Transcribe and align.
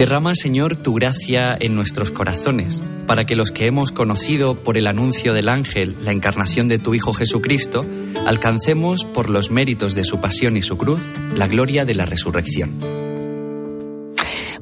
Derrama, 0.00 0.34
Señor, 0.34 0.76
tu 0.76 0.94
gracia 0.94 1.54
en 1.60 1.74
nuestros 1.74 2.10
corazones, 2.10 2.82
para 3.06 3.26
que 3.26 3.36
los 3.36 3.52
que 3.52 3.66
hemos 3.66 3.92
conocido 3.92 4.54
por 4.54 4.78
el 4.78 4.86
anuncio 4.86 5.34
del 5.34 5.50
ángel 5.50 5.94
la 6.00 6.10
encarnación 6.10 6.68
de 6.68 6.78
tu 6.78 6.94
Hijo 6.94 7.12
Jesucristo, 7.12 7.84
alcancemos 8.26 9.04
por 9.04 9.28
los 9.28 9.50
méritos 9.50 9.94
de 9.94 10.04
su 10.04 10.18
pasión 10.18 10.56
y 10.56 10.62
su 10.62 10.78
cruz 10.78 11.02
la 11.34 11.48
gloria 11.48 11.84
de 11.84 11.94
la 11.94 12.06
resurrección. 12.06 12.80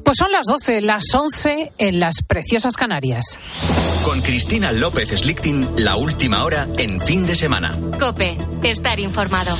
Pues 0.03 0.17
son 0.17 0.33
las 0.33 0.45
12, 0.45 0.81
las 0.81 1.05
11 1.13 1.71
en 1.77 2.01
las 2.01 2.15
preciosas 2.27 2.75
Canarias. 2.75 3.39
Con 4.03 4.19
Cristina 4.19 4.73
López 4.73 5.11
Slichting, 5.11 5.65
la 5.77 5.95
última 5.95 6.43
hora 6.43 6.67
en 6.77 6.99
fin 6.99 7.25
de 7.25 7.37
semana. 7.37 7.79
Cope, 7.97 8.35
estar 8.63 8.99
informado. 8.99 9.55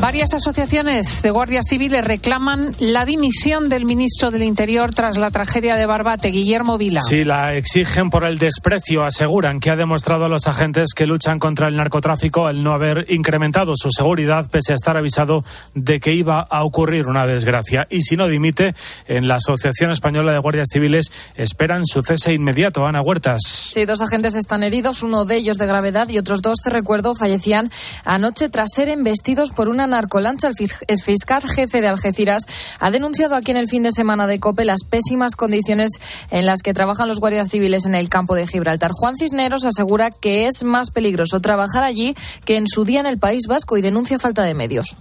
Varias 0.00 0.34
asociaciones 0.34 1.22
de 1.22 1.30
guardias 1.30 1.64
civiles 1.68 2.04
reclaman 2.04 2.72
la 2.78 3.06
dimisión 3.06 3.70
del 3.70 3.86
ministro 3.86 4.30
del 4.30 4.42
Interior 4.42 4.92
tras 4.92 5.16
la 5.16 5.30
tragedia 5.30 5.76
de 5.76 5.86
Barbate, 5.86 6.28
Guillermo 6.28 6.76
Vila. 6.76 7.00
Sí, 7.00 7.24
la 7.24 7.54
exigen 7.54 8.10
por 8.10 8.26
el 8.26 8.36
desprecio. 8.38 9.04
Aseguran 9.04 9.60
que 9.60 9.70
ha 9.70 9.76
demostrado 9.76 10.26
a 10.26 10.28
los 10.28 10.46
agentes 10.46 10.92
que 10.94 11.06
luchan 11.06 11.38
contra 11.38 11.68
el 11.68 11.76
narcotráfico 11.76 12.50
el 12.50 12.62
no 12.62 12.74
haber 12.74 13.06
incrementado 13.08 13.74
su 13.76 13.88
seguridad 13.90 14.46
pese 14.50 14.72
a 14.72 14.76
estar 14.76 14.96
avisado 14.98 15.40
de 15.74 16.00
que 16.00 16.12
iba 16.12 16.40
a 16.40 16.64
ocurrir 16.64 17.06
una 17.06 17.26
desgracia. 17.26 17.84
Y 17.88 18.02
si 18.02 18.16
no 18.16 18.28
dimite, 18.28 18.74
en 19.06 19.26
la 19.26 19.36
Asociación 19.36 19.90
Española 19.90 20.32
de 20.32 20.38
Guardias 20.38 20.68
Civiles 20.70 21.10
esperan 21.34 21.86
su 21.86 22.02
cese 22.02 22.34
inmediato. 22.34 22.84
Ana 22.84 23.00
Huertas. 23.00 23.40
Sí, 23.44 23.86
dos 23.86 24.02
agentes 24.02 24.36
están 24.36 24.64
heridos, 24.64 25.02
uno 25.02 25.24
de 25.24 25.36
ellos 25.36 25.56
de 25.56 25.66
gravedad 25.66 26.08
y 26.10 26.18
otros 26.18 26.42
dos, 26.42 26.58
te 26.62 26.68
recuerdo, 26.68 27.14
fallecían 27.14 27.70
anoche 28.04 28.50
tras 28.50 28.72
ser 28.74 28.90
embestidos 28.90 29.50
por 29.50 29.68
una 29.68 29.86
narcolancha. 29.94 30.50
El 30.86 31.02
fiscal 31.02 31.42
jefe 31.42 31.80
de 31.80 31.88
Algeciras 31.88 32.42
ha 32.78 32.90
denunciado 32.90 33.34
aquí 33.34 33.50
en 33.50 33.56
el 33.56 33.68
fin 33.68 33.82
de 33.82 33.92
semana 33.92 34.26
de 34.26 34.38
COPE 34.38 34.64
las 34.64 34.84
pésimas 34.84 35.36
condiciones 35.36 35.92
en 36.30 36.46
las 36.46 36.62
que 36.62 36.74
trabajan 36.74 37.08
los 37.08 37.20
guardias 37.20 37.48
civiles 37.48 37.86
en 37.86 37.94
el 37.94 38.08
campo 38.08 38.34
de 38.34 38.46
Gibraltar. 38.46 38.90
Juan 38.92 39.16
Cisneros 39.16 39.64
asegura 39.64 40.10
que 40.10 40.46
es 40.46 40.64
más 40.64 40.90
peligroso 40.90 41.40
trabajar 41.40 41.82
allí 41.82 42.14
que 42.44 42.56
en 42.56 42.66
su 42.66 42.84
día 42.84 43.00
en 43.00 43.06
el 43.06 43.18
País 43.18 43.46
Vasco 43.48 43.76
y 43.76 43.82
denuncia 43.82 44.18
falta 44.18 44.44
de 44.44 44.54
medios 44.54 44.96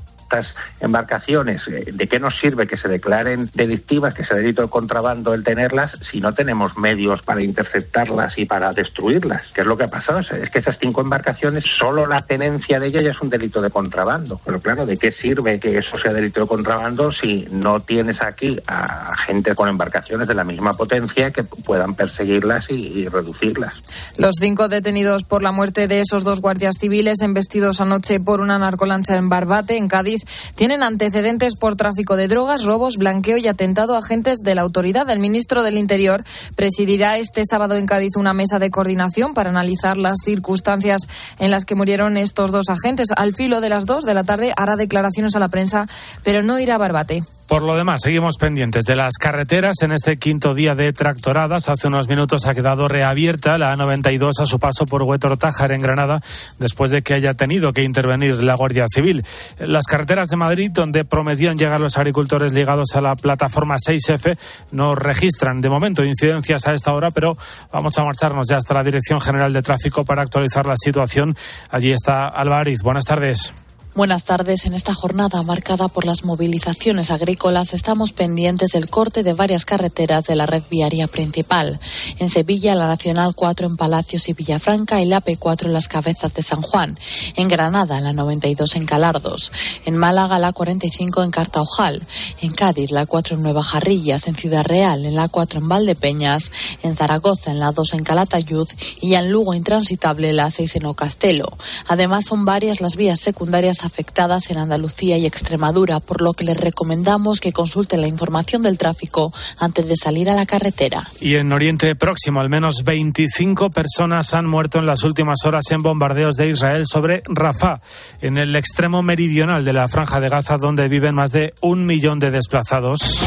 embarcaciones, 0.80 1.62
eh, 1.68 1.92
¿de 1.92 2.08
qué 2.08 2.20
nos 2.20 2.38
sirve 2.40 2.68
que 2.68 2.78
se 2.78 2.88
declaren 2.88 3.50
delictivas, 3.54 4.14
que 4.14 4.24
sea 4.24 4.38
delito 4.38 4.62
de 4.62 4.70
contrabando 4.70 5.34
el 5.34 5.44
tenerlas, 5.44 5.92
si 6.12 6.20
no 6.20 6.34
tenemos 6.34 6.78
medios 6.78 7.22
para 7.22 7.42
interceptarlas 7.42 8.38
y 8.38 8.46
para 8.46 8.72
destruirlas? 8.72 9.48
¿Qué 9.54 9.62
es 9.62 9.68
lo 9.68 9.78
que 9.78 9.84
ha 9.84 9.88
pasado? 9.88 10.20
Es 10.20 10.50
que 10.50 10.60
esas 10.60 10.78
cinco 10.80 11.02
embarcaciones, 11.02 11.64
solo 11.78 12.06
la 12.06 12.22
tenencia 12.22 12.80
de 12.80 12.88
ellas 12.88 13.04
ya 13.04 13.10
es 13.10 13.22
un 13.22 13.30
delito 13.30 13.62
de 13.62 13.70
contrabando. 13.70 14.40
Pero 14.46 14.60
claro, 14.60 14.86
¿de 14.86 14.98
qué 14.98 15.12
sirve 15.12 15.60
que 15.60 15.78
eso 15.78 15.98
sea 15.98 16.14
delito 16.14 16.42
de 16.42 16.48
contrabando 16.48 17.12
si 17.12 17.48
no 17.52 17.80
tienes 17.80 18.22
aquí 18.22 18.60
a 18.68 19.16
gente 19.26 19.56
con 19.56 19.70
embarcaciones 19.70 20.28
de 20.28 20.34
la 20.34 20.44
misma 20.44 20.74
potencia 20.74 21.32
que 21.32 21.44
puedan 21.44 21.96
perseguirlas 21.96 22.66
y, 22.70 23.00
y 23.00 23.08
reducirlas? 23.08 23.82
Los 24.18 24.36
cinco 24.40 24.68
detenidos 24.68 25.24
por 25.24 25.44
la 25.44 25.52
muerte 25.52 25.88
de 25.88 26.02
esos 26.02 26.24
dos 26.24 26.42
guardias 26.42 26.76
civiles 26.80 27.22
embestidos 27.22 27.82
anoche 27.82 28.20
por 28.20 28.42
una 28.42 28.58
narcolancha 28.58 29.16
en 29.16 29.30
Barbate, 29.30 29.78
en 29.78 29.88
Cádiz, 29.88 30.23
tienen 30.56 30.84
antecedentes 30.84 31.56
por 31.56 31.76
tráfico 31.76 32.16
de 32.16 32.28
drogas, 32.28 32.64
robos, 32.64 32.98
blanqueo 32.98 33.38
y 33.38 33.48
atentado 33.48 33.96
a 33.96 34.00
agentes 34.00 34.40
de 34.40 34.56
la 34.56 34.62
autoridad. 34.62 35.10
El 35.10 35.20
ministro 35.20 35.64
del 35.64 35.78
Interior 35.78 36.24
presidirá 36.56 37.18
este 37.18 37.44
sábado 37.46 37.76
en 37.76 37.86
Cádiz 37.86 38.16
una 38.18 38.34
mesa 38.34 38.60
de 38.60 38.70
coordinación 38.70 39.34
para 39.34 39.50
analizar 39.50 39.98
las 39.98 40.20
circunstancias 40.24 41.02
en 41.40 41.52
las 41.52 41.66
que 41.66 41.76
murieron 41.76 42.18
estos 42.18 42.52
dos 42.52 42.70
agentes. 42.70 43.10
Al 43.16 43.34
filo 43.34 43.62
de 43.62 43.70
las 43.70 43.86
dos 43.86 44.04
de 44.06 44.14
la 44.14 44.24
tarde 44.24 44.54
hará 44.56 44.76
declaraciones 44.76 45.36
a 45.36 45.40
la 45.40 45.50
prensa, 45.50 45.88
pero 46.24 46.44
no 46.44 46.60
irá 46.60 46.76
a 46.76 46.80
Barbate. 46.80 47.24
Por 47.48 47.62
lo 47.62 47.76
demás, 47.76 48.02
seguimos 48.02 48.38
pendientes 48.40 48.86
de 48.86 48.96
las 48.96 49.14
carreteras 49.20 49.76
en 49.82 49.92
este 49.92 50.18
quinto 50.18 50.56
día 50.56 50.76
de 50.76 50.94
tractoradas. 50.94 51.68
Hace 51.68 51.88
unos 51.88 52.08
minutos 52.08 52.48
ha 52.48 52.56
quedado 52.56 52.88
reabierta 52.88 53.58
la 53.58 53.76
A92 53.76 54.42
a 54.42 54.46
su 54.46 54.60
paso 54.60 54.86
por 54.86 55.04
Huetor 55.04 55.38
Tájar 55.38 55.74
en 55.74 55.82
Granada, 55.82 56.22
después 56.58 56.90
de 56.90 57.02
que 57.02 57.14
haya 57.14 57.34
tenido 57.34 57.74
que 57.74 57.84
intervenir 57.84 58.42
la 58.42 58.56
Guardia 58.56 58.86
Civil. 58.88 59.26
Las 59.60 59.86
carreteras 59.86 60.13
de 60.14 60.38
Madrid, 60.38 60.70
donde 60.72 61.06
prometían 61.06 61.58
llegar 61.58 61.82
los 61.82 61.98
agricultores 61.98 62.54
ligados 62.54 62.96
a 62.96 63.02
la 63.02 63.16
plataforma 63.16 63.76
6F, 63.76 64.38
no 64.72 64.94
registran 64.94 65.60
de 65.60 65.70
momento 65.70 66.04
incidencias 66.04 66.68
a 66.68 66.74
esta 66.74 66.94
hora, 66.94 67.10
pero 67.10 67.34
vamos 67.72 67.98
a 67.98 68.04
marcharnos 68.04 68.48
ya 68.48 68.58
hasta 68.58 68.76
la 68.76 68.84
Dirección 68.84 69.20
General 69.20 69.52
de 69.52 69.64
Tráfico 69.64 70.06
para 70.06 70.22
actualizar 70.22 70.68
la 70.68 70.76
situación. 70.76 71.36
Allí 71.72 71.92
está 71.92 72.28
Álvarez. 72.28 72.84
Buenas 72.84 73.06
tardes. 73.06 73.54
Buenas 73.96 74.24
tardes. 74.24 74.66
En 74.66 74.74
esta 74.74 74.92
jornada 74.92 75.44
marcada 75.44 75.88
por 75.88 76.04
las 76.04 76.24
movilizaciones 76.24 77.12
agrícolas 77.12 77.76
estamos 77.76 78.12
pendientes 78.12 78.72
del 78.72 78.90
corte 78.90 79.22
de 79.22 79.34
varias 79.34 79.66
carreteras 79.66 80.24
de 80.24 80.36
la 80.36 80.48
red 80.48 80.64
viaria 80.68 81.06
principal. 81.06 81.80
En 82.18 82.28
Sevilla, 82.30 82.74
la 82.74 82.88
Nacional 82.88 83.36
4 83.36 83.68
en 83.68 83.78
Palacios 83.78 84.30
y 84.30 84.34
Villafranca 84.34 85.00
y 85.00 85.06
la 85.06 85.24
P4 85.24 85.68
en 85.68 85.74
las 85.74 85.88
cabezas 85.88 86.34
de 86.34 86.42
San 86.42 86.64
Juan. 86.64 86.98
En 87.36 87.48
Granada, 87.48 88.02
la 88.02 88.14
92 88.14 88.78
en 88.78 88.88
Calardos. 88.88 89.52
En 89.86 89.96
Málaga, 89.96 90.40
la 90.40 90.54
45 90.54 91.22
en 91.22 91.30
Cartaojal. 91.30 92.02
En 92.42 92.52
Cádiz, 92.52 92.90
la 92.90 93.06
4 93.06 93.36
en 93.36 93.44
Nueva 93.44 93.62
Jarrillas. 93.62 94.28
En 94.28 94.34
Ciudad 94.34 94.66
Real, 94.66 95.06
en 95.06 95.16
la 95.16 95.28
4 95.28 95.60
en 95.60 95.70
Valdepeñas. 95.70 96.52
En 96.82 96.96
Zaragoza, 96.96 97.52
en 97.52 97.60
la 97.60 97.72
2 97.72 97.94
en 97.94 98.04
Calatayud. 98.04 98.68
Y 99.02 99.14
en 99.14 99.30
Lugo, 99.30 99.54
intransitable, 99.54 100.34
la 100.34 100.50
6 100.50 100.78
en 100.78 100.86
Ocastelo. 100.88 101.56
Además, 101.88 102.26
son 102.26 102.44
varias 102.44 102.82
las 102.82 102.96
vías 102.96 103.20
secundarias 103.20 103.83
afectadas 103.84 104.50
en 104.52 104.58
Andalucía 104.58 105.18
y 105.18 105.26
Extremadura, 105.26 106.00
por 106.00 106.22
lo 106.22 106.34
que 106.34 106.46
les 106.46 106.60
recomendamos 106.60 107.40
que 107.40 107.52
consulten 107.52 108.02
la 108.02 108.08
información 108.08 108.64
del 108.64 108.78
tráfico 108.78 109.32
antes 109.60 109.88
de 109.88 109.96
salir 109.96 110.30
a 110.30 110.36
la 110.36 110.46
carretera. 110.46 111.04
Y 111.20 111.36
en 111.36 111.52
Oriente 111.52 111.96
Próximo, 111.96 112.40
al 112.40 112.50
menos 112.50 112.84
25 112.84 113.70
personas 113.70 114.34
han 114.34 114.46
muerto 114.46 114.80
en 114.80 114.86
las 114.86 115.04
últimas 115.04 115.46
horas 115.46 115.64
en 115.72 115.82
bombardeos 115.82 116.36
de 116.36 116.48
Israel 116.48 116.84
sobre 116.86 117.22
Rafah, 117.26 117.82
en 118.22 118.38
el 118.38 118.56
extremo 118.56 119.04
meridional 119.04 119.64
de 119.66 119.74
la 119.74 119.88
franja 119.88 120.20
de 120.20 120.30
Gaza, 120.30 120.58
donde 120.58 120.88
viven 120.88 121.16
más 121.16 121.32
de 121.32 121.54
un 121.62 121.86
millón 121.86 122.20
de 122.20 122.32
desplazados. 122.32 123.24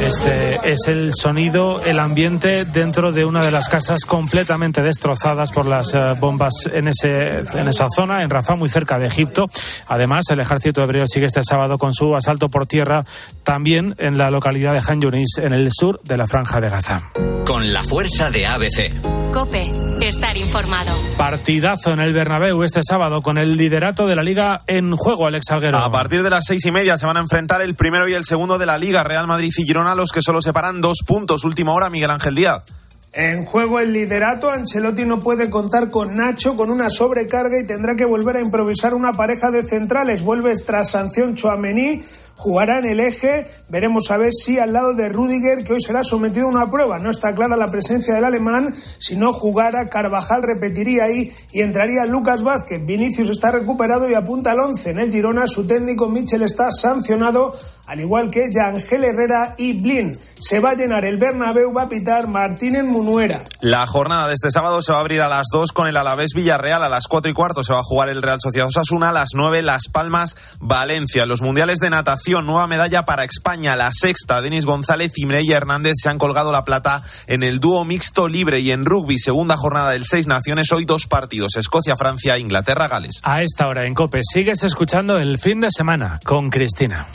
Este 0.00 0.72
es 0.72 0.88
el 0.88 1.12
sonido, 1.14 1.82
el 1.84 1.98
ambiente 1.98 2.64
dentro 2.64 3.12
de 3.12 3.24
una 3.24 3.44
de 3.44 3.50
las 3.50 3.68
casas 3.68 4.04
completamente 4.04 4.82
destrozadas 4.82 5.52
por 5.52 5.66
las 5.66 5.94
eh, 5.94 6.14
bombas 6.18 6.52
en, 6.72 6.88
ese, 6.88 7.38
en 7.58 7.68
esa 7.68 7.86
zona, 7.94 8.22
en 8.22 8.30
Rafah, 8.30 8.56
muy 8.56 8.68
cerca 8.68 8.98
de 8.98 9.06
Egipto. 9.06 9.46
Además, 9.88 10.24
el 10.30 10.40
ejército 10.40 10.82
hebreo 10.82 11.06
sigue 11.06 11.26
este 11.26 11.42
sábado 11.42 11.78
con 11.78 11.92
su 11.92 12.14
asalto 12.14 12.48
por 12.48 12.66
tierra 12.66 13.04
también 13.44 13.94
en 13.98 14.18
la 14.18 14.30
localidad 14.30 14.72
de 14.72 14.82
Han 14.86 15.00
Yunis, 15.00 15.38
en 15.38 15.52
el 15.52 15.70
sur 15.72 16.00
de 16.02 16.16
la 16.16 16.26
Franja 16.26 16.60
de 16.60 16.68
Gaza. 16.68 17.10
Con 17.44 17.72
la 17.72 17.84
fuerza 17.84 18.30
de 18.30 18.46
ABC. 18.46 19.32
Cope, 19.32 19.70
estar 20.00 20.36
informado. 20.36 20.92
Partidazo 21.16 21.92
en 21.92 22.00
el 22.00 22.12
Bernabéu 22.12 22.62
este 22.64 22.80
sábado 22.82 23.22
con 23.22 23.38
el 23.38 23.56
liderato 23.56 24.06
de 24.06 24.16
la 24.16 24.22
Liga 24.22 24.58
en 24.66 24.96
juego, 24.96 25.26
Alex 25.26 25.50
Alguero. 25.50 25.78
A 25.78 25.90
partir 25.90 26.22
de 26.22 26.30
las 26.30 26.44
seis 26.46 26.64
y 26.66 26.70
media 26.70 26.98
se 26.98 27.06
van 27.06 27.16
a 27.16 27.20
enfrentar 27.20 27.62
el 27.62 27.74
primero 27.74 28.08
y 28.08 28.14
el 28.14 28.24
segundo 28.24 28.58
de 28.58 28.66
la 28.66 28.76
Liga, 28.76 29.04
Real 29.04 29.26
Madrid 29.26 29.39
y 29.44 29.50
Girona, 29.64 29.94
los 29.94 30.10
que 30.10 30.22
solo 30.22 30.40
separan 30.42 30.80
dos 30.80 30.98
puntos. 31.06 31.44
Última 31.44 31.72
hora, 31.72 31.90
Miguel 31.90 32.10
Ángel 32.10 32.34
Díaz. 32.34 32.64
En 33.12 33.44
juego 33.44 33.80
el 33.80 33.92
liderato, 33.92 34.50
Ancelotti 34.50 35.04
no 35.04 35.18
puede 35.18 35.50
contar 35.50 35.90
con 35.90 36.12
Nacho 36.12 36.56
con 36.56 36.70
una 36.70 36.88
sobrecarga 36.90 37.60
y 37.60 37.66
tendrá 37.66 37.96
que 37.96 38.04
volver 38.04 38.36
a 38.36 38.40
improvisar 38.40 38.94
una 38.94 39.12
pareja 39.12 39.50
de 39.50 39.64
centrales. 39.64 40.22
Vuelve 40.22 40.56
tras 40.58 40.90
sanción 40.90 41.34
Chouameni, 41.34 42.04
jugará 42.40 42.78
en 42.78 42.88
el 42.88 43.00
eje. 43.00 43.46
Veremos 43.68 44.10
a 44.10 44.16
ver 44.16 44.32
si 44.32 44.58
al 44.58 44.72
lado 44.72 44.94
de 44.94 45.10
Rudiger, 45.10 45.62
que 45.62 45.74
hoy 45.74 45.80
será 45.82 46.02
sometido 46.02 46.46
a 46.46 46.50
una 46.50 46.70
prueba. 46.70 46.98
No 46.98 47.10
está 47.10 47.34
clara 47.34 47.54
la 47.54 47.66
presencia 47.66 48.14
del 48.14 48.24
alemán. 48.24 48.74
Si 48.98 49.14
no 49.14 49.32
jugara, 49.34 49.88
Carvajal 49.88 50.42
repetiría 50.42 51.04
ahí 51.04 51.30
y 51.52 51.60
entraría 51.60 52.06
Lucas 52.06 52.42
Vázquez. 52.42 52.84
Vinicius 52.86 53.28
está 53.28 53.50
recuperado 53.50 54.08
y 54.08 54.14
apunta 54.14 54.52
al 54.52 54.60
11. 54.60 54.90
En 54.90 55.00
el 55.00 55.12
Girona, 55.12 55.46
su 55.46 55.66
técnico 55.66 56.08
Michel 56.08 56.42
está 56.42 56.70
sancionado, 56.72 57.54
al 57.86 58.00
igual 58.00 58.30
que 58.30 58.48
Yangel 58.50 59.04
Herrera 59.04 59.54
y 59.58 59.78
Blin. 59.78 60.18
Se 60.40 60.60
va 60.60 60.70
a 60.70 60.74
llenar 60.74 61.04
el 61.04 61.18
Bernabéu, 61.18 61.74
va 61.74 61.82
a 61.82 61.88
pitar 61.88 62.26
Martínez 62.26 62.84
Munuera. 62.84 63.44
La 63.60 63.86
jornada 63.86 64.28
de 64.28 64.34
este 64.34 64.50
sábado 64.50 64.80
se 64.80 64.92
va 64.92 64.98
a 64.98 65.00
abrir 65.02 65.20
a 65.20 65.28
las 65.28 65.48
2 65.52 65.72
con 65.72 65.88
el 65.88 65.96
Alavés 65.96 66.30
Villarreal. 66.34 66.82
A 66.82 66.88
las 66.88 67.06
4 67.06 67.30
y 67.30 67.34
cuarto 67.34 67.62
se 67.62 67.74
va 67.74 67.80
a 67.80 67.84
jugar 67.84 68.08
el 68.08 68.22
Real 68.22 68.38
Sociedad 68.40 68.68
Osasuna. 68.68 69.10
A 69.10 69.12
las 69.12 69.30
9 69.34 69.60
Las 69.60 69.88
Palmas 69.92 70.36
Valencia. 70.60 71.26
Los 71.26 71.42
mundiales 71.42 71.80
de 71.80 71.90
natación, 71.90 72.29
nueva 72.38 72.66
medalla 72.68 73.04
para 73.04 73.24
España. 73.24 73.74
La 73.74 73.90
sexta, 73.92 74.40
Denis 74.40 74.64
González 74.64 75.12
y 75.16 75.26
Mireia 75.26 75.56
Hernández 75.56 75.94
se 75.96 76.08
han 76.08 76.18
colgado 76.18 76.52
la 76.52 76.64
plata 76.64 77.02
en 77.26 77.42
el 77.42 77.58
dúo 77.58 77.84
mixto 77.84 78.28
libre 78.28 78.60
y 78.60 78.70
en 78.70 78.84
rugby. 78.84 79.18
Segunda 79.18 79.56
jornada 79.56 79.90
del 79.90 80.04
Seis 80.04 80.26
Naciones. 80.26 80.70
Hoy 80.72 80.84
dos 80.84 81.06
partidos: 81.06 81.56
Escocia, 81.56 81.96
Francia, 81.96 82.38
Inglaterra, 82.38 82.88
Gales. 82.88 83.20
A 83.24 83.42
esta 83.42 83.66
hora 83.66 83.86
en 83.86 83.94
Cope 83.94 84.20
sigues 84.22 84.62
escuchando 84.62 85.16
el 85.16 85.38
fin 85.38 85.60
de 85.60 85.68
semana 85.70 86.20
con 86.24 86.48
Cristina. 86.48 87.06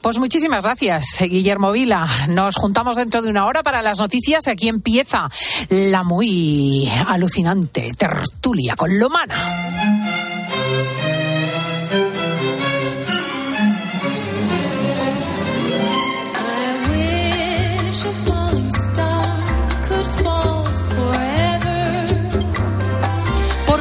Pues 0.00 0.18
muchísimas 0.18 0.62
gracias, 0.62 1.04
Guillermo 1.20 1.72
Vila. 1.72 2.06
Nos 2.28 2.54
juntamos 2.54 2.96
dentro 2.96 3.22
de 3.22 3.28
una 3.28 3.44
hora 3.46 3.64
para 3.64 3.82
las 3.82 3.98
noticias. 3.98 4.46
Aquí 4.46 4.68
empieza 4.68 5.28
la 5.68 6.04
muy 6.04 6.88
alucinante 7.08 7.90
tertulia 7.98 8.76
con 8.76 8.96
Lomana. 9.00 10.25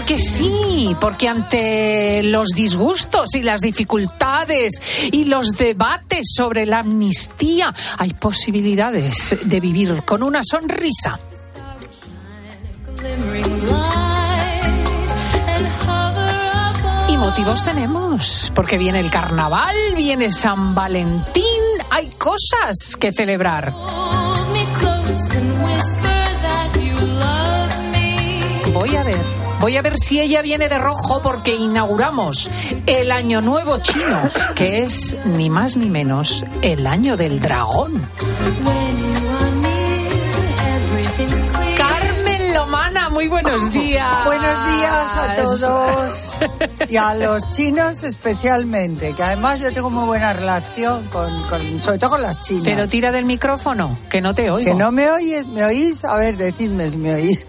Porque 0.06 0.22
sí, 0.22 0.96
porque 1.02 1.28
ante 1.28 2.22
los 2.22 2.50
disgustos 2.50 3.34
y 3.34 3.42
las 3.42 3.60
dificultades 3.60 4.80
y 5.12 5.26
los 5.26 5.54
debates 5.54 6.28
sobre 6.38 6.68
la 6.68 6.82
amnistía 6.82 7.74
hay 7.98 8.14
posibilidades 8.14 9.36
de 9.42 9.60
vivir 9.60 10.04
con 10.06 10.22
una 10.22 10.42
sonrisa. 10.44 11.20
Y 17.10 17.18
motivos 17.18 17.64
tenemos, 17.64 18.52
porque 18.54 18.78
viene 18.78 19.00
el 19.00 19.10
carnaval, 19.10 19.76
viene 19.96 20.30
San 20.30 20.76
Valentín, 20.76 21.44
hay 21.90 22.10
cosas 22.10 22.96
que 23.00 23.12
celebrar. 23.12 23.74
Voy 28.72 28.96
a 28.96 29.04
ver 29.04 29.35
Voy 29.60 29.78
a 29.78 29.82
ver 29.82 29.98
si 29.98 30.20
ella 30.20 30.42
viene 30.42 30.70
de 30.70 30.78
rojo 30.78 31.22
porque 31.22 31.56
inauguramos 31.56 32.50
el 32.86 33.12
Año 33.12 33.42
Nuevo 33.42 33.78
Chino, 33.78 34.30
que 34.54 34.84
es 34.84 35.16
ni 35.26 35.50
más 35.50 35.78
ni 35.78 35.90
menos 35.90 36.46
el 36.62 36.86
Año 36.86 37.18
del 37.18 37.40
Dragón. 37.40 37.94
Muy 43.26 43.42
buenos 43.42 43.72
días. 43.74 44.26
Buenos 44.26 44.66
días 44.76 45.16
a 45.16 45.36
todos 45.36 46.38
y 46.90 46.98
a 46.98 47.14
los 47.16 47.50
chinos 47.50 48.04
especialmente, 48.04 49.14
que 49.14 49.24
además 49.24 49.60
yo 49.60 49.72
tengo 49.72 49.90
muy 49.90 50.06
buena 50.06 50.34
relación 50.34 51.06
con, 51.08 51.32
sobre 51.82 51.98
todo 51.98 52.12
con 52.12 52.22
las 52.22 52.42
chinas. 52.42 52.66
Pero 52.66 52.88
tira 52.88 53.12
del 53.12 53.26
micrófono, 53.26 53.98
que 54.10 54.22
no 54.22 54.34
te 54.34 54.52
oigo. 54.52 54.66
Que 54.66 54.76
no 54.76 54.92
me 54.92 55.10
oyes, 55.10 55.48
¿me 55.48 55.64
oís? 55.64 56.06
A 56.06 56.18
ver, 56.18 56.38
decidme 56.38 56.90
si 56.90 56.98
me 56.98 57.16
oís. 57.16 57.48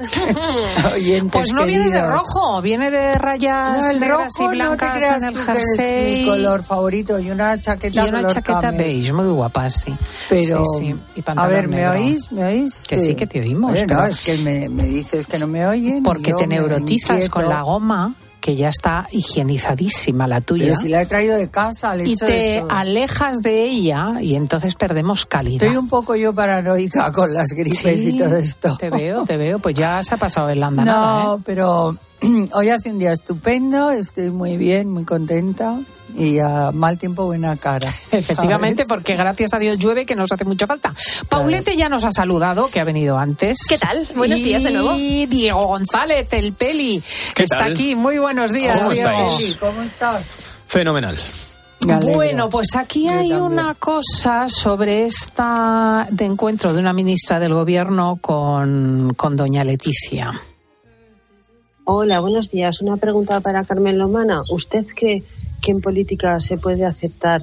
pues 1.32 1.52
no 1.52 1.64
viene 1.67 1.90
de 1.90 2.06
rojo, 2.06 2.62
viene 2.62 2.90
de 2.90 3.14
rayas 3.17 3.94
negras 3.94 4.32
y 4.40 4.49
blancas 4.49 5.05
en 5.05 5.25
el 5.25 5.38
jersey. 5.38 6.20
Es 6.20 6.20
mi 6.20 6.26
color 6.26 6.62
favorito 6.62 7.19
y 7.19 7.31
una 7.31 7.61
chaqueta 7.61 8.06
Y 8.06 8.08
una 8.08 8.26
chaqueta 8.26 8.70
beige, 8.70 9.12
muy 9.12 9.28
guapa, 9.28 9.69
sí. 9.69 9.94
Pero, 10.31 10.62
a 11.37 11.46
ver, 11.46 11.69
¿me 11.69 11.87
oís? 11.88 12.32
¿Me 12.32 12.44
oís? 12.44 12.82
Que 12.88 12.99
sí, 12.99 13.14
que 13.14 13.26
te 13.26 13.40
oímos. 13.40 13.87
No, 13.87 14.06
es 14.06 14.20
que 14.20 14.38
me, 14.38 14.69
me 14.70 14.84
dices 14.84 15.26
que 15.26 15.38
no 15.38 15.46
me 15.46 15.66
porque 16.03 16.33
te 16.35 16.47
neurotizas 16.47 17.29
con 17.29 17.49
la 17.49 17.63
goma 17.63 18.15
que 18.41 18.55
ya 18.55 18.69
está 18.69 19.09
higienizadísima 19.11 20.29
la 20.29 20.41
tuya. 20.41 20.67
Pero 20.67 20.77
si 20.77 20.89
la 20.89 21.03
he 21.03 21.07
traído 21.07 21.37
de 21.37 21.49
casa, 21.49 21.97
Y 21.97 22.15
te 22.15 22.63
alejas 22.69 23.39
de 23.39 23.65
ella 23.65 24.21
y 24.21 24.37
entonces 24.37 24.77
perdemos 24.77 25.27
calidad. 25.27 25.65
Estoy 25.65 25.77
un 25.77 25.89
poco 25.89 26.15
yo 26.15 26.33
paranoica 26.33 27.11
con 27.11 27.35
las 27.35 27.49
gripes 27.49 28.05
y 28.05 28.17
todo 28.17 28.37
esto. 28.37 28.77
Te 28.77 28.91
veo, 28.91 29.25
te 29.25 29.37
veo. 29.37 29.59
Pues 29.59 29.75
ya 29.75 30.01
se 30.05 30.15
ha 30.15 30.19
pasado 30.19 30.49
el 30.49 30.63
andanada, 30.63 31.25
No, 31.25 31.37
¿eh? 31.37 31.41
pero 31.45 31.97
hoy 32.53 32.69
hace 32.69 32.91
un 32.91 32.99
día 32.99 33.13
estupendo, 33.13 33.91
estoy 33.91 34.31
muy 34.31 34.57
bien, 34.57 34.91
muy 34.91 35.05
contenta 35.05 35.81
y 36.17 36.39
a 36.39 36.71
mal 36.73 36.99
tiempo 36.99 37.25
buena 37.25 37.57
cara. 37.57 37.95
Efectivamente, 38.11 38.85
porque 38.89 39.17
gracias 39.17 39.53
a 39.55 39.59
Dios 39.59 39.79
llueve 39.79 40.07
que 40.07 40.15
nos 40.15 40.31
hace 40.33 40.45
mucha 40.45 40.67
falta. 40.67 40.95
Paulete 41.29 41.77
ya 41.77 41.89
nos 41.89 42.05
ha 42.05 42.13
saludado, 42.13 42.69
que 42.69 42.81
ha 42.81 42.85
venido 42.85 43.19
antes. 43.19 43.59
¿Qué 43.69 43.79
tal? 43.79 44.07
Buenos 44.15 44.43
días 44.43 44.63
de 44.63 44.71
nuevo. 44.71 44.95
Y 44.97 45.27
Diego 45.27 45.67
González, 45.67 46.33
el 46.33 46.53
Peli, 46.53 47.03
que 47.35 47.45
está 47.45 47.65
aquí. 47.65 47.95
Muy 47.95 48.19
buenos 48.19 48.53
días, 48.53 48.79
¿Cómo 48.79 48.91
Diego. 48.91 49.09
Estáis? 49.09 49.57
¿Cómo 49.57 49.83
estás? 49.83 50.25
Fenomenal. 50.67 51.17
Bueno, 52.03 52.51
pues 52.51 52.75
aquí 52.75 53.09
hay 53.09 53.33
una 53.33 53.75
cosa 53.75 54.49
sobre 54.49 55.05
esta 55.05 56.07
de 56.11 56.25
encuentro 56.25 56.73
de 56.73 56.81
una 56.81 56.93
ministra 56.93 57.39
del 57.39 57.55
gobierno 57.55 58.19
con, 58.21 59.15
con 59.17 59.37
doña 59.37 59.62
Leticia. 59.62 60.33
Hola, 61.88 62.19
buenos 62.19 62.50
días. 62.50 62.81
Una 62.81 62.97
pregunta 62.97 63.38
para 63.38 63.62
Carmen 63.62 63.97
Lomana. 63.97 64.41
¿Usted 64.50 64.85
cree 64.87 65.23
que 65.62 65.71
en 65.71 65.81
política 65.81 66.41
se 66.41 66.59
puede 66.59 66.85
aceptar 66.85 67.41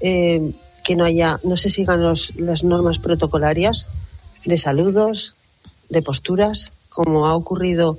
eh, 0.00 0.52
que 0.84 0.94
no 0.94 1.06
haya, 1.06 1.40
no 1.42 1.56
se 1.56 1.70
sigan 1.70 2.02
los, 2.02 2.34
las 2.36 2.64
normas 2.64 2.98
protocolarias 2.98 3.86
de 4.44 4.58
saludos, 4.58 5.36
de 5.88 6.02
posturas, 6.02 6.70
como 6.90 7.24
ha 7.24 7.34
ocurrido 7.34 7.96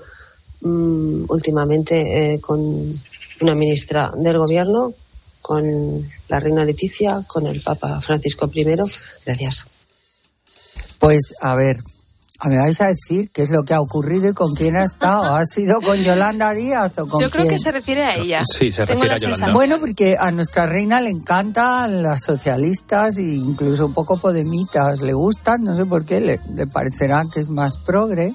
mm, 0.61 1.23
últimamente 1.27 2.35
eh, 2.35 2.39
con 2.39 2.61
una 3.41 3.55
ministra 3.55 4.11
del 4.15 4.37
gobierno, 4.37 4.91
con 5.41 6.07
la 6.27 6.39
reina 6.39 6.65
Leticia, 6.65 7.23
con 7.25 7.47
el 7.47 7.63
Papa 7.63 7.99
Francisco 7.99 8.47
I? 8.53 8.63
Gracias. 9.25 9.65
Pues 10.99 11.33
a 11.41 11.55
ver, 11.55 11.79
me 12.47 12.57
vais 12.57 12.79
a 12.79 12.87
decir 12.87 13.29
qué 13.33 13.41
es 13.41 13.49
lo 13.49 13.63
que 13.63 13.73
ha 13.73 13.81
ocurrido 13.81 14.29
y 14.29 14.33
con 14.33 14.53
quién 14.55 14.77
ha 14.77 14.83
estado. 14.85 15.35
¿Ha 15.35 15.45
sido 15.45 15.81
con 15.81 15.97
Yolanda 16.01 16.53
Díaz 16.53 16.97
o 16.97 17.07
con 17.07 17.19
Yo 17.19 17.29
creo 17.29 17.43
quién? 17.43 17.55
que 17.55 17.59
se 17.59 17.71
refiere 17.71 18.05
a 18.05 18.15
ella. 18.15 18.41
Sí, 18.45 18.71
se 18.71 18.85
refiere 18.85 19.15
a 19.15 19.17
Yolanda. 19.17 19.35
sensación. 19.35 19.53
Bueno, 19.53 19.77
porque 19.79 20.15
a 20.17 20.31
nuestra 20.31 20.65
reina 20.65 21.01
le 21.01 21.09
encantan 21.09 22.01
las 22.01 22.21
socialistas 22.23 23.17
e 23.17 23.23
incluso 23.23 23.85
un 23.87 23.93
poco 23.93 24.17
podemitas. 24.17 25.01
Le 25.01 25.13
gustan, 25.13 25.63
no 25.63 25.75
sé 25.75 25.85
por 25.85 26.05
qué, 26.05 26.21
le, 26.21 26.39
le 26.55 26.65
parecerá 26.67 27.25
que 27.31 27.41
es 27.41 27.49
más 27.49 27.77
progre. 27.77 28.33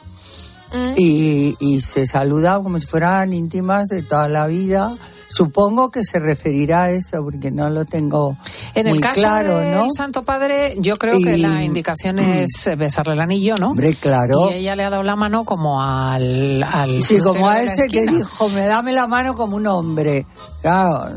Mm. 0.74 0.94
Y, 0.96 1.56
y 1.60 1.80
se 1.80 2.06
saluda 2.06 2.56
como 2.56 2.78
si 2.80 2.86
fueran 2.86 3.32
íntimas 3.32 3.88
de 3.88 4.02
toda 4.02 4.28
la 4.28 4.46
vida. 4.46 4.92
Supongo 5.28 5.90
que 5.90 6.04
se 6.04 6.18
referirá 6.18 6.84
a 6.84 6.90
eso, 6.90 7.22
porque 7.24 7.50
no 7.50 7.70
lo 7.70 7.84
tengo 7.84 8.36
En 8.74 8.86
muy 8.86 8.98
el 8.98 9.00
caso 9.02 9.20
claro, 9.20 9.58
del 9.58 9.74
¿no? 9.74 9.88
Santo 9.90 10.22
Padre, 10.22 10.76
yo 10.78 10.96
creo 10.96 11.18
que 11.18 11.38
la 11.38 11.62
indicación 11.64 12.18
es 12.18 12.66
eh, 12.66 12.76
besarle 12.76 13.14
el 13.14 13.20
anillo, 13.20 13.54
¿no? 13.58 13.70
Hombre, 13.70 13.94
claro. 13.94 14.50
Y 14.50 14.54
ella 14.54 14.76
le 14.76 14.84
ha 14.84 14.90
dado 14.90 15.02
la 15.02 15.16
mano 15.16 15.44
como 15.44 15.82
al, 15.82 16.62
al 16.62 17.02
Sí, 17.02 17.20
como 17.20 17.48
a 17.48 17.62
ese 17.62 17.88
que 17.88 18.06
dijo, 18.06 18.48
me 18.50 18.66
dame 18.66 18.92
la 18.92 19.06
mano 19.06 19.34
como 19.34 19.56
un 19.56 19.66
hombre. 19.66 20.26
Claro, 20.60 21.08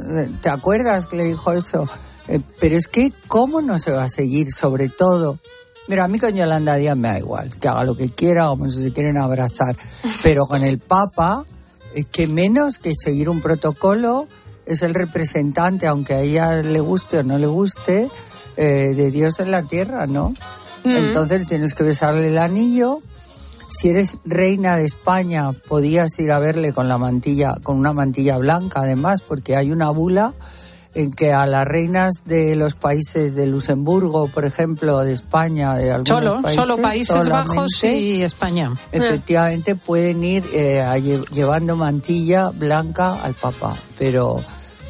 ¿te 0.42 0.50
acuerdas 0.50 1.06
que 1.06 1.18
le 1.18 1.24
dijo 1.26 1.52
eso? 1.54 1.88
Eh, 2.28 2.42
pero 2.60 2.76
es 2.78 2.88
que, 2.88 3.12
¿cómo 3.28 3.62
no 3.62 3.78
se 3.78 3.92
va 3.92 4.04
a 4.04 4.10
seguir? 4.10 4.52
Sobre 4.52 4.90
todo, 4.90 5.40
mira, 5.88 6.04
a 6.04 6.08
mí 6.08 6.20
con 6.20 6.34
Yolanda 6.34 6.76
Díaz 6.76 6.98
me 6.98 7.08
da 7.10 7.20
igual, 7.20 7.50
que 7.60 7.68
haga 7.68 7.84
lo 7.84 7.96
que 7.96 8.10
quiera, 8.10 8.48
como 8.48 8.70
si 8.70 8.82
se 8.84 8.92
quieren 8.92 9.18
abrazar. 9.18 9.76
Pero 10.24 10.46
con 10.46 10.64
el 10.64 10.80
Papa, 10.80 11.46
que 12.06 12.28
menos 12.28 12.78
que 12.78 12.94
seguir 12.96 13.30
un 13.30 13.42
protocolo, 13.42 14.28
es 14.66 14.82
el 14.82 14.94
representante, 14.94 15.88
aunque 15.88 16.14
a 16.14 16.22
ella 16.22 16.62
le 16.62 16.80
guste 16.80 17.20
o 17.20 17.24
no 17.24 17.38
le 17.38 17.48
guste, 17.48 18.10
eh, 18.58 18.94
de 18.96 19.12
Dios 19.12 19.40
en 19.40 19.52
la 19.52 19.64
tierra, 19.64 20.08
¿no? 20.08 20.34
Entonces 20.84 21.46
tienes 21.46 21.74
que 21.74 21.84
besarle 21.84 22.30
el 22.30 22.38
anillo. 22.38 23.02
Si 23.70 23.90
eres 23.90 24.18
reina 24.24 24.78
de 24.78 24.86
España, 24.86 25.52
podías 25.52 26.18
ir 26.20 26.32
a 26.32 26.40
verle 26.40 26.72
con 26.72 26.88
la 26.88 26.98
mantilla, 26.98 27.58
con 27.62 27.78
una 27.78 27.92
mantilla 27.92 28.38
blanca, 28.38 28.82
además, 28.82 29.22
porque 29.22 29.58
hay 29.58 29.72
una 29.72 29.90
bula 29.90 30.34
en 30.98 31.12
que 31.12 31.32
a 31.32 31.46
las 31.46 31.66
reinas 31.68 32.24
de 32.26 32.56
los 32.56 32.76
países 32.76 33.36
de 33.36 33.46
Luxemburgo, 33.46 34.28
por 34.30 34.46
ejemplo, 34.46 35.00
de 35.00 35.14
España, 35.14 35.76
de 35.76 35.92
algunos 35.92 36.08
Solo, 36.08 36.42
países, 36.42 36.56
solo 36.66 36.82
Países 36.82 37.30
Bajos 37.30 37.84
y 37.84 38.24
España. 38.24 38.74
efectivamente 38.92 39.76
pueden 39.76 40.24
ir 40.24 40.44
eh, 40.54 40.82
a 40.82 40.98
lle- 40.98 41.24
llevando 41.30 41.76
mantilla 41.76 42.50
blanca 42.50 43.22
al 43.24 43.34
Papa. 43.36 43.76
Pero 44.00 44.42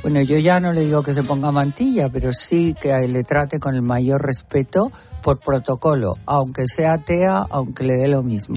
bueno, 0.02 0.22
yo 0.22 0.38
ya 0.38 0.60
no 0.60 0.72
le 0.72 0.82
digo 0.82 1.04
que 1.04 1.14
se 1.14 1.24
ponga 1.24 1.52
mantilla, 1.52 2.08
pero 2.10 2.32
sí 2.32 2.74
que 2.80 3.08
le 3.08 3.24
trate 3.24 3.60
con 3.60 3.76
el 3.76 3.82
mayor 3.82 4.22
respeto 4.26 4.92
por 5.28 5.40
protocolo, 5.42 6.18
aunque 6.26 6.66
sea 6.68 6.94
atea, 6.94 7.44
aunque 7.50 7.84
le 7.84 7.98
dé 7.98 8.08
lo 8.08 8.24
mismo. 8.24 8.56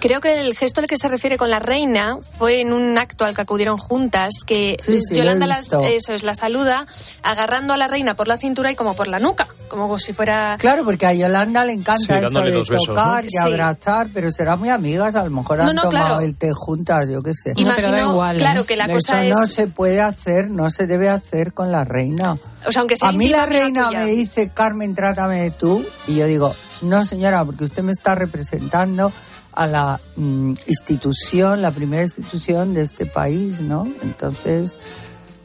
Creo 0.00 0.20
que 0.20 0.40
el 0.40 0.56
gesto 0.56 0.80
al 0.80 0.88
que 0.88 0.96
se 0.96 1.08
refiere 1.08 1.38
con 1.38 1.48
la 1.48 1.60
reina 1.60 2.18
fue 2.38 2.60
en 2.60 2.72
un 2.72 2.98
acto 2.98 3.24
al 3.24 3.36
que 3.36 3.42
acudieron 3.42 3.78
juntas, 3.78 4.34
que 4.44 4.76
Sí, 4.84 4.98
sí, 4.98 5.14
Yolanda 5.14 5.46
las- 5.46 5.68
eso 5.72 6.12
es, 6.14 6.24
la 6.24 6.34
saluda 6.34 6.86
agarrando 7.22 7.72
a 7.72 7.76
la 7.76 7.86
reina 7.86 8.14
por 8.14 8.26
la 8.26 8.36
cintura 8.36 8.72
y 8.72 8.74
como 8.74 8.94
por 8.94 9.06
la 9.06 9.20
nuca, 9.20 9.46
como 9.68 9.96
si 10.00 10.12
fuera... 10.12 10.56
Claro, 10.58 10.84
porque 10.84 11.06
a 11.06 11.12
Yolanda 11.12 11.64
le 11.64 11.74
encanta 11.74 12.18
Sí, 12.18 12.26
eso 12.26 12.40
de 12.40 12.50
dos 12.50 12.68
besos, 12.68 12.86
tocar 12.86 13.22
¿no? 13.22 13.28
y 13.28 13.30
Sí. 13.30 13.38
abrazar, 13.38 14.08
pero 14.12 14.28
serán 14.32 14.58
muy 14.58 14.70
amigas, 14.70 15.14
a 15.14 15.22
lo 15.22 15.30
mejor 15.30 15.60
han 15.60 15.66
No, 15.66 15.72
no, 15.72 15.82
tomado 15.82 16.06
claro. 16.16 16.20
el 16.22 16.34
té 16.34 16.50
juntas, 16.52 17.08
yo 17.08 17.22
qué 17.22 17.32
sé. 17.32 17.50
No, 17.50 17.62
pero 17.76 17.92
da 17.92 17.98
Imagino, 17.98 18.10
igual, 18.10 18.36
¿eh? 18.36 18.38
claro, 18.40 18.66
que 18.66 18.74
la 18.74 18.86
Eso 18.86 18.94
cosa 18.94 19.22
no 19.22 19.44
es... 19.44 19.52
se 19.54 19.68
puede 19.68 20.00
hacer, 20.00 20.50
no 20.50 20.68
se 20.68 20.88
debe 20.88 21.08
hacer 21.10 21.52
con 21.54 21.70
la 21.70 21.84
reina. 21.84 22.36
O 22.66 22.72
sea, 22.72 22.80
aunque 22.80 22.96
sea 22.96 23.10
A 23.10 23.12
mí 23.12 23.28
la 23.28 23.46
reina 23.46 23.86
tuya. 23.86 24.00
me 24.00 24.06
dice, 24.06 24.50
Carmen, 24.52 24.92
trátame 24.96 25.42
de 25.42 25.50
tú, 25.52 25.84
y 26.08 26.16
yo 26.16 26.26
digo, 26.26 26.52
no 26.82 27.04
señora, 27.04 27.44
porque 27.44 27.64
usted 27.64 27.82
me 27.82 27.92
está 27.92 28.14
representando 28.14 29.12
a 29.52 29.66
la 29.66 30.00
mm, 30.16 30.54
institución, 30.66 31.62
la 31.62 31.70
primera 31.70 32.02
institución 32.02 32.74
de 32.74 32.80
este 32.80 33.06
país, 33.06 33.60
¿no? 33.60 33.86
Entonces, 34.02 34.80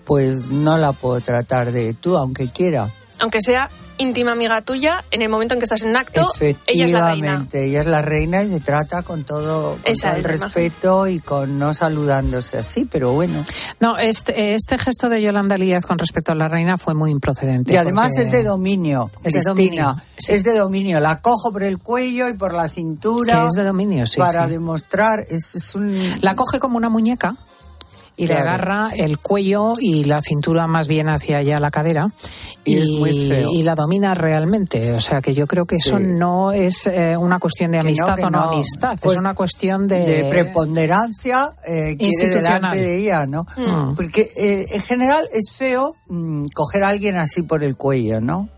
pues 0.06 0.50
no 0.50 0.78
la 0.78 0.94
puedo 0.94 1.20
tratar 1.20 1.72
de 1.72 1.94
tú, 1.94 2.18
aunque 2.18 2.50
quiera. 2.50 2.90
Aunque 3.24 3.40
sea 3.42 3.70
íntima 3.98 4.34
amiga 4.34 4.62
tuya, 4.62 5.02
en 5.12 5.22
el 5.22 5.30
momento 5.30 5.54
en 5.54 5.60
que 5.62 5.64
estás 5.64 5.84
en 5.84 5.96
acto, 5.96 6.30
ella 6.68 6.86
es 6.86 6.92
la 6.92 7.12
reina. 7.12 7.28
Efectivamente, 7.28 7.64
ella 7.66 7.80
es 7.80 7.86
la 7.86 8.02
reina 8.02 8.44
y 8.44 8.50
se 8.50 8.60
trata 8.60 9.02
con 9.04 9.24
todo, 9.24 9.78
con 9.78 9.80
Esa 9.86 10.10
todo 10.10 10.18
el 10.18 10.20
es 10.20 10.24
la 10.26 10.36
imagen. 10.48 10.64
respeto 10.64 11.08
y 11.08 11.20
con 11.20 11.58
no 11.58 11.74
saludándose 11.74 12.58
así, 12.58 12.84
pero 12.84 13.14
bueno. 13.14 13.46
No, 13.80 13.98
este, 13.98 14.56
este 14.56 14.78
gesto 14.78 15.08
de 15.08 15.22
Yolanda 15.22 15.56
Díaz 15.56 15.86
con 15.86 15.98
respecto 16.00 16.34
a 16.34 16.36
la 16.36 16.50
reina 16.50 16.78
fue 16.78 16.96
muy 16.96 17.12
improcedente. 17.12 17.72
Y 17.72 17.78
además 17.78 18.12
porque- 18.14 18.24
es 18.28 18.32
de 18.32 18.44
dominio, 18.44 19.10
Es 19.24 19.32
de 19.34 19.42
Cristina. 19.42 19.54
dominio, 19.54 19.96
sí. 20.18 20.34
Es 20.34 20.44
de 20.44 20.58
dominio. 20.58 21.00
La 21.00 21.22
cojo 21.22 21.54
por 21.54 21.64
el 21.64 21.78
cuello 21.78 22.28
y 22.28 22.34
por 22.34 22.54
la 22.54 22.68
cintura. 22.68 23.42
Que 23.42 23.48
es 23.48 23.54
de 23.54 23.64
dominio, 23.64 24.06
sí, 24.06 24.18
Para 24.20 24.46
sí. 24.46 24.52
demostrar, 24.52 25.22
es, 25.30 25.56
es 25.56 25.76
un... 25.76 25.96
La 26.22 26.36
coge 26.36 26.60
como 26.60 26.76
una 26.78 26.90
muñeca 26.90 27.36
y 28.16 28.28
le 28.28 28.36
agarra 28.36 28.92
el 28.96 29.18
cuello 29.18 29.74
y 29.80 30.04
la 30.04 30.22
cintura 30.22 30.68
más 30.68 30.88
bien 30.88 31.10
hacia 31.10 31.38
allá 31.38 31.60
la 31.60 31.72
cadera 31.72 32.10
Y 32.64 32.78
es 32.78 32.90
muy 32.92 33.28
feo. 33.28 33.50
y 33.52 33.64
la 33.64 33.76
domina 33.76 34.14
realmente. 34.14 34.92
O 34.94 35.00
sea 35.00 35.22
que 35.22 35.34
yo 35.34 35.48
creo 35.48 35.66
que 35.66 35.78
eso 35.78 35.98
Sí. 35.98 36.04
no 36.06 36.52
es 36.52 36.86
eh, 36.88 37.18
una 37.18 37.40
cuestión 37.40 37.72
de 37.72 37.80
Que 37.80 37.84
no, 37.84 37.88
amistad 37.90 38.16
que 38.16 38.26
o 38.26 38.30
no, 38.30 38.40
no. 38.46 38.52
amistad, 38.52 38.98
Pues 39.02 39.16
es 39.16 39.20
una 39.20 39.34
cuestión 39.34 39.88
de... 39.88 40.00
de 40.06 40.30
preponderancia 40.30 41.52
eh, 41.66 41.96
quiere 41.98 42.04
Institucional. 42.14 42.62
delante 42.62 42.78
de 42.80 42.98
ella, 43.00 43.26
¿no? 43.26 43.46
Mm. 43.58 43.96
Porque 43.96 44.32
eh, 44.36 44.66
en 44.74 44.82
general 44.82 45.28
es 45.34 45.52
feo 45.52 45.96
mm, 46.08 46.46
coger 46.54 46.84
a 46.84 46.90
alguien 46.90 47.18
así 47.18 47.42
por 47.44 47.64
el 47.64 47.76
cuello, 47.78 48.22
¿no? 48.22 48.50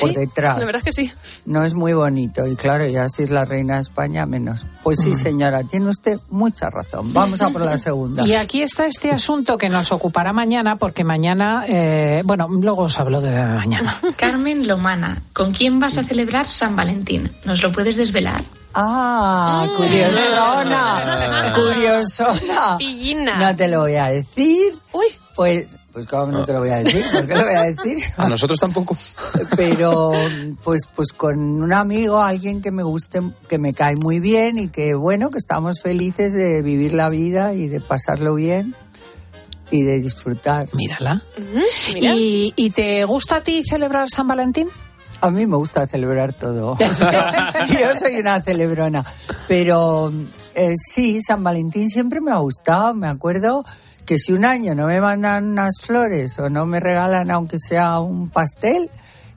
Por 0.00 0.10
Sí, 0.10 0.14
detrás. 0.16 0.58
La 0.58 0.64
verdad 0.64 0.82
es 0.84 0.84
que 0.84 0.92
sí. 0.92 1.12
No 1.46 1.64
es 1.64 1.74
muy 1.74 1.92
bonito 1.92 2.46
y 2.46 2.56
claro, 2.56 2.86
ya 2.86 3.08
si 3.08 3.22
es 3.24 3.30
la 3.30 3.44
reina 3.44 3.74
de 3.74 3.80
España 3.82 4.26
menos. 4.26 4.66
Pues 4.82 4.98
Mm. 4.98 5.02
sí, 5.02 5.14
señora, 5.14 5.62
tiene 5.64 5.88
usted 5.88 6.18
mucha 6.30 6.70
razón. 6.70 7.12
Vamos 7.12 7.40
a 7.40 7.50
por 7.50 7.62
la 7.62 7.78
segunda. 7.78 8.22
Y 8.26 8.34
aquí 8.34 8.62
está 8.62 8.86
este 8.86 9.10
asunto 9.10 9.58
que 9.58 9.68
nos 9.68 9.92
ocupará 9.92 10.32
mañana, 10.32 10.76
porque 10.76 11.04
mañana, 11.04 11.64
eh, 11.68 12.22
bueno, 12.24 12.48
luego 12.48 12.82
os 12.82 12.98
hablo 12.98 13.20
de 13.20 13.32
mañana. 13.32 14.00
Carmen 14.16 14.66
Lomana, 14.66 15.22
¿con 15.32 15.52
quién 15.52 15.80
vas 15.80 15.96
a 15.98 16.04
celebrar 16.04 16.46
San 16.46 16.74
Valentín? 16.76 17.30
¿Nos 17.44 17.62
lo 17.62 17.72
puedes 17.72 17.96
desvelar? 17.96 18.42
Ah, 18.74 19.68
curiosona, 19.76 21.52
curiosona. 21.54 22.78
Pillina. 22.78 23.36
No 23.36 23.56
te 23.56 23.68
lo 23.68 23.80
voy 23.80 23.96
a 23.96 24.08
decir. 24.08 24.74
Uy. 24.92 25.06
Pues, 25.34 25.76
pues 25.92 26.06
cómo 26.06 26.26
no 26.26 26.44
te 26.44 26.52
lo 26.52 26.60
voy 26.60 26.68
a 26.68 26.82
decir, 26.82 27.02
¿por 27.10 27.26
qué 27.26 27.34
lo 27.34 27.42
voy 27.42 27.54
a 27.54 27.62
decir? 27.62 27.98
A 28.18 28.28
nosotros 28.28 28.58
tampoco. 28.58 28.96
Pero, 29.56 30.12
pues, 30.62 30.82
pues 30.94 31.12
con 31.12 31.38
un 31.38 31.72
amigo, 31.72 32.20
alguien 32.20 32.60
que 32.60 32.70
me 32.70 32.82
guste, 32.82 33.22
que 33.48 33.58
me 33.58 33.72
cae 33.72 33.94
muy 33.96 34.20
bien 34.20 34.58
y 34.58 34.68
que, 34.68 34.94
bueno, 34.94 35.30
que 35.30 35.38
estamos 35.38 35.80
felices 35.80 36.34
de 36.34 36.60
vivir 36.60 36.92
la 36.92 37.08
vida 37.08 37.54
y 37.54 37.68
de 37.68 37.80
pasarlo 37.80 38.34
bien 38.34 38.74
y 39.70 39.82
de 39.82 40.00
disfrutar. 40.00 40.68
Mírala. 40.74 41.22
mira. 41.94 42.14
¿Y, 42.14 42.52
y 42.54 42.70
te 42.70 43.04
gusta 43.04 43.36
a 43.36 43.40
ti 43.40 43.62
celebrar 43.64 44.10
San 44.10 44.28
Valentín? 44.28 44.68
A 45.22 45.30
mí 45.30 45.46
me 45.46 45.56
gusta 45.56 45.86
celebrar 45.86 46.32
todo. 46.32 46.76
Yo 47.68 47.94
soy 47.94 48.18
una 48.18 48.42
celebrona. 48.42 49.04
Pero 49.46 50.12
eh, 50.54 50.74
sí, 50.76 51.20
San 51.22 51.44
Valentín 51.44 51.88
siempre 51.88 52.20
me 52.20 52.32
ha 52.32 52.38
gustado. 52.38 52.92
Me 52.94 53.06
acuerdo 53.06 53.64
que 54.04 54.18
si 54.18 54.32
un 54.32 54.44
año 54.44 54.74
no 54.74 54.88
me 54.88 55.00
mandan 55.00 55.52
unas 55.52 55.80
flores 55.80 56.38
o 56.40 56.50
no 56.50 56.66
me 56.66 56.80
regalan 56.80 57.30
aunque 57.30 57.56
sea 57.58 58.00
un 58.00 58.30
pastel, 58.30 58.90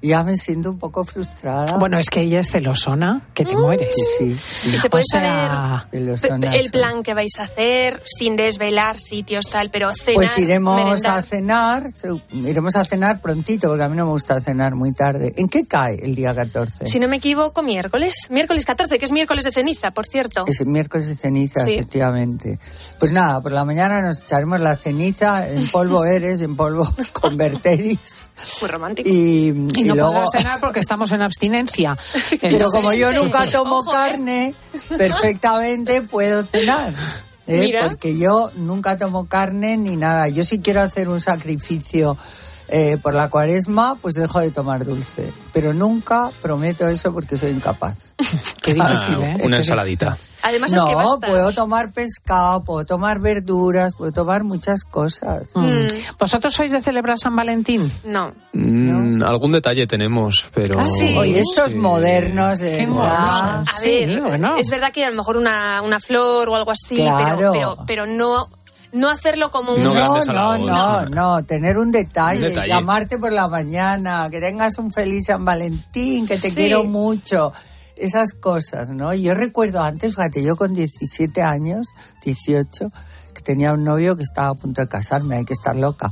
ya 0.08 0.24
me 0.24 0.36
siento 0.36 0.70
un 0.70 0.78
poco 0.80 1.04
frustrada. 1.04 1.78
Bueno, 1.78 1.98
es 1.98 2.10
que 2.10 2.22
ella 2.22 2.40
es 2.40 2.50
celosona, 2.52 3.22
que 3.34 3.46
te 3.46 3.56
mueres. 3.56 3.94
Sí, 4.18 4.36
Y 4.66 4.78
se 4.78 4.90
puede 4.90 5.04
O 5.04 5.08
sea, 5.12 5.88
saber 6.18 6.56
el 6.56 6.70
plan 6.72 7.04
que 7.04 7.14
vais 7.14 7.38
a 7.40 7.44
hacer 7.44 8.02
sin 8.06 8.36
desvelar 8.36 9.00
sitios 9.00 9.46
tal, 9.50 9.70
pero 9.70 9.92
cenar, 9.94 10.16
Pues 10.16 10.38
iremos 10.38 10.76
merendar. 10.84 11.20
a 11.20 11.22
cenar, 11.24 11.84
iremos 12.32 12.76
a 12.76 12.86
cenar 12.86 13.22
prontito, 13.22 13.68
porque 13.68 13.84
a 13.84 13.90
mí 13.90 13.96
no 13.96 14.06
me 14.06 14.12
gusta 14.12 14.40
cenar 14.42 14.76
muy 14.76 14.94
tarde. 14.94 15.34
¿En 15.38 15.48
qué 15.50 15.66
cae 15.66 16.00
el 16.04 16.16
día 16.16 16.34
14? 16.36 16.86
Si 16.86 17.00
no 17.00 17.08
me 17.08 17.18
equivoco, 17.18 17.62
miércoles. 17.64 18.16
Miércoles 18.30 18.66
14, 18.66 18.98
que 19.00 19.06
es 19.06 19.12
miércoles 19.12 19.44
de 19.46 19.52
ceniza, 19.52 19.92
por 19.92 20.06
cierto. 20.06 20.46
Es 20.48 20.60
el 20.62 20.68
miércoles 20.68 21.08
de 21.10 21.16
ceniza, 21.16 21.64
Sí. 21.66 21.74
efectivamente. 21.76 22.60
Pues 23.00 23.12
nada, 23.12 23.42
por 23.42 23.52
la 23.52 23.66
mañana 23.66 24.02
nos 24.02 24.22
echaremos 24.24 24.60
la 24.60 24.76
ceniza, 24.76 25.50
en 25.50 25.68
polvo 25.70 26.06
eres, 26.06 26.42
en 26.42 26.56
polvo 26.56 26.88
converteris. 27.14 28.30
Muy 28.62 28.70
romántico. 28.70 29.10
Y, 29.10 29.54
Y 29.76 29.82
y 29.82 29.84
no 29.84 29.95
luego, 29.96 30.12
podrás 30.14 30.32
cenar 30.32 30.60
porque 30.60 30.80
estamos 30.80 31.12
en 31.12 31.22
abstinencia. 31.22 31.98
pero 32.42 32.70
como 32.70 32.94
yo 32.94 33.12
nunca 33.12 33.50
tomo 33.50 33.80
ojo, 33.80 33.92
¿eh? 33.92 33.96
carne, 33.96 34.56
perfectamente 34.90 36.02
puedo 36.02 36.44
cenar. 36.44 36.94
¿eh? 37.48 37.80
Porque 37.82 38.18
yo 38.18 38.52
nunca 38.56 38.98
tomo 38.98 39.26
carne 39.26 39.78
ni 39.78 39.96
nada. 39.96 40.28
Yo 40.30 40.44
si 40.44 40.60
quiero 40.60 40.82
hacer 40.82 41.10
un 41.10 41.22
sacrificio 41.22 42.18
eh, 42.68 42.98
por 43.02 43.14
la 43.14 43.30
cuaresma, 43.30 43.96
pues 44.02 44.16
dejo 44.16 44.40
de 44.40 44.52
tomar 44.52 44.86
dulce. 44.86 45.32
Pero 45.54 45.74
nunca 45.74 46.30
prometo 46.42 46.88
eso 46.88 47.14
porque 47.14 47.38
soy 47.38 47.52
incapaz. 47.52 47.96
Qué 48.62 48.74
difícil, 48.74 49.22
¿eh? 49.24 49.38
Una 49.44 49.58
ensaladita. 49.58 50.18
Además 50.42 50.74
es 50.74 50.80
no, 50.80 50.86
que 50.86 50.94
basta. 50.94 51.28
puedo 51.28 51.52
tomar 51.54 51.92
pescado, 51.92 52.64
puedo 52.64 52.86
tomar 52.86 53.20
verduras, 53.20 53.96
puedo 53.96 54.12
tomar 54.12 54.44
muchas 54.44 54.84
cosas. 54.84 55.50
Mm. 55.56 55.88
¿Vosotros 56.20 56.54
sois 56.54 56.72
de 56.72 56.84
celebrar 56.84 57.18
San 57.18 57.36
Valentín? 57.36 57.92
No. 58.06 58.32
Mm, 58.54 59.24
algún 59.24 59.54
detalle 59.54 59.88
tenemos, 59.88 60.46
pero... 60.54 60.78
Ah, 60.80 60.84
sí. 60.84 61.16
Oye, 61.18 61.40
estos 61.40 61.72
Sí. 61.72 61.78
modernos 61.78 62.60
de 62.60 62.78
Qué 62.78 62.86
verdad. 62.86 62.94
modernos. 62.94 63.70
A 63.70 63.74
Sí, 63.82 64.06
bueno. 64.22 64.58
es 64.58 64.70
verdad 64.70 64.92
que 64.92 65.04
a 65.06 65.10
lo 65.10 65.16
mejor 65.16 65.38
una, 65.38 65.82
una 65.82 66.00
flor 66.00 66.48
o 66.50 66.56
algo 66.56 66.70
así, 66.70 66.96
Claro. 66.98 67.38
pero, 67.38 67.52
pero, 67.52 67.78
pero 67.88 68.06
no, 68.06 68.46
no 68.96 69.10
hacerlo 69.10 69.52
como 69.52 69.74
un... 69.74 69.84
No 69.84 69.94
No, 69.94 70.24
no, 70.26 70.58
no, 70.58 71.06
no, 71.06 71.44
tener 71.44 71.78
un 71.78 71.92
detalle, 71.92 72.42
Un 72.48 72.50
detalle. 72.50 72.68
llamarte 72.70 73.18
por 73.18 73.32
la 73.32 73.48
mañana, 73.48 74.28
que 74.32 74.40
tengas 74.40 74.78
un 74.78 74.92
feliz 74.92 75.26
San 75.28 75.46
Valentín, 75.46 76.26
que 76.26 76.38
te 76.38 76.50
Sí. 76.50 76.56
quiero 76.56 76.84
mucho, 76.84 77.54
esas 77.96 78.34
cosas, 78.34 78.90
¿no? 78.92 79.14
Yo 79.14 79.34
recuerdo 79.34 79.82
antes, 79.82 80.16
fíjate, 80.16 80.44
yo 80.44 80.56
con 80.56 80.74
17 80.74 81.42
años, 81.42 81.88
18, 82.24 82.92
que 83.34 83.42
tenía 83.42 83.74
un 83.74 83.84
novio 83.84 84.16
que 84.16 84.24
estaba 84.24 84.50
a 84.50 84.54
punto 84.56 84.82
de 84.82 84.88
casarme, 84.88 85.36
hay 85.38 85.46
que 85.46 85.54
estar 85.54 85.76
loca. 85.76 86.12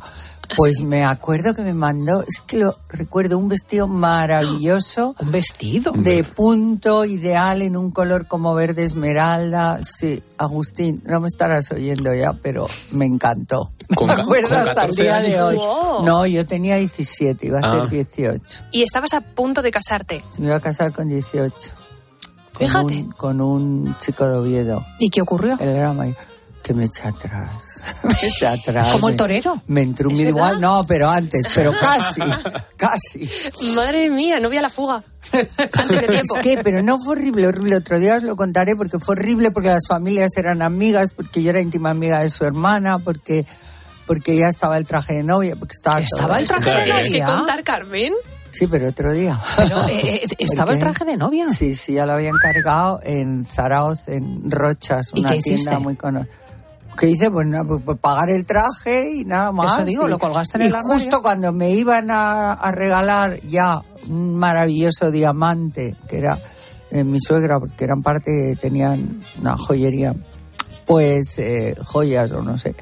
Pues 0.56 0.82
me 0.82 1.04
acuerdo 1.04 1.56
que 1.56 1.62
me 1.64 1.74
mandó, 1.74 2.22
es 2.22 2.42
que 2.46 2.58
lo 2.58 2.76
recuerdo, 2.90 3.38
un 3.38 3.48
vestido 3.48 3.88
maravilloso. 3.88 5.16
Un 5.20 5.32
vestido. 5.32 5.92
de 5.96 6.24
punto 6.24 7.06
ideal 7.06 7.62
en 7.62 7.76
un 7.78 7.92
color 7.92 8.28
como 8.28 8.54
verde 8.54 8.84
esmeralda. 8.84 9.80
Sí, 9.82 10.22
Agustín, 10.38 11.02
no 11.06 11.20
me 11.22 11.28
estarás 11.28 11.72
oyendo 11.72 12.14
ya, 12.14 12.34
pero 12.34 12.68
me 12.92 13.06
encantó. 13.06 13.72
Con 13.96 14.08
me 14.08 14.14
acuerdo 14.14 14.50
con 14.50 14.58
hasta 14.60 14.72
el 14.86 14.96
14 14.96 15.02
día 15.02 15.20
de 15.22 15.42
hoy. 15.42 15.56
Wow. 15.56 16.04
No, 16.06 16.26
yo 16.26 16.46
tenía 16.46 16.78
17, 16.78 17.48
iba 17.48 17.60
a 17.60 17.62
Ah. 17.64 17.82
ser 17.82 17.90
18. 17.90 18.64
Y 18.72 18.84
estabas 18.84 19.14
a 19.14 19.22
punto 19.22 19.62
de 19.62 19.72
casarte. 19.72 20.24
Me 20.40 20.48
iba 20.48 20.56
a 20.56 20.60
casar 20.60 20.92
con 20.92 21.08
18. 21.10 21.72
Con 22.54 22.68
Fíjate. 22.68 22.94
Un, 23.02 23.12
con 23.12 23.42
un 23.42 23.96
chico 24.00 24.28
de 24.28 24.36
Oviedo. 24.38 24.84
¿Y 25.00 25.10
qué 25.10 25.22
ocurrió? 25.22 25.58
Él 25.60 25.70
era 25.70 25.92
mayor. 25.94 26.16
Que 26.64 26.74
me 26.74 26.86
echa 26.86 27.10
atrás. 27.10 27.84
me 28.04 28.28
echa 28.30 28.54
atrás. 28.54 28.92
¿Como 28.94 29.10
el 29.10 29.14
Me- 29.16 29.18
torero? 29.18 29.62
Me 29.68 29.82
entró 29.82 30.08
un 30.10 30.16
¿Es 30.16 30.22
igual, 30.22 30.62
no, 30.62 30.86
pero 30.88 31.10
antes, 31.10 31.46
pero 31.54 31.74
casi, 31.78 32.22
casi. 32.78 33.30
Madre 33.76 34.10
mía, 34.10 34.40
no 34.40 34.50
vi 34.50 34.58
a 34.58 34.62
la 34.62 34.70
fuga. 34.70 35.04
Antes 35.34 36.02
de 36.02 36.08
tiempo. 36.08 36.36
Es 36.38 36.42
que, 36.42 36.62
pero 36.64 36.82
no 36.84 36.98
fue 37.00 37.14
horrible, 37.16 37.48
horrible. 37.48 37.76
Otro 37.78 38.00
día 38.00 38.16
os 38.16 38.24
lo 38.24 38.36
contaré 38.36 38.76
porque 38.76 38.98
fue 39.00 39.14
horrible 39.14 39.52
porque 39.52 39.70
las 39.70 39.88
familias 39.88 40.32
eran 40.38 40.62
amigas, 40.62 41.12
porque 41.14 41.42
yo 41.44 41.50
era 41.50 41.60
íntima 41.62 41.90
amiga 41.92 42.20
de 42.20 42.30
su 42.30 42.46
hermana, 42.46 42.98
porque 43.00 43.46
porque 44.06 44.36
ya 44.36 44.48
estaba 44.50 44.78
el 44.78 44.86
traje 44.86 45.14
de 45.16 45.24
novia, 45.24 45.56
porque 45.58 45.74
estaba 45.74 46.00
¿Estaba 46.02 46.40
el 46.40 46.46
traje 46.48 46.72
de 46.76 46.84
¿Tienes 46.84 47.10
que 47.10 47.20
novia? 47.20 47.36
contar, 47.38 47.64
Carmen? 47.64 48.14
Sí, 48.52 48.68
pero 48.68 48.90
otro 48.90 49.12
día. 49.14 49.40
Pero, 49.58 49.88
eh, 49.88 50.22
eh, 50.24 50.28
¿Estaba 50.38 50.66
¿Por 50.68 50.74
el 50.76 50.80
traje 50.82 51.06
de 51.06 51.18
novia? 51.18 51.50
Sí, 51.50 51.74
sí, 51.74 51.94
ya 51.94 52.06
lo 52.06 52.14
había 52.14 52.30
encargado 52.30 53.00
en 53.04 53.46
Zaraoz, 53.46 54.08
en 54.10 54.52
Rochas, 54.52 55.10
¿Y 55.16 55.22
una 55.22 55.32
qué 55.32 55.42
tienda 55.42 55.62
hiciste? 55.62 55.78
muy 55.80 55.96
conocida. 55.96 56.32
¿Qué 56.98 57.10
hice? 57.10 57.30
Pues, 57.32 57.48
nada, 57.48 57.64
pues, 57.66 57.82
pues 57.84 57.98
pagar 58.00 58.30
el 58.30 58.46
traje 58.46 59.12
y 59.12 59.26
nada 59.26 59.52
más. 59.52 59.74
Eso 59.74 59.86
digo, 59.86 60.08
y- 60.08 60.12
¿lo 60.12 60.20
colgaste 60.20 60.58
en 60.58 60.64
y 60.64 60.66
el 60.68 60.76
armario? 60.76 60.94
justo 61.00 61.22
cuando 61.22 61.52
me 61.52 61.72
iban 61.72 62.10
a, 62.12 62.54
a 62.54 62.72
regalar 62.72 63.40
ya 63.42 63.82
un 64.08 64.36
maravilloso 64.36 65.12
diamante, 65.12 65.96
que 66.08 66.18
era 66.18 66.38
de 66.92 67.04
mi 67.04 67.20
suegra, 67.20 67.60
porque 67.60 67.84
eran 67.86 68.02
parte, 68.02 68.56
tenían 68.62 69.22
una 69.42 69.58
joyería, 69.58 70.16
pues 70.86 71.40
eh, 71.40 71.76
joyas 71.84 72.32
o 72.34 72.42
no 72.42 72.58
sé. 72.58 72.76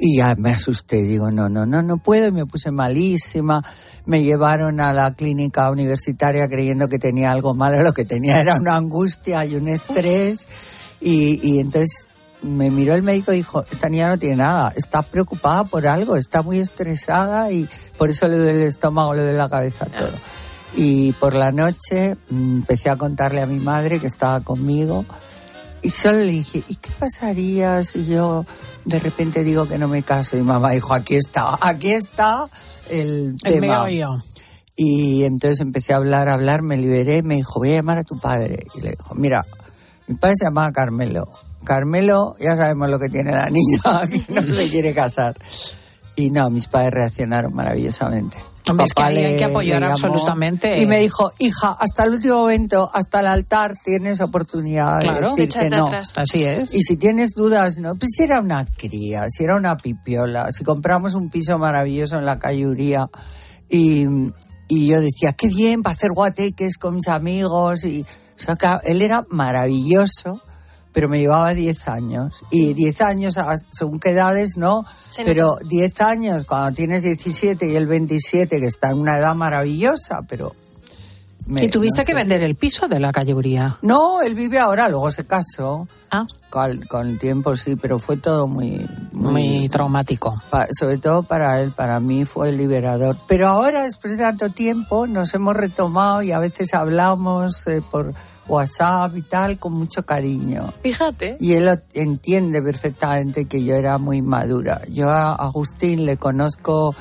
Y 0.00 0.18
ya 0.18 0.36
me 0.36 0.50
asusté, 0.50 0.96
digo, 1.02 1.30
no, 1.32 1.48
no, 1.48 1.66
no, 1.66 1.82
no 1.82 1.98
puedo, 1.98 2.28
y 2.28 2.32
me 2.32 2.46
puse 2.46 2.70
malísima. 2.70 3.64
Me 4.06 4.22
llevaron 4.22 4.78
a 4.80 4.92
la 4.92 5.12
clínica 5.14 5.68
universitaria 5.70 6.48
creyendo 6.48 6.86
que 6.88 6.98
tenía 7.00 7.32
algo 7.32 7.52
malo, 7.54 7.82
lo 7.82 7.92
que 7.92 8.04
tenía 8.04 8.40
era 8.40 8.54
una 8.54 8.76
angustia 8.76 9.44
y 9.44 9.56
un 9.56 9.66
estrés. 9.68 10.46
Y, 11.00 11.40
y 11.42 11.58
entonces 11.58 12.06
me 12.42 12.70
miró 12.70 12.94
el 12.94 13.02
médico 13.02 13.32
y 13.32 13.36
dijo, 13.36 13.64
esta 13.70 13.88
niña 13.88 14.08
no 14.08 14.18
tiene 14.18 14.36
nada, 14.36 14.72
está 14.76 15.02
preocupada 15.02 15.64
por 15.64 15.86
algo, 15.86 16.16
está 16.16 16.42
muy 16.42 16.58
estresada 16.58 17.50
y 17.50 17.68
por 17.96 18.10
eso 18.10 18.28
le 18.28 18.36
duele 18.36 18.62
el 18.62 18.68
estómago, 18.68 19.14
le 19.14 19.22
duele 19.22 19.38
la 19.38 19.48
cabeza, 19.48 19.86
todo. 19.86 20.10
Y 20.76 21.12
por 21.12 21.34
la 21.34 21.50
noche 21.50 22.16
mm, 22.30 22.58
empecé 22.58 22.90
a 22.90 22.96
contarle 22.96 23.40
a 23.40 23.46
mi 23.46 23.58
madre 23.58 23.98
que 23.98 24.06
estaba 24.06 24.40
conmigo 24.40 25.04
y 25.82 25.90
solo 25.90 26.18
le 26.18 26.32
dije, 26.32 26.62
¿y 26.68 26.74
qué 26.76 26.90
pasaría 26.98 27.82
si 27.84 28.06
yo 28.06 28.44
de 28.84 28.98
repente 28.98 29.44
digo 29.44 29.68
que 29.68 29.78
no 29.78 29.88
me 29.88 30.02
caso? 30.02 30.36
Y 30.36 30.42
mamá 30.42 30.72
dijo, 30.72 30.92
aquí 30.94 31.14
está, 31.14 31.58
aquí 31.60 31.92
está 31.92 32.48
el, 32.90 33.36
El 33.44 33.52
tema. 33.54 33.84
meollo. 33.84 34.22
Y 34.74 35.24
entonces 35.24 35.60
empecé 35.60 35.92
a 35.92 35.96
hablar, 35.96 36.28
a 36.28 36.34
hablar, 36.34 36.62
me 36.62 36.76
liberé, 36.76 37.22
me 37.22 37.36
dijo, 37.36 37.58
voy 37.60 37.72
a 37.72 37.76
llamar 37.76 37.98
a 37.98 38.04
tu 38.04 38.18
padre. 38.18 38.64
Y 38.74 38.80
le 38.80 38.90
dijo, 38.90 39.14
mira, 39.14 39.44
mi 40.06 40.16
padre 40.16 40.36
se 40.38 40.44
llamaba 40.44 40.70
Carmelo. 40.72 41.28
Carmelo, 41.64 42.36
ya 42.40 42.56
sabemos 42.56 42.90
lo 42.90 42.98
que 42.98 43.08
tiene 43.08 43.32
la 43.32 43.50
niña, 43.50 43.80
que 44.10 44.24
no 44.32 44.52
se 44.52 44.68
quiere 44.68 44.94
casar. 44.94 45.36
Y 46.16 46.30
no, 46.30 46.50
mis 46.50 46.66
padres 46.66 46.94
reaccionaron 46.94 47.54
maravillosamente. 47.54 48.38
Hombre, 48.70 48.86
es 48.86 48.92
que 48.92 49.02
ahí 49.02 49.18
hay 49.18 49.36
que 49.36 49.44
apoyar 49.44 49.82
absolutamente. 49.84 50.80
Y 50.80 50.86
me 50.86 50.98
dijo, 50.98 51.30
hija, 51.38 51.76
hasta 51.78 52.04
el 52.04 52.14
último 52.14 52.36
momento, 52.36 52.90
hasta 52.92 53.20
el 53.20 53.26
altar, 53.26 53.76
tienes 53.82 54.20
oportunidad 54.20 55.00
Claro, 55.00 55.34
de 55.34 55.46
decir 55.46 55.62
que 55.62 55.70
no. 55.70 55.90
Así 56.16 56.44
es. 56.44 56.74
Y 56.74 56.82
si 56.82 56.96
tienes 56.96 57.30
dudas, 57.34 57.78
no, 57.78 57.94
pues 57.94 58.10
si 58.16 58.24
era 58.24 58.40
una 58.40 58.66
cría, 58.66 59.26
si 59.28 59.44
era 59.44 59.56
una 59.56 59.76
pipiola, 59.76 60.50
si 60.50 60.64
compramos 60.64 61.14
un 61.14 61.30
piso 61.30 61.58
maravilloso 61.58 62.18
en 62.18 62.26
la 62.26 62.38
calle 62.38 62.66
Uría 62.66 63.08
y, 63.70 64.06
y 64.68 64.88
yo 64.88 65.00
decía, 65.00 65.32
qué 65.32 65.48
bien, 65.48 65.82
para 65.82 65.94
hacer 65.94 66.10
guateques 66.12 66.76
con 66.76 66.96
mis 66.96 67.08
amigos. 67.08 67.84
Y, 67.84 68.02
o 68.02 68.40
sea, 68.40 68.56
que 68.56 68.68
él 68.90 69.02
era 69.02 69.24
maravilloso, 69.30 70.42
pero 70.92 71.08
me 71.08 71.18
llevaba 71.20 71.54
10 71.54 71.88
años. 71.88 72.40
Y 72.50 72.72
10 72.74 73.00
años, 73.02 73.34
según 73.70 73.98
qué 73.98 74.10
edades, 74.10 74.56
no, 74.56 74.84
Se 75.08 75.24
pero 75.24 75.46
nota. 75.48 75.64
10 75.68 76.00
años, 76.00 76.44
cuando 76.46 76.74
tienes 76.74 77.02
17 77.02 77.66
y 77.70 77.76
el 77.76 77.86
27, 77.86 78.58
que 78.60 78.66
está 78.66 78.90
en 78.90 78.98
una 78.98 79.18
edad 79.18 79.34
maravillosa, 79.34 80.22
pero... 80.28 80.54
me- 81.46 81.64
y 81.64 81.68
tuviste 81.68 82.00
no 82.00 82.04
que 82.04 82.12
sé. 82.12 82.16
vender 82.16 82.42
el 82.42 82.56
piso 82.56 82.88
de 82.88 83.00
la 83.00 83.12
calle 83.12 83.32
Uría. 83.34 83.78
No, 83.82 84.20
él 84.22 84.34
vive 84.34 84.58
ahora, 84.58 84.88
luego 84.88 85.10
se 85.10 85.24
casó. 85.24 85.86
Ah. 86.10 86.26
Con, 86.50 86.78
con 86.82 87.06
el 87.08 87.18
tiempo 87.18 87.54
sí, 87.56 87.76
pero 87.76 87.98
fue 87.98 88.16
todo 88.16 88.46
muy... 88.48 88.84
Muy 89.12 89.68
traumático. 89.68 90.40
pa- 90.50 90.66
sobre 90.78 90.98
todo 90.98 91.22
para 91.22 91.60
él, 91.60 91.72
para 91.72 92.00
mí 92.00 92.24
fue 92.24 92.52
liberador. 92.52 93.16
Pero 93.26 93.48
ahora, 93.48 93.82
después 93.84 94.16
de 94.16 94.22
tanto 94.22 94.48
tiempo, 94.50 95.06
nos 95.06 95.32
hemos 95.34 95.54
retomado 95.56 96.22
y 96.22 96.32
a 96.32 96.38
veces 96.38 96.72
hablamos 96.74 97.66
eh, 97.66 97.82
por 97.90 98.14
WhatsApp 98.48 99.16
y 99.16 99.22
tal, 99.22 99.58
con 99.58 99.74
mucho 99.74 100.04
cariño. 100.04 100.72
Fíjate. 100.82 101.36
Y 101.40 101.52
él 101.52 101.68
entiende 101.94 102.62
perfectamente 102.62 103.44
que 103.44 103.62
yo 103.64 103.74
era 103.74 103.98
muy 103.98 104.22
madura. 104.22 104.82
Yo 104.88 105.10
a 105.10 105.34
Agustín 105.34 106.06
le 106.06 106.16
conozco 106.16 106.94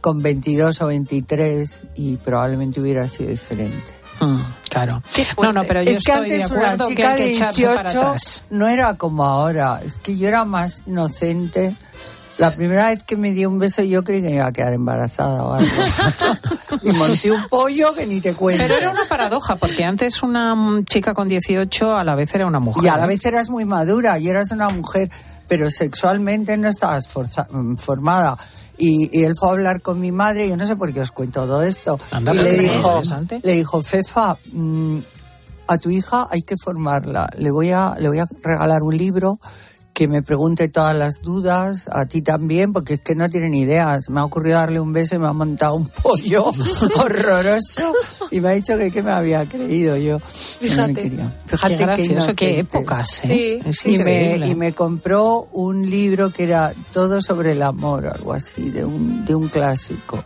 con 0.00 0.22
22 0.22 0.80
o 0.80 0.86
23 0.86 1.86
y 1.96 2.16
probablemente 2.16 2.80
hubiera 2.80 3.08
sido 3.08 3.30
diferente. 3.30 3.94
Mm, 4.20 4.40
claro. 4.68 5.02
No, 5.40 5.52
no, 5.52 5.64
pero 5.64 5.82
yo 5.82 5.90
es 5.90 6.04
que 6.04 6.12
estoy 6.12 6.28
de 6.28 6.42
antes 6.42 6.50
una 6.50 6.72
acuerdo 6.72 6.88
que 6.88 6.94
chica 6.94 7.10
hay 7.10 7.16
que 7.16 7.24
de 7.24 7.32
echarse 7.32 7.64
para 7.64 7.82
18 7.82 7.98
atrás. 7.98 8.44
no 8.50 8.68
era 8.68 8.94
como 8.94 9.24
ahora. 9.24 9.80
Es 9.84 9.98
que 9.98 10.16
yo 10.16 10.28
era 10.28 10.44
más 10.44 10.86
inocente. 10.86 11.74
La 12.40 12.50
primera 12.52 12.88
vez 12.88 13.04
que 13.04 13.16
me 13.18 13.32
dio 13.32 13.50
un 13.50 13.58
beso 13.58 13.82
yo 13.82 14.02
creí 14.02 14.22
que 14.22 14.30
me 14.30 14.36
iba 14.36 14.46
a 14.46 14.52
quedar 14.52 14.72
embarazada 14.72 15.44
o 15.44 15.52
algo. 15.52 15.70
y 16.82 16.90
monté 16.92 17.30
un 17.30 17.46
pollo 17.48 17.92
que 17.94 18.06
ni 18.06 18.20
te 18.22 18.32
cuento. 18.32 18.62
Pero 18.62 18.78
era 18.78 18.90
una 18.90 19.04
paradoja, 19.06 19.56
porque 19.56 19.84
antes 19.84 20.22
una 20.22 20.54
mm, 20.54 20.84
chica 20.86 21.12
con 21.12 21.28
18 21.28 21.94
a 21.96 22.02
la 22.02 22.14
vez 22.14 22.34
era 22.34 22.46
una 22.46 22.58
mujer. 22.58 22.82
Y 22.84 22.88
a 22.88 22.96
la 22.96 23.06
vez 23.06 23.24
eras 23.26 23.50
muy 23.50 23.66
madura 23.66 24.18
y 24.18 24.28
eras 24.28 24.52
una 24.52 24.70
mujer, 24.70 25.10
pero 25.48 25.68
sexualmente 25.68 26.56
no 26.56 26.68
estabas 26.68 27.06
forza- 27.08 27.46
formada. 27.76 28.38
Y, 28.78 29.10
y 29.12 29.24
él 29.24 29.34
fue 29.38 29.50
a 29.50 29.52
hablar 29.52 29.82
con 29.82 30.00
mi 30.00 30.10
madre, 30.10 30.48
yo 30.48 30.56
no 30.56 30.66
sé 30.66 30.76
por 30.76 30.90
qué 30.94 31.02
os 31.02 31.10
cuento 31.10 31.44
todo 31.44 31.62
esto. 31.62 32.00
Anda, 32.12 32.32
y 32.34 32.38
le 32.38 32.52
dijo, 32.54 32.88
interesante. 32.88 33.40
le 33.42 33.52
dijo, 33.52 33.82
Fefa, 33.82 34.34
mm, 34.54 34.98
a 35.66 35.76
tu 35.76 35.90
hija 35.90 36.26
hay 36.30 36.40
que 36.40 36.54
formarla. 36.56 37.28
Le 37.36 37.50
voy 37.50 37.70
a, 37.70 37.96
le 37.98 38.08
voy 38.08 38.18
a 38.18 38.26
regalar 38.42 38.82
un 38.82 38.96
libro 38.96 39.38
que 40.00 40.08
me 40.08 40.22
pregunte 40.22 40.70
todas 40.70 40.96
las 40.96 41.20
dudas, 41.20 41.86
a 41.92 42.06
ti 42.06 42.22
también, 42.22 42.72
porque 42.72 42.94
es 42.94 43.00
que 43.00 43.14
no 43.14 43.28
tiene 43.28 43.50
ni 43.50 43.60
idea. 43.60 44.00
Se 44.00 44.10
me 44.10 44.20
ha 44.20 44.24
ocurrido 44.24 44.56
darle 44.56 44.80
un 44.80 44.94
beso 44.94 45.14
y 45.14 45.18
me 45.18 45.26
ha 45.26 45.34
montado 45.34 45.74
un 45.74 45.86
pollo 45.88 46.46
horroroso 46.96 47.92
y 48.30 48.40
me 48.40 48.48
ha 48.48 48.52
dicho 48.52 48.78
que 48.78 48.90
qué 48.90 49.02
me 49.02 49.10
había 49.10 49.44
creído 49.44 49.98
yo. 49.98 50.18
que 50.58 50.70
no 50.70 50.86
Fíjate. 50.86 51.10
Fíjate 51.44 51.76
Qué 51.76 51.84
gracioso, 51.84 52.34
qué 52.34 52.50
inocentes. 52.52 52.58
épocas, 52.60 53.24
¿eh? 53.28 53.60
Y, 53.84 53.98
me, 53.98 54.36
y 54.36 54.54
me 54.54 54.72
compró 54.72 55.48
un 55.52 55.82
libro 55.82 56.30
que 56.30 56.44
era 56.44 56.72
todo 56.94 57.20
sobre 57.20 57.52
el 57.52 57.62
amor, 57.62 58.06
algo 58.06 58.32
así, 58.32 58.70
de 58.70 58.86
un, 58.86 59.26
de 59.26 59.34
un 59.34 59.48
clásico. 59.48 60.24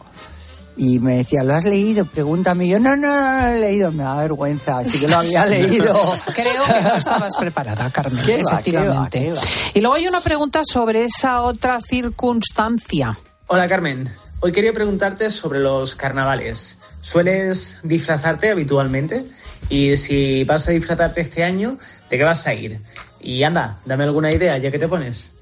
Y 0.76 0.98
me 0.98 1.18
decía, 1.18 1.44
¿lo 1.44 1.54
has 1.54 1.64
leído? 1.64 2.04
Pregúntame. 2.04 2.66
Y 2.66 2.70
yo, 2.70 2.80
no, 2.80 2.96
no, 2.96 3.06
no, 3.06 3.40
lo 3.50 3.56
he 3.56 3.60
leído. 3.60 3.92
Me 3.92 4.02
da 4.02 4.16
vergüenza, 4.16 4.78
así 4.78 4.98
que 4.98 5.06
lo 5.06 5.16
había 5.18 5.46
leído. 5.46 5.94
Creo 6.34 6.64
que 6.64 6.82
no 6.82 6.94
estabas 6.96 7.36
preparada, 7.38 7.90
Carmen, 7.90 8.24
¿Qué 8.24 8.42
va, 8.42 8.52
efectivamente. 8.54 9.20
qué 9.20 9.30
va, 9.30 9.40
qué 9.40 9.46
va? 9.46 9.70
Y 9.74 9.80
luego 9.80 9.94
hay 9.94 10.08
una 10.08 10.20
pregunta 10.20 10.62
sobre 10.64 11.04
esa 11.04 11.42
otra 11.42 11.80
circunstancia. 11.80 13.16
Hola 13.46 13.68
Carmen, 13.68 14.08
hoy 14.40 14.50
quería 14.52 14.72
preguntarte 14.72 15.30
sobre 15.30 15.60
los 15.60 15.94
carnavales. 15.94 16.76
¿Sueles 17.02 17.76
disfrazarte 17.82 18.50
habitualmente? 18.50 19.26
Y 19.68 19.96
si 19.96 20.44
vas 20.44 20.66
a 20.66 20.72
disfrazarte 20.72 21.20
este 21.20 21.44
año, 21.44 21.78
¿de 22.10 22.18
qué 22.18 22.24
vas 22.24 22.46
a 22.46 22.54
ir? 22.54 22.80
Y 23.20 23.42
anda, 23.44 23.78
dame 23.84 24.04
alguna 24.04 24.32
idea, 24.32 24.58
ya 24.58 24.70
que 24.70 24.78
te 24.78 24.88
pones. 24.88 25.33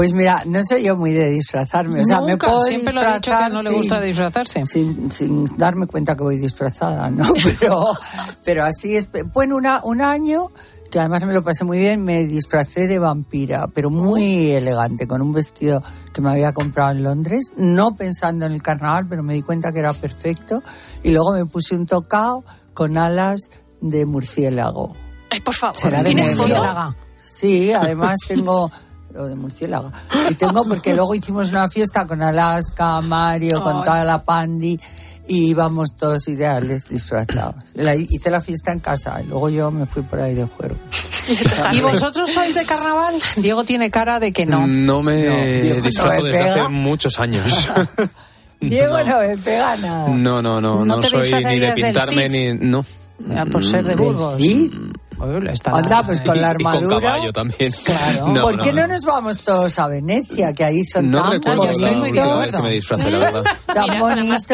Pues 0.00 0.14
mira, 0.14 0.44
no 0.46 0.60
soy 0.66 0.84
yo 0.84 0.96
muy 0.96 1.12
de 1.12 1.28
disfrazarme. 1.28 2.00
O 2.00 2.04
sea, 2.06 2.22
me 2.22 2.32
Nunca, 2.32 2.46
puedo 2.46 2.62
siempre 2.62 2.94
lo 2.94 3.00
ha 3.02 3.16
dicho 3.16 3.30
que 3.36 3.50
no 3.52 3.62
le 3.62 3.68
sin- 3.68 3.78
gusta 3.78 4.00
disfrazarse. 4.00 4.64
Sin, 4.64 5.10
sin 5.10 5.44
darme 5.58 5.86
cuenta 5.86 6.16
que 6.16 6.22
voy 6.22 6.38
disfrazada, 6.38 7.10
¿no? 7.10 7.30
Pero, 7.60 7.84
pero 8.42 8.64
así 8.64 8.96
es. 8.96 9.08
Bueno, 9.34 9.56
una, 9.56 9.82
un 9.84 10.00
año 10.00 10.52
que 10.90 10.98
además 11.00 11.26
me 11.26 11.34
lo 11.34 11.42
pasé 11.42 11.64
muy 11.64 11.76
bien, 11.76 12.02
me 12.02 12.24
disfracé 12.24 12.86
de 12.88 12.98
vampira, 12.98 13.68
pero 13.68 13.90
muy 13.90 14.52
elegante, 14.52 15.06
con 15.06 15.20
un 15.20 15.32
vestido 15.34 15.82
que 16.14 16.22
me 16.22 16.30
había 16.30 16.52
comprado 16.54 16.92
en 16.92 17.02
Londres, 17.04 17.52
no 17.58 17.94
pensando 17.94 18.46
en 18.46 18.52
el 18.52 18.62
carnaval, 18.62 19.06
pero 19.06 19.22
me 19.22 19.34
di 19.34 19.42
cuenta 19.42 19.70
que 19.70 19.80
era 19.80 19.92
perfecto. 19.92 20.62
Y 21.02 21.12
luego 21.12 21.32
me 21.34 21.44
puse 21.44 21.74
un 21.76 21.84
tocado 21.84 22.42
con 22.72 22.96
alas 22.96 23.50
de 23.82 24.06
murciélago. 24.06 24.96
Ay, 25.30 25.40
por 25.40 25.54
favor. 25.54 25.76
Será 25.76 25.98
de 25.98 26.06
¿Tienes 26.06 26.30
foto? 26.30 26.38
murciélaga. 26.48 26.96
Sí, 27.18 27.70
además 27.72 28.16
tengo 28.26 28.70
lo 29.12 29.26
de 29.26 29.34
murciélago. 29.34 29.92
Y 30.30 30.34
tengo 30.34 30.64
porque 30.64 30.94
luego 30.94 31.14
hicimos 31.14 31.50
una 31.50 31.68
fiesta 31.68 32.06
con 32.06 32.22
Alaska, 32.22 33.00
Mario, 33.00 33.62
con 33.62 33.78
Ay. 33.78 33.82
toda 33.84 34.04
la 34.04 34.22
pandi 34.22 34.78
y 35.28 35.50
íbamos 35.50 35.94
todos 35.96 36.26
ideales 36.28 36.88
disfrazados. 36.88 37.54
La- 37.74 37.94
hice 37.94 38.30
la 38.30 38.40
fiesta 38.40 38.72
en 38.72 38.80
casa 38.80 39.20
y 39.22 39.26
luego 39.26 39.48
yo 39.50 39.70
me 39.70 39.86
fui 39.86 40.02
por 40.02 40.20
ahí 40.20 40.34
de 40.34 40.44
juego. 40.44 40.74
¿Y 41.72 41.80
vosotros 41.80 42.32
sois 42.32 42.54
de 42.54 42.64
carnaval? 42.64 43.14
Diego 43.36 43.64
tiene 43.64 43.90
cara 43.90 44.18
de 44.18 44.32
que 44.32 44.46
no. 44.46 44.66
No 44.66 45.02
me 45.02 45.24
No, 45.24 45.34
Diego, 45.62 45.80
disfrazo 45.82 46.16
no 46.18 46.22
me 46.24 46.28
desde 46.30 46.42
pega. 46.44 46.52
hace 46.64 46.68
muchos 46.68 47.20
años. 47.20 47.68
Diego 48.60 49.02
no, 49.04 49.18
me 49.20 49.36
pega 49.38 49.76
nada. 49.76 50.08
No, 50.08 50.42
no, 50.42 50.60
no, 50.60 50.84
¿No 50.84 50.96
no, 50.96 51.02
soy 51.02 51.32
ni 51.44 51.58
de 51.60 51.72
pintarme 51.72 52.28
ni. 52.28 52.52
No. 52.54 52.84
Por 53.50 53.64
ser 53.64 53.84
de 53.84 53.94
Burgos. 53.96 54.40
¿Sí? 54.42 54.70
Uy, 55.18 55.48
está- 55.52 55.72
Anda, 55.72 56.02
pues 56.02 56.22
con 56.22 56.40
la 56.40 56.52
Y 56.58 56.62
con 56.62 56.66
armadura. 56.72 57.00
caballo 57.10 57.32
también. 57.32 57.70
Claro. 57.84 58.26
No, 58.32 58.40
¿Por 58.42 58.56
no, 58.56 58.62
qué 58.62 58.72
no, 58.72 58.82
no. 58.82 58.94
nos 58.94 59.02
vamos 59.04 59.44
todos 59.44 59.78
a 59.78 59.86
Venecia? 59.88 60.54
Que 60.54 60.64
ahí 60.64 60.82
son 60.84 61.10
No 61.10 61.22
tan 61.22 61.32
recuerdo 61.32 61.64
yo 61.66 61.70
estoy 61.72 61.84
la 61.90 61.98
muy 61.98 62.08
última 62.08 62.24
de 62.26 62.30
vez 62.32 62.40
que 62.40 62.56
acuerdo. 62.56 62.62
me 62.68 62.74
disfracé, 62.74 63.10
la 63.10 63.18
verdad. 63.18 63.44
tan 63.66 63.98
bonitos. 64.00 64.46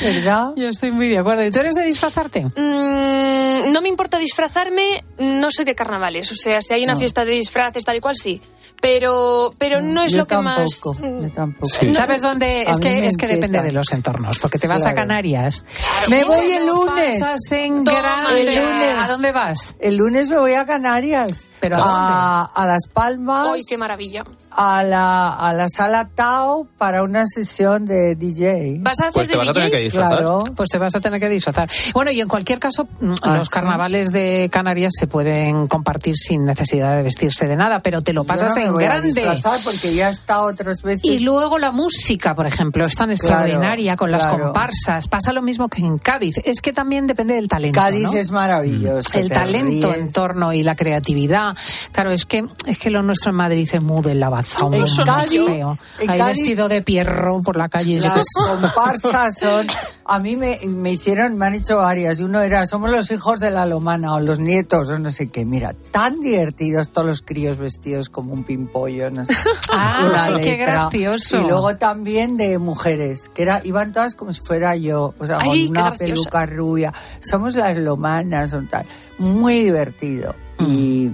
¿verdad? 0.00 0.52
Yo 0.56 0.68
estoy 0.68 0.92
muy 0.92 1.08
de 1.08 1.18
acuerdo. 1.18 1.44
¿Y 1.44 1.50
tú 1.50 1.58
eres 1.60 1.74
de 1.74 1.82
disfrazarte? 1.84 2.44
Mm, 2.44 3.72
no 3.72 3.80
me 3.82 3.88
importa 3.88 4.18
disfrazarme, 4.18 5.00
no 5.18 5.48
soy 5.50 5.64
de 5.64 5.74
carnavales. 5.74 6.30
O 6.30 6.34
sea, 6.36 6.62
si 6.62 6.72
hay 6.74 6.84
una 6.84 6.92
No. 6.94 6.98
fiesta 7.00 7.24
de 7.24 7.32
disfraces, 7.32 7.84
tal 7.84 7.96
y 7.96 8.00
cual, 8.00 8.14
sí. 8.16 8.40
Pero, 8.82 9.54
pero 9.58 9.80
no 9.80 10.02
es 10.02 10.10
Yo 10.12 10.18
lo 10.18 10.26
que 10.26 10.36
más. 10.38 10.80
tampoco, 10.80 11.22
yo 11.22 11.30
tampoco. 11.30 11.66
Sí. 11.68 11.94
¿Sabes 11.94 12.20
dónde? 12.20 12.62
Es 12.62 12.78
que, 12.80 13.06
es 13.06 13.16
que 13.16 13.28
depende 13.28 13.62
de 13.62 13.70
los 13.72 13.90
entornos, 13.92 14.38
porque 14.40 14.58
te 14.58 14.66
vas 14.66 14.80
a 14.80 14.92
Claro. 14.92 14.96
Canarias. 14.96 15.64
Me 16.08 16.24
voy 16.24 16.50
el 16.50 16.66
lunes. 16.66 17.20
pasas 17.20 17.40
en 17.52 17.84
Toma, 17.84 17.98
grande. 18.00 18.40
el 18.40 18.54
lunes. 18.62 18.96
¿A 18.98 19.06
dónde 19.06 19.30
vas? 19.32 19.74
El 19.78 19.96
lunes 19.96 20.28
me 20.28 20.36
voy 20.38 20.54
a 20.54 20.66
Canarias. 20.66 21.48
¿Pero 21.60 21.76
a 21.78 22.40
a, 22.42 22.44
a 22.44 22.66
Las 22.66 22.88
Palmas. 22.92 23.50
¡Ay, 23.54 23.62
qué 23.68 23.78
maravilla! 23.78 24.24
A 24.56 24.82
la, 24.84 25.32
a 25.34 25.52
la 25.52 25.68
sala 25.68 26.08
Tao 26.14 26.66
para 26.78 27.02
una 27.02 27.24
sesión 27.26 27.84
de 27.84 28.14
DJ. 28.16 28.78
¿Vas 28.80 28.98
a 29.00 29.08
hacer 29.08 29.12
Pues 29.14 29.28
te 29.28 29.32
de 29.32 29.38
vas 29.38 29.48
a 29.48 29.52
tener 29.54 29.68
DJ? 29.70 29.78
que 29.78 29.84
disfrazar. 29.84 30.18
Claro. 30.18 30.44
Pues 30.56 30.68
te 30.70 30.78
vas 30.78 30.94
a 30.96 31.00
tener 31.00 31.20
que 31.20 31.28
disfrazar. 31.28 31.70
Bueno, 31.94 32.10
y 32.10 32.20
en 32.20 32.28
cualquier 32.28 32.58
caso, 32.58 32.84
mm, 33.00 33.14
Ah, 33.22 33.36
los 33.36 33.48
¿sí? 33.48 33.52
carnavales 33.52 34.12
de 34.12 34.48
Canarias 34.52 34.92
se 34.98 35.06
pueden 35.06 35.66
compartir 35.66 36.14
sin 36.16 36.44
necesidad 36.44 36.96
de 36.96 37.02
vestirse 37.02 37.46
de 37.46 37.56
nada, 37.56 37.80
pero 37.80 38.02
te 38.02 38.12
lo 38.12 38.22
Yo 38.22 38.26
pasas 38.26 38.48
no 38.56 38.62
me 38.62 38.66
en 38.68 38.72
voy 38.72 38.84
a 38.84 38.88
grande. 38.88 39.08
disfrazar 39.12 39.60
porque 39.64 39.94
ya 39.94 40.08
he 40.08 40.10
estado 40.12 40.46
otras 40.46 40.82
veces. 40.82 41.04
Y 41.04 41.20
luego 41.20 41.58
la 41.58 41.70
música, 41.72 42.34
por 42.34 42.46
ejemplo, 42.46 42.84
es 42.84 42.94
tan 42.94 43.06
Claro, 43.06 43.12
extraordinaria 43.12 43.96
con 43.96 44.10
las 44.10 44.26
comparsas. 44.26 45.08
Pasa 45.08 45.32
lo 45.32 45.42
mismo 45.42 45.68
que 45.68 45.80
en 45.82 45.98
Cádiz. 45.98 46.36
Es 46.44 46.60
que 46.60 46.72
también 46.72 47.06
depende 47.06 47.34
del 47.34 47.48
talento. 47.48 47.80
Cádiz 47.80 48.04
¿no? 48.04 48.12
es 48.14 48.30
maravilloso. 48.30 49.18
el 49.18 49.28
talento 49.30 49.88
ríes. 49.92 50.00
en 50.06 50.12
torno 50.12 50.52
y 50.52 50.62
la 50.62 50.74
creatividad. 50.74 51.56
Claro, 51.92 52.10
es 52.12 52.26
que 52.26 52.44
es 52.66 52.78
que 52.78 52.90
lo 52.90 53.02
nuestro 53.02 53.30
en 53.30 53.36
Madrid 53.36 53.68
es 53.72 53.82
muy 53.82 54.02
de 54.02 54.14
lavazón, 54.42 54.74
En 54.74 54.84
Cádiz- 54.86 55.46
feo. 55.46 55.78
en 56.00 56.06
Cádiz- 56.08 56.26
vestido 56.26 56.68
de 56.68 56.82
pierro 56.82 57.40
por 57.42 57.56
la 57.56 57.68
calle. 57.68 58.00
Las 58.00 58.24
comparsas 58.48 59.38
son 59.38 59.66
A 60.04 60.18
mí 60.18 60.36
me, 60.36 60.58
me 60.66 60.90
hicieron, 60.92 61.38
me 61.38 61.46
han 61.46 61.54
hecho 61.54 61.76
varias, 61.76 62.18
y 62.18 62.24
uno 62.24 62.40
era, 62.40 62.66
somos 62.66 62.90
los 62.90 63.10
hijos 63.12 63.38
de 63.38 63.52
la 63.52 63.66
lomana, 63.66 64.14
o 64.14 64.20
los 64.20 64.40
nietos, 64.40 64.88
o 64.88 64.98
no 64.98 65.10
sé 65.12 65.28
qué. 65.30 65.44
Mira, 65.44 65.74
tan 65.92 66.20
divertidos 66.20 66.90
todos 66.90 67.06
los 67.06 67.22
críos 67.22 67.56
vestidos 67.56 68.08
como 68.10 68.32
un 68.32 68.42
pimpollo, 68.44 69.10
no 69.10 69.24
sé. 69.24 69.32
Ah, 69.72 70.28
una 70.30 70.40
qué 70.40 70.56
gracioso. 70.56 71.40
Y 71.40 71.44
luego 71.44 71.76
también 71.76 72.36
de 72.36 72.58
mujeres, 72.58 73.28
que 73.32 73.42
era, 73.42 73.60
iban 73.64 73.92
todas 73.92 74.16
como 74.16 74.32
si 74.32 74.40
fuera 74.40 74.74
yo, 74.76 75.14
o 75.18 75.26
sea, 75.26 75.38
Ay, 75.40 75.68
con 75.68 75.78
una 75.78 75.92
peluca 75.92 76.46
rubia. 76.46 76.92
Somos 77.20 77.54
las 77.54 77.76
lomanas, 77.78 78.52
o 78.54 78.62
tal. 78.68 78.84
Muy 79.18 79.60
divertido. 79.60 80.34
Y, 80.58 81.10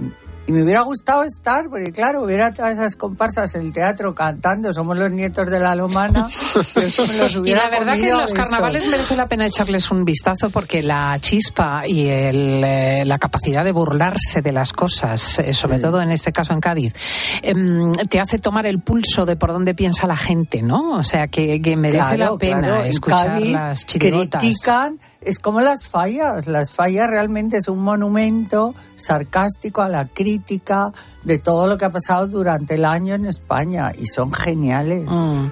y 0.49 0.51
me 0.51 0.63
hubiera 0.63 0.81
gustado 0.81 1.21
estar, 1.25 1.69
porque 1.69 1.91
claro, 1.91 2.23
hubiera 2.23 2.51
todas 2.51 2.71
esas 2.71 2.95
comparsas 2.95 3.53
en 3.53 3.67
el 3.67 3.71
teatro 3.71 4.15
cantando, 4.15 4.73
somos 4.73 4.97
los 4.97 5.11
nietos 5.11 5.47
de 5.47 5.59
la 5.59 5.75
lomana. 5.75 6.27
eso 6.75 7.05
los 7.05 7.35
Y 7.47 7.53
la 7.53 7.69
verdad 7.69 7.95
que 7.95 8.09
a 8.09 8.17
los 8.17 8.33
carnavales 8.33 8.87
merece 8.87 9.15
la 9.15 9.27
pena 9.27 9.45
echarles 9.45 9.91
un 9.91 10.05
vistazo 10.05 10.49
porque 10.49 10.81
la 10.81 11.15
chispa 11.19 11.83
y 11.85 12.07
el, 12.07 12.63
eh, 12.65 13.05
la 13.05 13.19
capacidad 13.19 13.63
de 13.63 13.71
burlarse 13.71 14.41
de 14.41 14.51
las 14.51 14.73
cosas, 14.73 15.37
eh, 15.37 15.53
sobre 15.53 15.77
todo 15.77 16.01
en 16.01 16.09
este 16.09 16.31
caso 16.31 16.51
en 16.53 16.61
Cádiz, 16.61 16.95
em, 17.43 17.91
te 18.09 18.19
hace 18.19 18.39
tomar 18.39 18.65
el 18.65 18.79
pulso 18.79 19.27
de 19.27 19.35
por 19.35 19.53
dónde 19.53 19.75
piensa 19.75 20.07
la 20.07 20.17
gente, 20.17 20.63
¿no? 20.63 20.93
O 20.93 21.03
sea, 21.03 21.27
que, 21.27 21.61
que 21.61 21.75
merece 21.77 22.15
Claro, 22.15 22.33
la 22.33 22.39
pena 22.39 22.59
claro, 22.59 22.81
en 22.81 22.87
escuchar 22.87 23.27
Cádiz 23.27 23.51
las 23.51 23.85
chirigotas. 23.85 24.41
critican, 24.41 24.99
es 25.21 25.39
como 25.39 25.61
las 25.61 25.87
fallas. 25.87 26.47
Las 26.47 26.71
fallas 26.71 27.09
realmente 27.09 27.57
es 27.57 27.67
un 27.67 27.79
monumento 27.79 28.73
sarcástico 28.95 29.81
a 29.81 29.89
la 29.89 30.05
crítica 30.05 30.91
de 31.23 31.37
todo 31.37 31.67
lo 31.67 31.77
que 31.77 31.85
ha 31.85 31.91
pasado 31.91 32.27
durante 32.27 32.75
el 32.75 32.85
año 32.85 33.15
en 33.15 33.25
España 33.25 33.91
y 33.97 34.05
son 34.05 34.31
geniales. 34.31 35.05
Mm. 35.07 35.47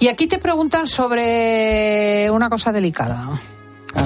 Y 0.00 0.08
aquí 0.08 0.26
te 0.26 0.38
preguntan 0.38 0.86
sobre 0.86 2.30
una 2.30 2.48
cosa 2.50 2.72
delicada. 2.72 3.30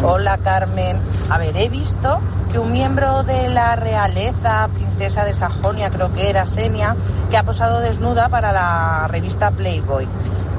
Hola 0.03 0.39
Carmen. 0.39 0.99
A 1.31 1.39
ver, 1.39 1.57
he 1.57 1.69
visto 1.69 2.21
que 2.51 2.59
un 2.59 2.73
miembro 2.73 3.23
de 3.23 3.49
la 3.49 3.77
realeza, 3.77 4.69
princesa 4.75 5.25
de 5.25 5.33
Sajonia, 5.33 5.91
creo 5.91 6.13
que 6.13 6.29
era 6.29 6.45
Senia, 6.45 6.97
que 7.31 7.37
ha 7.37 7.45
posado 7.45 7.81
desnuda 7.81 8.29
para 8.29 8.53
la 8.53 9.07
revista 9.09 9.53
Playboy. 9.53 10.09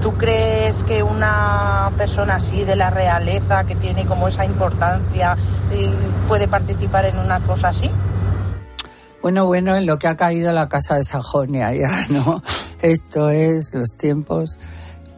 ¿Tú 0.08 0.13
crees 0.13 0.86
que 0.86 1.04
una 1.04 1.91
persona 1.98 2.36
así 2.36 2.63
de 2.63 2.78
la 2.78 2.89
realeza, 2.89 3.65
que 3.65 3.76
tiene 3.76 4.06
como 4.06 4.30
esa 4.30 4.46
importancia, 4.46 5.36
eh, 5.74 5.91
puede 6.30 6.48
participar 6.48 7.04
en 7.04 7.20
una 7.20 7.41
cosa 7.41 7.67
así? 7.67 7.91
Bueno, 9.22 9.46
bueno, 9.48 9.76
en 9.76 9.86
lo 9.86 10.00
que 10.00 10.08
ha 10.08 10.15
caído 10.15 10.54
la 10.54 10.70
casa 10.70 10.96
de 10.96 11.04
Sajonia 11.04 11.74
ya, 11.76 12.08
¿no? 12.08 12.41
Esto 12.82 13.32
es 13.32 13.74
los 13.74 13.98
tiempos. 13.98 14.58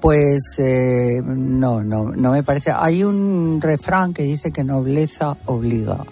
Pues 0.02 0.56
eh, 0.58 1.22
no, 1.24 1.84
no, 1.84 2.06
no 2.06 2.32
me 2.32 2.42
parece. 2.42 2.74
Hay 2.76 3.04
un 3.04 3.60
refrán 3.62 4.12
que 4.12 4.24
dice 4.24 4.52
que 4.52 4.64
nobleza 4.64 5.38
obliga. 5.46 6.04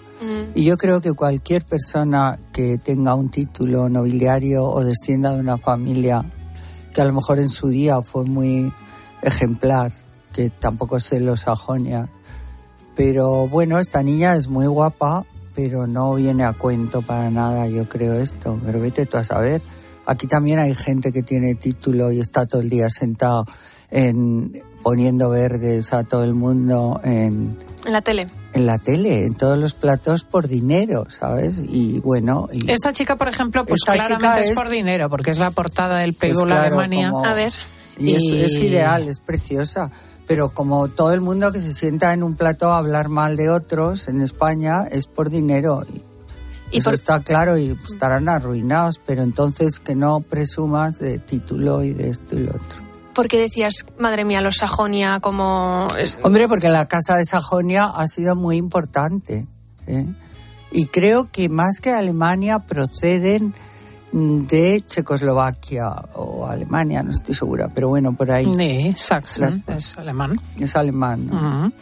Y 0.54 0.64
yo 0.64 0.76
creo 0.76 1.00
que 1.00 1.12
cualquier 1.14 1.64
persona 1.64 2.38
que 2.52 2.78
tenga 2.78 3.14
un 3.16 3.28
título 3.28 3.88
nobiliario 3.88 4.66
o 4.66 4.84
descienda 4.84 5.32
de 5.32 5.40
una 5.40 5.58
familia 5.58 6.24
que 6.98 7.02
a 7.02 7.04
lo 7.04 7.12
mejor 7.12 7.38
en 7.38 7.48
su 7.48 7.68
día 7.68 8.02
fue 8.02 8.24
muy 8.24 8.72
ejemplar, 9.22 9.92
que 10.32 10.50
tampoco 10.50 10.98
sé 10.98 11.20
los 11.20 11.42
Sajonia, 11.42 12.06
pero 12.96 13.46
bueno, 13.46 13.78
esta 13.78 14.02
niña 14.02 14.34
es 14.34 14.48
muy 14.48 14.66
guapa, 14.66 15.24
pero 15.54 15.86
no 15.86 16.14
viene 16.14 16.42
a 16.42 16.54
cuento 16.54 17.00
para 17.02 17.30
nada, 17.30 17.68
yo 17.68 17.88
creo 17.88 18.14
esto. 18.14 18.60
Pero 18.66 18.80
vete 18.80 19.06
tú 19.06 19.16
a 19.16 19.22
saber. 19.22 19.62
Aquí 20.06 20.26
también 20.26 20.58
hay 20.58 20.74
gente 20.74 21.12
que 21.12 21.22
tiene 21.22 21.54
título 21.54 22.10
y 22.10 22.18
está 22.18 22.46
todo 22.46 22.62
el 22.62 22.68
día 22.68 22.90
sentado 22.90 23.46
en 23.92 24.60
poniendo 24.82 25.30
verdes 25.30 25.92
a 25.92 26.02
todo 26.02 26.24
el 26.24 26.34
mundo 26.34 27.00
en, 27.04 27.58
En 27.84 27.92
la 27.92 28.00
tele. 28.00 28.26
En 28.58 28.66
la 28.66 28.78
tele, 28.78 29.24
en 29.24 29.34
todos 29.34 29.58
los 29.58 29.74
platos 29.74 30.24
por 30.24 30.46
dinero, 30.48 31.06
¿sabes? 31.08 31.58
Y 31.66 32.00
bueno, 32.00 32.48
y 32.52 32.70
Esta 32.70 32.92
chica, 32.92 33.16
por 33.16 33.28
ejemplo, 33.28 33.64
pues 33.64 33.80
claramente 33.84 34.44
es... 34.44 34.50
es- 34.50 34.54
por 34.56 34.68
dinero, 34.68 35.08
porque 35.08 35.30
es 35.30 35.38
la 35.38 35.50
portada 35.50 35.98
del 36.00 36.12
Pues 36.14 36.32
Playboy 36.32 36.46
claro, 36.48 36.66
Alemania. 36.78 37.10
como- 37.10 37.24
A 37.24 37.34
ver. 37.34 37.52
Y 37.98 38.14
es, 38.14 38.22
Y- 38.22 38.40
es 38.42 38.58
ideal, 38.58 39.08
es 39.08 39.20
preciosa. 39.20 39.90
Pero 40.26 40.50
como 40.50 40.88
todo 40.88 41.14
el 41.14 41.22
mundo 41.22 41.50
que 41.52 41.60
se 41.60 41.72
sienta 41.72 42.12
en 42.12 42.22
un 42.22 42.34
plato 42.36 42.70
a 42.70 42.78
hablar 42.78 43.08
mal 43.08 43.36
de 43.36 43.48
otros 43.48 44.08
en 44.08 44.20
España 44.20 44.84
es 44.90 45.06
por 45.06 45.30
dinero. 45.30 45.86
Y 45.90 46.02
Y 46.70 46.78
eso 46.78 46.84
por- 46.90 46.94
está 46.94 47.22
claro 47.22 47.56
y 47.56 47.70
estarán 47.70 48.28
arruinados, 48.28 49.00
pero 49.06 49.22
entonces 49.22 49.80
que 49.80 49.94
no 49.94 50.20
presumas 50.20 50.98
de 50.98 51.18
título 51.18 51.82
y 51.82 51.94
de 51.94 52.10
esto 52.10 52.36
y 52.36 52.40
lo 52.40 52.50
otro. 52.50 52.87
Porque 53.18 53.36
decías, 53.36 53.84
madre 53.98 54.24
mía, 54.24 54.40
los 54.40 54.58
Sajonia 54.58 55.18
como... 55.18 55.88
Hombre, 56.22 56.46
porque 56.46 56.68
la 56.68 56.86
Casa 56.86 57.16
de 57.16 57.24
Sajonia 57.24 57.86
ha 57.86 58.06
sido 58.06 58.36
muy 58.36 58.56
importante. 58.56 59.44
¿eh? 59.88 60.06
Y 60.70 60.86
creo 60.86 61.28
que 61.32 61.48
más 61.48 61.80
que 61.80 61.90
Alemania 61.90 62.60
proceden 62.60 63.54
de 64.12 64.82
Checoslovaquia 64.82 65.88
o 66.14 66.46
Alemania, 66.46 67.02
no 67.02 67.10
estoy 67.10 67.34
segura, 67.34 67.68
pero 67.74 67.88
bueno, 67.88 68.14
por 68.14 68.30
ahí. 68.30 68.46
Sí, 68.56 68.92
Sachsen, 68.94 69.64
Las- 69.66 69.78
es 69.78 69.98
alemán. 69.98 70.40
Es 70.56 70.76
alemán. 70.76 71.72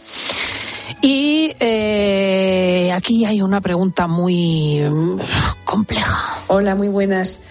Y 1.03 1.53
eh, 1.61 2.93
aquí 2.95 3.27
hay 3.27 3.43
una 3.43 3.61
pregunta 3.61 4.07
muy 4.07 4.81
mm, 4.81 5.19
compleja. 5.67 6.41
Hola, 6.47 6.75
muy 6.75 6.89
buenas. 6.89 7.43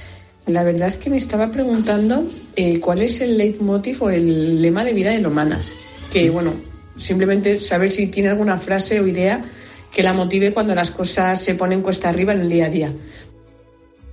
La 0.48 0.64
verdad 0.64 0.90
es 0.90 0.98
que 0.98 1.10
me 1.10 1.18
estaba 1.18 1.50
preguntando 1.50 2.28
eh, 2.56 2.80
cuál 2.80 3.02
es 3.02 3.22
el 3.22 3.38
leitmotiv 3.38 4.04
o 4.04 4.10
el 4.10 4.62
lema 4.62 4.84
de 4.84 4.94
vida 4.94 5.10
de 5.12 5.20
Lomana. 5.20 5.64
Que, 6.12 6.30
bueno, 6.30 6.54
simplemente 6.96 7.58
saber 7.60 7.92
si 7.92 8.08
tiene 8.08 8.30
alguna 8.30 8.58
frase 8.58 9.00
o 9.00 9.08
idea 9.08 9.44
que 9.92 10.04
la 10.04 10.14
motive 10.14 10.54
cuando 10.54 10.76
las 10.76 10.92
cosas 10.92 11.42
se 11.42 11.56
ponen 11.56 11.82
cuesta 11.82 12.10
arriba 12.10 12.34
en 12.34 12.42
el 12.42 12.50
día 12.50 12.66
a 12.66 12.70
día. 12.70 12.94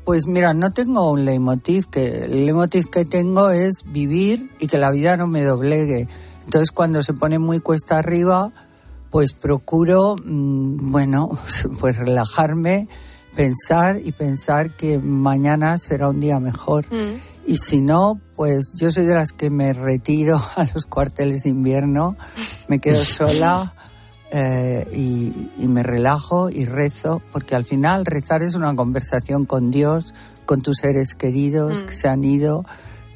Pues 0.04 0.26
mira, 0.26 0.54
no 0.54 0.72
tengo 0.72 1.12
un 1.12 1.24
leitmotiv, 1.24 1.86
que 1.88 2.24
el 2.24 2.46
leitmotiv 2.46 2.88
que 2.88 3.04
tengo 3.04 3.50
es 3.50 3.82
vivir 3.86 4.50
y 4.58 4.68
que 4.68 4.78
la 4.78 4.90
vida 4.90 5.16
no 5.16 5.26
me 5.26 5.42
doblegue. 5.42 6.08
Entonces 6.44 6.72
cuando 6.72 7.02
se 7.02 7.12
pone 7.12 7.38
muy 7.38 7.60
cuesta 7.60 7.98
arriba, 7.98 8.52
pues 9.10 9.32
procuro, 9.32 10.16
mm, 10.16 10.90
bueno, 10.90 11.38
pues 11.80 11.98
relajarme, 11.98 12.88
pensar 13.34 14.00
y 14.04 14.12
pensar 14.12 14.76
que 14.76 14.98
mañana 14.98 15.78
será 15.78 16.08
un 16.08 16.20
día 16.20 16.38
mejor. 16.40 16.86
Y 17.46 17.56
si 17.56 17.80
no, 17.80 18.20
pues 18.36 18.74
yo 18.76 18.90
soy 18.90 19.04
de 19.04 19.14
las 19.14 19.32
que 19.32 19.50
me 19.50 19.72
retiro 19.72 20.36
a 20.56 20.64
los 20.74 20.86
cuarteles 20.86 21.42
de 21.44 21.50
invierno, 21.50 22.16
me 22.68 22.78
quedo 22.78 23.04
sola 23.04 23.74
eh, 24.30 24.86
y, 24.94 25.50
y 25.58 25.68
me 25.68 25.82
relajo 25.82 26.48
y 26.50 26.64
rezo, 26.64 27.20
porque 27.32 27.54
al 27.54 27.64
final 27.64 28.06
rezar 28.06 28.42
es 28.42 28.54
una 28.54 28.74
conversación 28.74 29.44
con 29.44 29.70
Dios, 29.70 30.14
con 30.46 30.62
tus 30.62 30.78
seres 30.78 31.14
queridos 31.14 31.82
Mm. 31.82 31.86
que 31.86 31.94
se 31.94 32.08
han 32.08 32.24
ido 32.24 32.64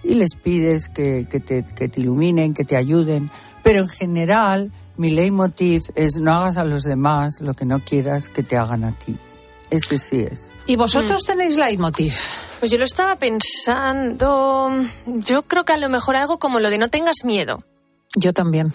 y 0.02 0.14
les 0.14 0.34
pides 0.34 0.88
que, 0.88 1.26
que 1.30 1.40
te, 1.40 1.64
que 1.64 1.88
te 1.88 2.00
iluminen, 2.00 2.54
que 2.54 2.64
te 2.64 2.76
ayuden. 2.76 3.30
Pero 3.62 3.80
en 3.80 3.88
general, 3.88 4.70
mi 4.96 5.10
leitmotiv 5.10 5.82
es 5.94 6.16
no 6.16 6.32
hagas 6.32 6.56
a 6.56 6.64
los 6.64 6.84
demás 6.84 7.40
lo 7.40 7.54
que 7.54 7.64
no 7.64 7.80
quieras 7.80 8.28
que 8.28 8.42
te 8.42 8.56
hagan 8.56 8.84
a 8.84 8.92
ti. 8.92 9.16
Ese 9.70 9.98
sí 9.98 10.20
es. 10.30 10.54
¿Y 10.66 10.76
vosotros 10.76 11.24
tenéis 11.24 11.56
leitmotiv? 11.56 12.14
Pues 12.60 12.70
yo 12.70 12.78
lo 12.78 12.84
estaba 12.84 13.16
pensando... 13.16 14.70
Yo 15.06 15.42
creo 15.42 15.64
que 15.64 15.72
a 15.72 15.76
lo 15.76 15.88
mejor 15.88 16.16
algo 16.16 16.38
como 16.38 16.60
lo 16.60 16.70
de 16.70 16.78
no 16.78 16.88
tengas 16.88 17.24
miedo. 17.24 17.62
Yo 18.14 18.32
también. 18.32 18.72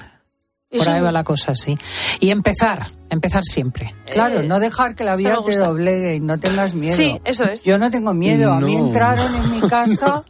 Por 0.70 0.88
ahí 0.88 1.02
va 1.02 1.12
la 1.12 1.24
cosa, 1.26 1.54
sí. 1.56 1.78
Y 2.22 2.30
empezar, 2.30 2.88
empezar 3.10 3.44
siempre. 3.44 3.94
Claro, 4.10 4.42
no 4.44 4.60
dejar 4.60 4.96
que 4.96 5.04
la 5.04 5.18
vida 5.18 5.38
te 5.46 5.58
doblegue 5.58 6.16
y 6.16 6.20
no 6.22 6.40
tengas 6.40 6.74
miedo. 6.74 6.96
Sí, 6.96 7.20
eso 7.26 7.44
es. 7.44 7.64
Yo 7.64 7.78
no 7.78 7.92
tengo 7.92 8.14
miedo. 8.14 8.54
A 8.54 8.62
mí 8.62 8.76
entraron 8.76 9.28
en 9.36 9.52
mi 9.52 9.62
casa 9.70 10.24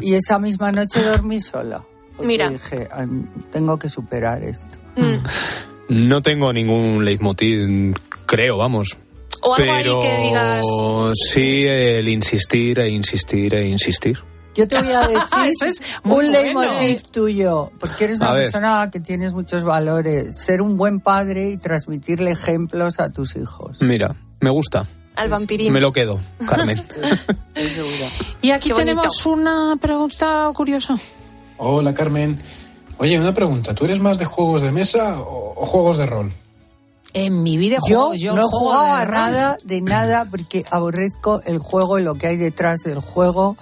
y 0.00 0.14
esa 0.14 0.38
misma 0.38 0.70
noche 0.70 1.02
dormí 1.02 1.40
sola. 1.40 1.82
Mira. 2.20 2.48
dije, 2.48 2.88
"Ay, 2.92 3.06
tengo 3.52 3.78
que 3.78 3.88
superar 3.88 4.42
esto. 4.42 4.78
Mm. 4.96 6.06
No 6.08 6.20
tengo 6.22 6.52
ningún 6.52 7.04
leitmotiv, 7.04 7.94
creo, 8.26 8.56
vamos. 8.58 8.96
O 9.42 9.54
algo 9.54 9.56
Pero 9.56 9.72
ahí 9.72 9.84
que 10.00 10.22
digas... 10.22 10.66
sí 11.32 11.66
el 11.66 12.08
insistir 12.08 12.78
e 12.80 12.88
insistir 12.88 13.54
e 13.54 13.66
insistir. 13.68 14.18
Yo 14.54 14.66
te 14.66 14.76
voy 14.82 14.92
a 14.92 15.00
decir 15.08 15.22
Eso 15.46 15.66
es 15.66 15.80
un 16.02 16.10
bueno. 16.10 16.30
leitmotiv 16.32 17.02
tuyo, 17.12 17.70
porque 17.78 18.04
eres 18.04 18.20
una 18.20 18.32
persona 18.34 18.88
que 18.90 18.98
tienes 19.00 19.32
muchos 19.32 19.62
valores. 19.62 20.36
Ser 20.40 20.60
un 20.62 20.76
buen 20.76 20.98
padre 21.00 21.50
y 21.50 21.56
transmitirle 21.56 22.32
ejemplos 22.32 22.98
a 22.98 23.10
tus 23.12 23.36
hijos. 23.36 23.76
Mira, 23.80 24.14
me 24.40 24.50
gusta. 24.50 24.84
Al 25.14 25.28
vampirín. 25.28 25.72
Me 25.72 25.80
lo 25.80 25.92
quedo, 25.92 26.18
Carmen. 26.48 26.78
Estoy 27.54 27.70
segura. 27.70 28.08
Y 28.42 28.50
aquí 28.50 28.68
Qué 28.68 28.72
bonito. 28.74 28.96
tenemos 29.00 29.26
una 29.26 29.76
pregunta 29.80 30.50
curiosa. 30.54 30.94
Hola 31.56 31.92
Carmen. 31.94 32.40
Oye, 32.98 33.18
una 33.18 33.34
pregunta. 33.34 33.74
¿Tú 33.74 33.84
eres 33.84 34.00
más 34.00 34.18
de 34.18 34.24
juegos 34.24 34.62
de 34.62 34.72
mesa 34.72 35.20
o, 35.20 35.54
o 35.56 35.66
juegos 35.66 35.98
de 35.98 36.06
rol? 36.06 36.32
En 37.14 37.42
mi 37.42 37.56
vida 37.56 37.78
Yo, 37.88 38.08
juego, 38.08 38.14
yo 38.14 38.34
no 38.34 38.42
he 38.42 38.48
jugado 38.48 38.92
a 38.92 39.04
nada, 39.04 39.56
de 39.64 39.80
nada, 39.80 40.26
porque 40.30 40.64
aborrezco 40.70 41.40
el 41.46 41.58
juego 41.58 41.98
y 41.98 42.02
lo 42.02 42.16
que 42.16 42.26
hay 42.26 42.36
detrás 42.36 42.80
del 42.80 43.00
juego. 43.00 43.56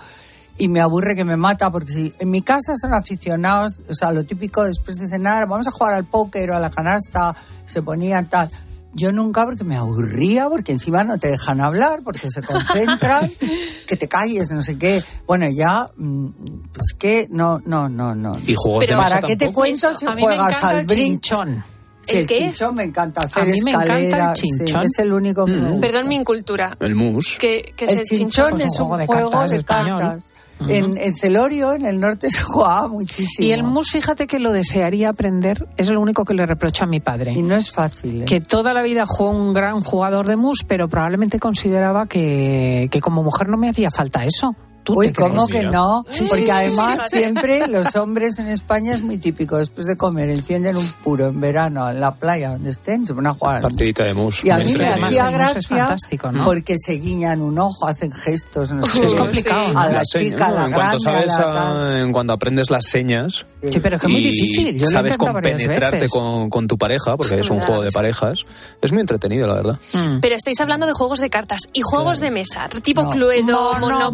y 0.58 0.68
me 0.68 0.80
aburre 0.80 1.14
que 1.14 1.24
me 1.24 1.36
mata 1.36 1.70
porque 1.70 1.92
si 1.92 2.12
en 2.18 2.30
mi 2.30 2.40
casa 2.40 2.76
son 2.80 2.94
aficionados, 2.94 3.82
o 3.88 3.94
sea, 3.94 4.12
lo 4.12 4.24
típico 4.24 4.64
después 4.64 4.96
de 4.98 5.06
cenar, 5.06 5.46
vamos 5.46 5.68
a 5.68 5.70
jugar 5.70 5.94
al 5.94 6.06
póker 6.06 6.50
o 6.50 6.56
a 6.56 6.60
la 6.60 6.70
canasta, 6.70 7.36
se 7.66 7.82
ponían 7.82 8.28
tal. 8.28 8.48
Yo 8.94 9.12
nunca 9.12 9.44
porque 9.44 9.62
me 9.62 9.76
aburría, 9.76 10.48
porque 10.48 10.72
encima 10.72 11.04
no 11.04 11.18
te 11.18 11.28
dejan 11.28 11.60
hablar, 11.60 12.00
porque 12.02 12.30
se 12.30 12.40
concentran, 12.40 13.30
que 13.86 13.96
te 13.96 14.08
calles, 14.08 14.50
no 14.50 14.62
sé 14.62 14.78
qué. 14.78 15.04
Bueno, 15.26 15.46
ya, 15.50 15.90
mm, 15.94 16.28
pues 16.72 16.94
que 16.98 17.28
no, 17.30 17.60
no, 17.66 17.90
no, 17.90 18.14
no. 18.14 18.32
Y 18.46 18.54
juegos 18.54 18.80
de 18.80 18.86
Pero 18.86 18.96
mesa 18.96 19.16
¿para 19.16 19.26
qué 19.26 19.36
te 19.36 19.52
cuento 19.52 19.94
si 19.94 20.06
juegas 20.06 20.64
al 20.64 20.86
chinchón. 20.86 21.62
Sí, 22.06 22.12
¿El 22.14 22.18
el 22.20 22.26
qué? 22.26 22.38
chinchón 22.38 22.74
me 22.76 22.84
encanta 22.84 23.22
hacer 23.22 23.42
A 23.42 23.46
mí 23.46 23.58
me 23.64 23.70
encanta 23.72 23.98
el 23.98 24.04
escalera, 24.04 24.36
sí, 24.36 24.48
chinchón. 24.48 24.82
es 24.84 24.98
el 25.00 25.12
único 25.12 25.44
que 25.44 25.52
me 25.52 25.70
gusta. 25.70 25.86
Perdón 25.86 26.08
mi 26.08 26.14
incultura. 26.14 26.76
El 26.80 26.94
mus. 26.94 27.36
¿Qué, 27.40 27.72
qué 27.76 27.84
es 27.86 27.92
el 27.92 27.98
el 27.98 28.04
chinchón 28.04 28.50
chinchón? 28.52 28.60
es 28.60 28.80
un 28.80 28.86
juego 29.06 29.48
de 29.48 29.64
cartas. 29.64 30.32
En, 30.68 30.96
en 30.96 31.14
Celorio, 31.14 31.74
en 31.74 31.84
el 31.84 32.00
norte, 32.00 32.30
se 32.30 32.40
jugaba 32.40 32.88
muchísimo. 32.88 33.46
Y 33.46 33.52
el 33.52 33.62
mus, 33.62 33.90
fíjate 33.90 34.26
que 34.26 34.38
lo 34.38 34.52
desearía 34.52 35.10
aprender, 35.10 35.66
es 35.76 35.90
lo 35.90 36.00
único 36.00 36.24
que 36.24 36.32
le 36.32 36.46
reprocho 36.46 36.84
a 36.84 36.86
mi 36.86 37.00
padre. 37.00 37.32
Y 37.32 37.42
no 37.42 37.56
es 37.56 37.70
fácil. 37.70 38.22
¿eh? 38.22 38.24
Que 38.24 38.40
toda 38.40 38.72
la 38.72 38.82
vida 38.82 39.04
fue 39.04 39.28
un 39.28 39.52
gran 39.52 39.80
jugador 39.82 40.26
de 40.26 40.36
mus, 40.36 40.64
pero 40.66 40.88
probablemente 40.88 41.38
consideraba 41.38 42.06
que, 42.06 42.88
que 42.90 43.00
como 43.00 43.22
mujer 43.22 43.48
no 43.48 43.58
me 43.58 43.68
hacía 43.68 43.90
falta 43.90 44.24
eso. 44.24 44.56
¿Tú 44.86 44.94
Uy, 45.00 45.08
te 45.08 45.14
¿cómo 45.14 45.44
crees? 45.46 45.64
que 45.64 45.68
no? 45.68 46.06
Sí, 46.08 46.26
Porque 46.28 46.44
sí, 46.46 46.50
además 46.52 47.02
sí. 47.10 47.16
siempre 47.18 47.66
los 47.66 47.96
hombres 47.96 48.38
en 48.38 48.46
España 48.46 48.94
es 48.94 49.02
muy 49.02 49.18
típico. 49.18 49.56
Después 49.56 49.86
de 49.88 49.96
comer, 49.96 50.30
encienden 50.30 50.76
un 50.76 50.86
puro 51.02 51.26
en 51.26 51.40
verano 51.40 51.90
en 51.90 52.00
la 52.00 52.14
playa 52.14 52.50
donde 52.52 52.70
estén, 52.70 53.04
se 53.04 53.12
ponen 53.12 53.32
a 53.32 53.34
jugar. 53.34 53.62
Partidita 53.62 54.04
de 54.04 54.14
mus. 54.14 54.44
Y 54.44 54.50
a 54.50 54.58
mí 54.58 54.72
me 54.78 54.86
hacía 54.86 55.28
gracia 55.32 55.96
¿no? 56.32 56.44
porque 56.44 56.76
se 56.78 56.92
guiñan 56.92 57.42
un 57.42 57.58
ojo, 57.58 57.86
hacen 57.88 58.12
gestos. 58.12 58.72
No 58.72 58.86
sé 58.86 59.04
Es 59.06 59.14
complicado, 59.14 59.72
¿no? 59.72 59.80
A 59.80 59.88
la 59.88 60.02
señas, 60.04 60.32
chica, 60.34 60.46
a 60.46 60.50
¿no? 60.50 60.54
la 60.54 60.64
en 60.66 60.72
cuanto 60.72 60.98
grande, 61.02 61.08
a 61.08 61.12
sabes, 61.12 61.28
la 61.38 61.52
tal. 61.52 61.76
a- 61.96 62.00
en 62.02 62.12
cuando 62.12 62.32
aprendes 62.32 62.70
las 62.70 62.84
señas 62.86 63.44
Sí, 63.68 63.80
pero 63.80 63.96
es 63.96 64.00
que 64.00 64.06
es 64.06 64.12
muy 64.12 64.20
y 64.24 64.30
difícil. 64.30 64.78
Yo 64.78 64.86
sabes 64.86 65.16
compenetrarte 65.16 66.08
con, 66.08 66.48
con 66.48 66.68
tu 66.68 66.78
pareja, 66.78 67.16
porque 67.16 67.40
es 67.40 67.50
un 67.50 67.56
verdad. 67.56 67.66
juego 67.66 67.82
de 67.82 67.90
parejas, 67.90 68.46
es 68.80 68.92
muy 68.92 69.00
entretenido, 69.00 69.48
la 69.48 69.54
verdad. 69.54 69.78
Mm. 69.92 70.20
Pero 70.20 70.36
estáis 70.36 70.60
hablando 70.60 70.86
de 70.86 70.92
juegos 70.92 71.18
de 71.18 71.28
cartas 71.28 71.62
y 71.72 71.80
juegos 71.82 72.20
de 72.20 72.30
mesa, 72.30 72.68
tipo. 72.82 73.10
Cluedo, 73.10 73.72
Mono- 73.78 74.12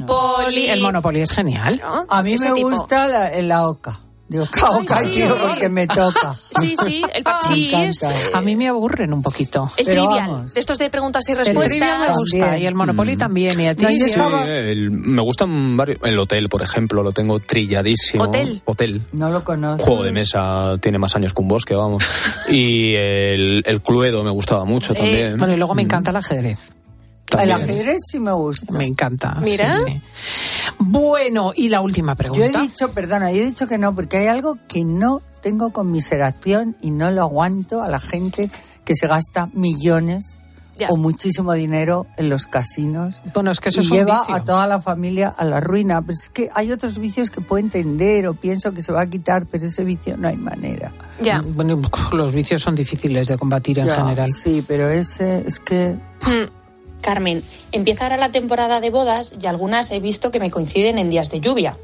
Monopoly. 0.63 0.71
El 0.71 0.81
Monopoly 0.83 1.21
es 1.21 1.31
genial. 1.33 1.81
¿no? 1.83 2.07
A 2.09 2.23
mí 2.23 2.33
Ese 2.35 2.49
me 2.51 2.55
tipo. 2.57 2.71
gusta 2.71 3.07
la, 3.09 3.31
la 3.43 3.67
oca. 3.69 3.99
Digo, 4.29 4.45
oca, 4.45 4.67
Ay, 4.73 4.83
oca, 4.85 5.03
sí, 5.03 5.11
tío, 5.11 5.37
porque 5.39 5.69
me 5.69 5.87
toca. 5.87 6.35
Sí, 6.61 6.75
sí, 6.85 7.03
el 7.13 7.21
Me 7.21 7.23
parchís. 7.23 7.73
encanta. 8.03 8.39
A 8.39 8.41
mí 8.41 8.55
me 8.57 8.69
aburren 8.69 9.13
un 9.13 9.21
poquito. 9.21 9.71
El 9.77 9.85
Pero 9.85 10.05
trivial, 10.07 10.31
vamos. 10.31 10.57
estos 10.57 10.79
de 10.79 10.89
preguntas 10.91 11.25
y 11.29 11.33
El 11.33 11.39
respuestas. 11.39 11.71
trivia 11.73 11.99
me 11.99 12.09
gusta 12.15 12.39
También. 12.39 12.63
y 12.63 12.67
el 12.67 12.75
Monopoly 12.75 13.17
también. 13.17 13.61
Y 13.61 13.67
a 13.67 13.75
ti, 13.75 13.85
Diego? 13.85 14.05
Sí, 14.05 14.11
estaba- 14.11 14.45
el- 14.47 14.91
me 14.91 15.21
gustan 15.23 15.77
varios. 15.77 15.99
El 16.05 16.19
hotel, 16.19 16.49
por 16.49 16.63
ejemplo, 16.63 17.03
lo 17.03 17.11
tengo 17.13 17.41
trilladísimo. 17.41 18.25
¿Hotel? 18.25 18.63
Hotel. 18.65 19.03
No 19.13 19.29
lo 19.29 19.43
conozco. 19.45 19.85
Juego 19.85 20.05
de 20.05 20.13
mesa 20.13 20.79
tiene 20.81 20.99
más 20.99 21.15
años 21.17 21.35
que 21.35 21.43
un 21.43 21.49
bosque, 21.49 21.75
vamos. 21.75 22.03
Y 22.49 22.95
el, 22.95 23.63
el 23.67 23.81
Cluedo 23.83 24.23
me 24.23 24.31
gustaba 24.31 24.65
mucho 24.65 24.95
también. 24.95 25.37
Bueno, 25.37 25.53
y 25.55 25.57
luego 25.57 25.75
me 25.75 25.83
encanta 25.83 26.11
el 26.11 26.17
ajedrez. 26.19 26.71
El 27.41 27.53
ajedrez 27.53 27.99
sí 28.11 28.19
me 28.19 28.33
gusta. 28.33 28.73
Me 28.73 28.85
encanta. 28.87 29.33
Mira. 29.43 29.77
sí, 29.79 29.85
sí. 29.87 30.03
Bueno, 30.79 31.53
y 31.55 31.69
la 31.69 31.81
última 31.81 32.13
Yo 32.13 32.17
pregunta. 32.19 32.59
he 32.59 32.63
dicho, 32.63 32.93
perdona, 32.93 33.31
yo 33.33 33.39
he 33.43 33.45
dicho 33.47 33.67
que 33.67 33.79
no, 33.79 33.95
porque 33.95 34.19
hay 34.19 34.27
algo 34.29 34.59
que 34.69 34.85
no 34.85 35.23
tengo 35.43 35.73
conmiseración 35.73 36.77
y 36.81 36.91
no 36.91 37.11
lo 37.11 37.23
aguanto 37.23 37.83
a 37.83 37.89
la 37.89 38.01
gente 38.01 38.51
que 38.85 38.95
se 38.95 39.07
gasta 39.07 39.49
millones 39.53 40.43
Ya. 40.79 40.89
o 40.89 40.97
muchísimo 40.97 41.53
dinero 41.53 42.07
en 42.17 42.31
los 42.31 42.47
casinos 42.47 43.17
Bueno, 43.35 43.51
es 43.51 43.61
que 43.61 43.69
eso 43.69 43.83
y 43.83 43.85
es 43.85 43.91
un 43.91 43.97
lleva 43.99 44.21
vicio. 44.21 44.35
a 44.35 44.41
toda 44.45 44.67
la 44.67 44.81
familia 44.81 45.29
a 45.37 45.45
la 45.45 45.61
ruina. 45.61 46.01
Pero 46.01 46.13
es 46.15 46.31
que 46.31 46.49
hay 46.55 46.73
otros 46.73 46.99
vicios 46.99 47.31
que 47.31 47.41
puedo 47.43 47.63
entender 47.63 48.27
o 48.27 48.35
pienso 48.35 48.73
que 48.73 48.83
se 48.83 48.91
va 48.93 49.03
a 49.03 49.07
quitar, 49.07 49.45
pero 49.47 49.67
ese 49.67 49.85
vicio 49.85 50.17
no 50.17 50.29
hay 50.29 50.37
manera. 50.37 50.91
Ya. 51.21 51.43
Bueno, 51.47 51.81
los 52.13 52.33
vicios 52.33 52.63
son 52.63 52.75
difíciles 52.75 53.29
de 53.29 53.37
combatir 53.37 53.79
en 53.81 53.87
Ya, 53.89 53.97
general. 53.97 54.33
Sí, 54.33 54.65
pero 54.67 54.89
ese 54.89 55.45
es 55.47 55.59
que... 55.61 55.97
Carmen, 57.03 57.43
empieza 57.73 58.05
ahora 58.05 58.17
la 58.17 58.31
temporada 58.31 58.81
de 58.81 58.89
bodas 58.89 59.35
y 59.39 59.47
algunas 59.47 59.91
he 59.93 60.01
visto 60.01 60.31
que 60.31 60.41
me 60.41 60.51
coinciden 60.51 60.97
en 60.99 61.11
días 61.11 61.31
de 61.31 61.41
lluvia. 61.41 61.77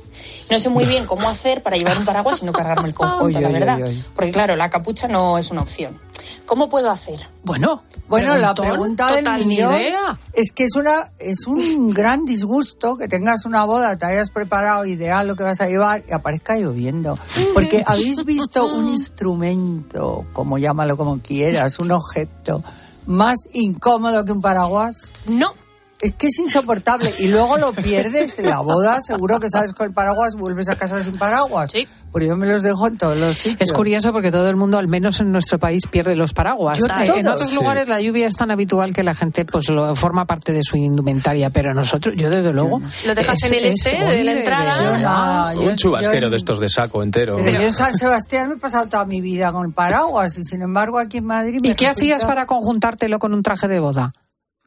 No 0.50 0.58
sé 0.58 0.70
muy 0.70 0.86
bien 0.86 1.04
cómo 1.04 1.28
hacer 1.28 1.62
para 1.62 1.76
llevar 1.76 1.98
un 1.98 2.06
paraguas 2.06 2.40
y 2.42 2.46
no 2.46 2.52
cargarme 2.52 2.88
el 2.88 2.94
conjunto, 2.94 3.24
Oy, 3.26 3.32
la 3.34 3.48
oy, 3.48 3.52
verdad. 3.52 3.76
oy, 3.76 3.82
oy. 3.82 4.04
Porque 4.14 4.30
claro, 4.30 4.56
la 4.56 4.70
capucha 4.70 5.08
no 5.08 5.36
es 5.36 5.50
una 5.50 5.60
opción. 5.62 5.98
¿Cómo 6.46 6.68
puedo 6.70 6.90
hacer? 6.90 7.26
Bueno, 7.44 7.82
Bueno, 8.08 8.34
la 8.38 8.54
pregunta 8.54 9.12
del 9.12 9.44
millón 9.44 9.74
idea. 9.74 10.18
es 10.32 10.52
que 10.52 10.64
es 10.64 10.74
una 10.76 11.12
es 11.18 11.46
un 11.46 11.90
gran 11.90 12.24
disgusto 12.24 12.96
que 12.96 13.06
tengas 13.06 13.44
una 13.44 13.64
boda, 13.64 13.96
te 13.98 14.06
hayas 14.06 14.30
preparado 14.30 14.86
ideal 14.86 15.26
lo 15.28 15.36
que 15.36 15.42
vas 15.42 15.60
a 15.60 15.66
llevar 15.68 16.02
y 16.08 16.12
aparezca 16.12 16.56
lloviendo. 16.56 17.18
Porque 17.52 17.82
habéis 17.86 18.24
visto 18.24 18.64
un 18.74 18.88
instrumento, 18.88 20.24
como 20.32 20.56
llámalo 20.58 20.96
como 20.96 21.18
quieras, 21.20 21.78
un 21.80 21.90
objeto 21.92 22.62
más 23.08 23.48
incómodo 23.54 24.24
que 24.24 24.32
un 24.32 24.40
paraguas. 24.40 25.10
No. 25.26 25.54
Es 26.00 26.14
que 26.14 26.28
es 26.28 26.38
insoportable 26.38 27.12
y 27.18 27.26
luego 27.26 27.56
lo 27.58 27.72
pierdes 27.72 28.38
en 28.38 28.46
la 28.48 28.60
boda, 28.60 29.00
seguro 29.02 29.40
que 29.40 29.50
sales 29.50 29.72
con 29.74 29.88
el 29.88 29.92
paraguas, 29.92 30.36
vuelves 30.36 30.68
a 30.68 30.76
casa 30.76 31.02
sin 31.02 31.14
paraguas. 31.14 31.72
Sí. 31.72 31.88
Porque 32.12 32.28
yo 32.28 32.36
me 32.36 32.46
los 32.46 32.62
dejo 32.62 32.86
en 32.86 32.96
todos 32.96 33.16
los 33.18 33.36
sitios. 33.36 33.60
Es 33.60 33.72
curioso 33.72 34.12
porque 34.12 34.30
todo 34.30 34.48
el 34.48 34.54
mundo, 34.54 34.78
al 34.78 34.86
menos 34.86 35.18
en 35.20 35.32
nuestro 35.32 35.58
país, 35.58 35.82
pierde 35.90 36.14
los 36.14 36.32
paraguas. 36.32 36.78
Eh, 36.78 37.12
en 37.16 37.26
otros 37.26 37.50
Sí. 37.50 37.56
lugares 37.56 37.88
la 37.88 38.00
lluvia 38.00 38.28
es 38.28 38.36
tan 38.36 38.50
habitual 38.52 38.94
que 38.94 39.02
la 39.02 39.14
gente 39.14 39.44
pues 39.44 39.68
lo 39.70 39.92
forma 39.96 40.24
parte 40.24 40.52
de 40.52 40.62
su 40.62 40.76
indumentaria, 40.76 41.50
pero 41.50 41.74
nosotros, 41.74 42.14
yo 42.16 42.30
desde 42.30 42.52
luego... 42.52 42.80
Lo 43.04 43.14
dejas 43.16 43.42
es- 43.42 43.50
en 43.52 43.58
el 43.58 43.64
es- 43.66 43.84
este 43.86 44.04
de 44.04 44.22
la 44.24 44.32
entrada. 44.32 44.98
Nada, 44.98 45.54
yo- 45.54 45.62
Un 45.62 45.76
chubasquero 45.76 46.28
yo- 46.28 46.30
de 46.30 46.36
estos 46.36 46.60
de 46.60 46.68
saco 46.68 47.02
entero. 47.02 47.36
Pero 47.44 47.50
yo 47.60 47.66
en 47.66 47.72
San 47.74 47.96
Sebastián 47.96 48.48
me 48.50 48.54
he 48.54 48.58
pasado 48.58 48.86
toda 48.86 49.04
mi 49.04 49.20
vida 49.20 49.50
con 49.52 49.72
paraguas 49.72 50.38
y 50.38 50.44
sin 50.44 50.62
embargo 50.62 50.98
aquí 50.98 51.18
en 51.18 51.24
Madrid 51.26 51.58
me 51.60 51.70
¿Y 51.70 51.74
qué 51.74 51.86
resulta- 51.86 51.90
hacías 51.90 52.24
para 52.24 52.46
conjuntártelo 52.46 53.18
con 53.18 53.34
un 53.34 53.42
traje 53.42 53.66
de 53.66 53.80
boda? 53.80 54.12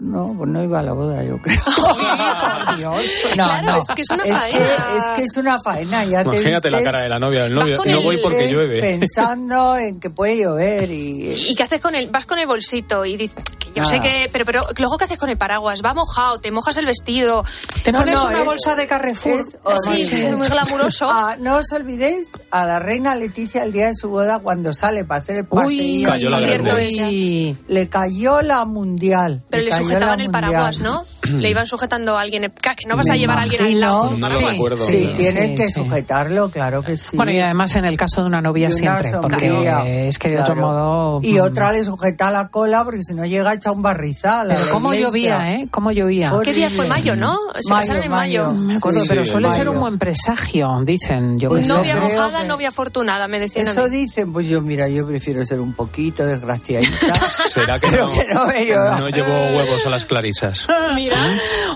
No, 0.04 0.34
pues 0.36 0.50
no 0.50 0.64
iba 0.64 0.80
a 0.80 0.82
la 0.82 0.94
boda, 0.94 1.24
yo 1.24 1.38
creo. 1.38 1.60
por 1.78 2.76
Dios. 2.78 2.96
No, 3.38 3.44
Claro, 3.44 3.68
no. 3.74 3.80
es 3.80 3.88
que 3.96 4.02
es 4.02 4.10
una 4.10 4.24
es 4.24 4.36
faena. 4.36 4.48
que, 4.58 4.98
es 4.98 5.04
que 5.14 5.24
es 5.24 5.38
una 5.38 5.60
faena, 5.60 6.04
ya 6.06 6.24
te 6.24 6.30
Imagínate 6.38 6.72
la 6.72 6.78
vistes- 6.80 6.84
cara 6.86 7.02
de 7.04 7.10
la 7.10 7.20
novia 7.20 7.44
del 7.44 7.54
novio. 7.54 7.78
No 7.78 7.84
el- 7.84 8.04
voy 8.04 8.18
porque 8.18 8.50
llueve. 8.52 8.82
Pensando 8.82 9.78
en 9.78 10.00
que 10.00 10.10
puede 10.10 10.40
llover 10.42 10.90
y... 10.90 11.32
¿Y 11.50 11.56
qué 11.56 11.64
haces 11.64 11.80
con 11.80 11.94
el? 11.94 12.10
Vas 12.10 12.26
con 12.26 12.40
el 12.40 12.48
bolsito 12.48 13.06
y 13.06 13.16
dices 13.16 13.44
que 13.60 13.68
yo 13.76 13.84
Nada. 13.84 13.90
sé 13.90 14.00
que, 14.02 14.30
pero 14.34 14.44
pero 14.44 14.62
luego 14.80 14.98
qué 14.98 15.04
haces 15.06 15.20
con 15.20 15.30
el 15.30 15.38
paraguas? 15.38 15.82
Va 15.86 15.94
mojado, 15.94 16.40
te 16.40 16.50
mojas 16.52 16.76
el 16.78 16.88
vestido. 16.88 17.44
Te 17.84 17.92
No, 17.92 18.00
pones 18.00 18.16
no, 18.16 18.26
una 18.26 18.40
es- 18.40 18.46
bolsa 18.46 18.76
de 18.76 18.88
Carrefour. 18.88 19.40
es. 19.40 19.58
Sí, 19.86 20.16
es 20.16 20.36
muy 20.36 20.48
glamuroso. 20.48 21.10
Ah, 21.12 21.36
no 21.40 21.58
os 21.58 21.72
olvidéis 21.74 22.30
a 22.50 22.66
la 22.66 22.80
reina 22.80 23.14
Leticia 23.16 23.62
el 23.64 23.72
día 23.72 23.86
de 23.86 23.94
su 23.94 24.10
boda 24.10 24.40
cuando 24.40 24.74
sale 24.74 25.06
para 25.06 25.22
hacer 25.22 25.38
el 25.38 25.44
Uy, 25.44 25.48
paseillo. 25.62 26.10
Cayó 26.10 26.30
la 26.32 26.38
uy. 26.76 27.58
Le 27.68 27.88
cayó 27.88 28.42
la 28.42 28.66
mundial. 28.66 29.44
Pero 29.50 29.64
le 29.66 29.70
cayó 29.70 29.91
sujetaban 29.92 30.22
el 30.22 30.32
paraguas, 30.32 30.80
¿no? 30.80 31.06
Le 31.30 31.50
iban 31.50 31.68
sujetando 31.68 32.18
a 32.18 32.22
alguien. 32.22 32.52
Que 32.62 32.88
no 32.88 32.96
vas 32.98 33.10
a 33.10 33.14
Me 33.14 33.20
llevar 33.20 33.38
a 33.40 33.42
alguien 33.44 33.62
al 33.64 33.80
lado. 33.80 34.16
imagino. 34.16 34.18
No 34.18 34.30
lo 34.30 34.36
Sí, 34.36 34.46
recuerdo. 34.46 34.86
Sí, 34.86 35.02
pero- 35.06 35.18
tienen 35.18 35.48
Sí, 35.50 35.56
que 35.56 35.66
sí. 35.68 35.74
sujetarlo, 35.74 36.50
claro 36.50 36.82
que 36.84 36.98
sí. 36.98 37.18
Bueno, 37.18 37.32
y 37.32 37.40
además 37.40 37.76
en 37.76 37.86
el 37.86 37.98
caso 37.98 38.22
de 38.22 38.28
una 38.28 38.42
novia 38.42 38.68
una 38.68 38.76
siempre, 38.76 39.12
porque 39.22 39.50
sombría, 39.50 39.84
es 40.08 40.18
que 40.18 40.30
de 40.30 40.40
otro 40.42 40.54
claro. 40.56 40.68
modo... 40.68 41.20
Y 41.24 41.34
mm. 41.34 41.42
otra 41.42 41.72
le 41.72 41.84
sujeta 41.84 42.32
la 42.32 42.48
cola 42.50 42.84
porque 42.84 43.04
si 43.04 43.14
no 43.14 43.26
llega 43.26 43.54
echa 43.54 43.72
un 43.72 43.82
barrizal. 43.82 44.52
a 44.52 44.56
Pero 44.56 44.72
cómo 44.72 44.94
iglesia. 44.94 45.08
llovía, 45.08 45.54
¿eh? 45.56 45.68
Cómo 45.70 45.92
llovía. 45.92 46.32
¿Qué 46.44 46.54
día 46.54 46.70
fue? 46.70 46.88
Mayo, 46.88 47.16
¿no? 47.16 47.38
Se 47.60 47.70
Mayo, 47.74 47.82
casaron 47.82 48.04
en 48.04 48.12
mayo. 48.12 48.44
mayo. 48.48 48.60
Me 48.60 48.76
acuerdo, 48.78 49.00
Sí, 49.02 49.06
pero 49.10 49.26
sí, 49.26 49.32
suele 49.32 49.48
mayo. 49.48 49.58
ser 49.60 49.70
un 49.70 49.80
buen 49.80 50.00
presagio, 50.00 50.68
dicen. 50.86 51.38
Yo 51.38 51.50
Pues. 51.50 51.68
Novia 51.68 51.96
mojada, 52.00 52.42
que- 52.42 52.48
novia 52.48 52.70
afortunada, 52.70 53.28
me 53.28 53.40
decían 53.40 53.68
a 53.68 53.72
Eso 53.72 53.84
mí. 53.84 53.90
dicen, 53.90 54.34
pues 54.34 54.48
yo, 54.50 54.62
mira, 54.62 54.88
yo 54.90 55.06
prefiero 55.08 55.44
ser 55.44 55.60
un 55.60 55.74
poquito 55.74 56.26
desgraciadita. 56.26 57.14
¿Será 57.48 57.80
que 57.80 57.92
no, 57.92 58.10
que 58.10 58.26
no 58.34 58.46
me 58.48 58.66
no 58.66 59.10
llevo 59.10 59.30
huevos 59.58 59.86
a 59.86 59.90
las 59.90 60.06
clarisas? 60.06 60.68
Mira. 60.96 61.11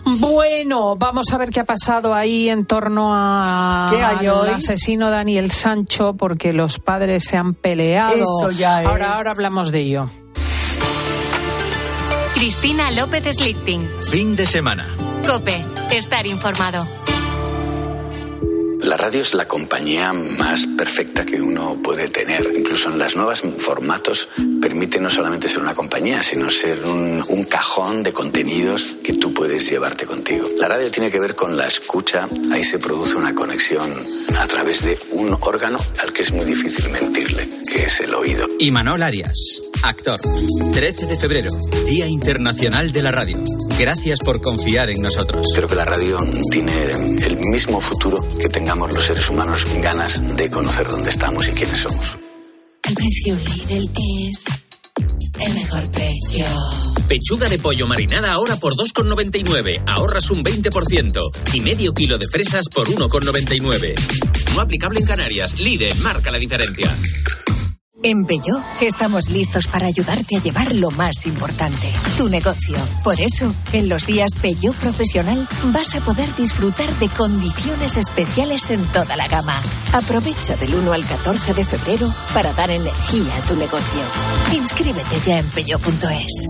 Bueno, 0.06 0.95
vamos 0.95 1.28
a 1.32 1.38
ver 1.38 1.50
qué 1.50 1.60
ha 1.62 1.63
pasado 1.65 2.13
ahí 2.13 2.50
en 2.50 2.65
torno 2.65 3.12
a 3.13 3.88
¿Qué 3.89 4.02
hay 4.04 4.28
al 4.28 4.36
hoy? 4.36 4.50
asesino 4.50 5.10
Daniel 5.10 5.52
Sancho, 5.52 6.13
porque 6.15 6.54
los 6.54 6.80
padres 6.80 7.24
se 7.26 7.38
han 7.38 7.54
peleado. 7.54 8.15
Eso 8.15 8.52
ya 8.52 8.82
es. 8.82 8.88
Ahora, 8.88 9.15
ahora 9.15 9.32
hablamos 9.32 9.71
de 9.71 9.80
ello. 9.80 10.10
Cristina 12.36 12.91
López 12.91 13.24
Slichting. 13.38 13.82
Fin 14.12 14.36
de 14.36 14.45
semana. 14.45 14.86
Cope. 15.26 15.63
Estar 15.91 16.28
informado. 16.28 16.86
La 18.86 18.98
radio 18.98 19.21
es 19.21 19.34
la 19.34 19.48
compañía 19.48 20.13
más 20.13 20.67
perfecta 20.78 21.26
que 21.26 21.41
uno 21.41 21.76
puede 21.82 22.08
tener. 22.08 22.54
Incluso 22.56 22.91
en 22.91 23.00
las 23.00 23.15
nuevas 23.15 23.41
formatos 23.58 24.30
permite 24.62 25.00
no 25.00 25.10
solamente 25.10 25.50
ser 25.50 25.63
una 25.63 25.74
compañía, 25.74 26.21
sino 26.21 26.52
ser 26.52 26.86
un, 26.86 27.24
un 27.28 27.43
cajón 27.45 28.04
de 28.04 28.13
contenidos 28.13 28.95
que 29.04 29.13
tú 29.13 29.34
puedes 29.34 29.67
llevarte 29.67 30.06
contigo. 30.06 30.48
La 30.60 30.67
radio 30.67 30.91
tiene 30.91 31.10
que 31.10 31.19
ver 31.19 31.34
con 31.34 31.58
la 31.58 31.65
escucha. 31.65 32.30
Ahí 32.52 32.63
se 32.63 32.78
produce 32.78 33.15
una 33.15 33.34
conexión 33.34 33.91
a 34.38 34.45
través 34.45 34.84
de 34.84 35.00
un 35.13 35.36
órgano 35.41 35.80
al 36.04 36.13
que 36.13 36.21
es 36.21 36.32
muy 36.32 36.45
difícil 36.45 36.88
mentirle, 36.91 37.50
que 37.67 37.86
es 37.86 38.00
el 38.02 38.13
oído. 38.13 38.48
Y 38.60 38.69
Manol 38.69 39.02
Arias. 39.02 39.62
Actor. 39.82 40.19
13 40.74 41.06
de 41.08 41.17
febrero, 41.17 41.52
Día 41.88 42.08
Internacional 42.08 42.91
de 42.91 43.02
la 43.02 43.12
Radio. 43.12 43.43
Gracias 43.78 44.19
por 44.19 44.41
confiar 44.41 44.89
en 44.89 45.02
nosotros. 45.02 45.48
Creo 45.56 45.67
que 45.67 45.76
la 45.76 45.86
radio 45.86 46.17
tiene 46.50 46.71
el 46.91 47.38
mismo 47.52 47.82
futuro 47.82 48.28
que 48.39 48.50
tengamos 48.50 48.74
los 48.75 49.05
seres 49.05 49.29
humanos 49.29 49.65
ganas 49.81 50.21
de 50.35 50.51
conocer 50.51 50.88
dónde 50.88 51.09
estamos 51.09 51.47
y 51.47 51.51
quiénes 51.51 51.79
somos. 51.79 52.17
El 52.83 52.93
precio 52.93 53.35
Lidl 53.35 54.29
es 54.29 54.45
el 55.39 55.53
mejor 55.53 55.89
precio. 55.91 56.45
Pechuga 57.07 57.47
de 57.47 57.57
pollo 57.57 57.88
marinada 57.88 58.33
ahora 58.33 58.57
por 58.57 58.75
2,99. 58.75 59.83
Ahorras 59.88 60.29
un 60.29 60.43
20%. 60.43 61.19
Y 61.53 61.61
medio 61.61 61.93
kilo 61.93 62.17
de 62.17 62.27
fresas 62.27 62.65
por 62.73 62.88
1,99. 62.88 63.95
No 64.53 64.61
aplicable 64.61 64.99
en 64.99 65.05
Canarias. 65.05 65.59
Lidl 65.59 65.97
marca 65.99 66.31
la 66.31 66.38
diferencia. 66.38 66.93
En 68.03 68.25
Peugeot 68.25 68.62
estamos 68.81 69.29
listos 69.29 69.67
para 69.67 69.88
ayudarte 69.88 70.36
a 70.36 70.41
llevar 70.41 70.73
lo 70.75 70.91
más 70.91 71.25
importante, 71.25 71.91
tu 72.17 72.29
negocio. 72.29 72.77
Por 73.03 73.19
eso, 73.19 73.53
en 73.71 73.89
los 73.89 74.05
días 74.05 74.31
Peugeot 74.41 74.75
Profesional 74.75 75.47
vas 75.65 75.95
a 75.95 76.01
poder 76.01 76.34
disfrutar 76.36 76.93
de 76.99 77.10
condiciones 77.10 77.97
especiales 77.97 78.69
en 78.69 78.86
toda 78.91 79.15
la 79.15 79.27
gama. 79.27 79.60
Aprovecha 79.93 80.55
del 80.58 80.75
1 80.75 80.93
al 80.93 81.05
14 81.05 81.53
de 81.53 81.65
febrero 81.65 82.13
para 82.34 82.53
dar 82.53 82.69
energía 82.69 83.36
a 83.38 83.41
tu 83.41 83.55
negocio. 83.55 84.01
Inscríbete 84.53 85.19
ya 85.25 85.39
en 85.39 85.47
peugeot.es. 85.47 86.49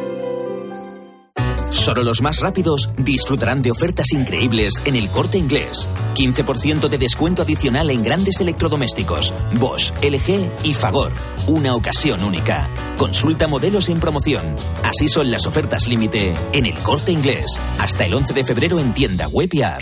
Solo 1.71 2.03
los 2.03 2.21
más 2.21 2.41
rápidos 2.41 2.89
disfrutarán 2.97 3.61
de 3.61 3.71
ofertas 3.71 4.11
increíbles 4.11 4.73
en 4.85 4.97
el 4.97 5.09
corte 5.09 5.37
inglés. 5.37 5.89
15% 6.15 6.89
de 6.89 6.97
descuento 6.97 7.41
adicional 7.41 7.89
en 7.89 8.03
grandes 8.03 8.41
electrodomésticos, 8.41 9.33
Bosch, 9.55 9.91
LG 10.03 10.51
y 10.65 10.73
Fagor. 10.73 11.13
Una 11.47 11.73
ocasión 11.75 12.23
única. 12.23 12.69
Consulta 12.97 13.47
modelos 13.47 13.87
en 13.87 13.99
promoción. 14.01 14.43
Así 14.83 15.07
son 15.07 15.31
las 15.31 15.47
ofertas 15.47 15.87
límite 15.87 16.33
en 16.51 16.65
el 16.65 16.77
corte 16.79 17.13
inglés. 17.13 17.45
Hasta 17.79 18.05
el 18.05 18.13
11 18.13 18.33
de 18.33 18.43
febrero 18.43 18.79
en 18.79 18.93
tienda 18.93 19.27
web 19.29 19.49
y 19.53 19.61
app. 19.61 19.81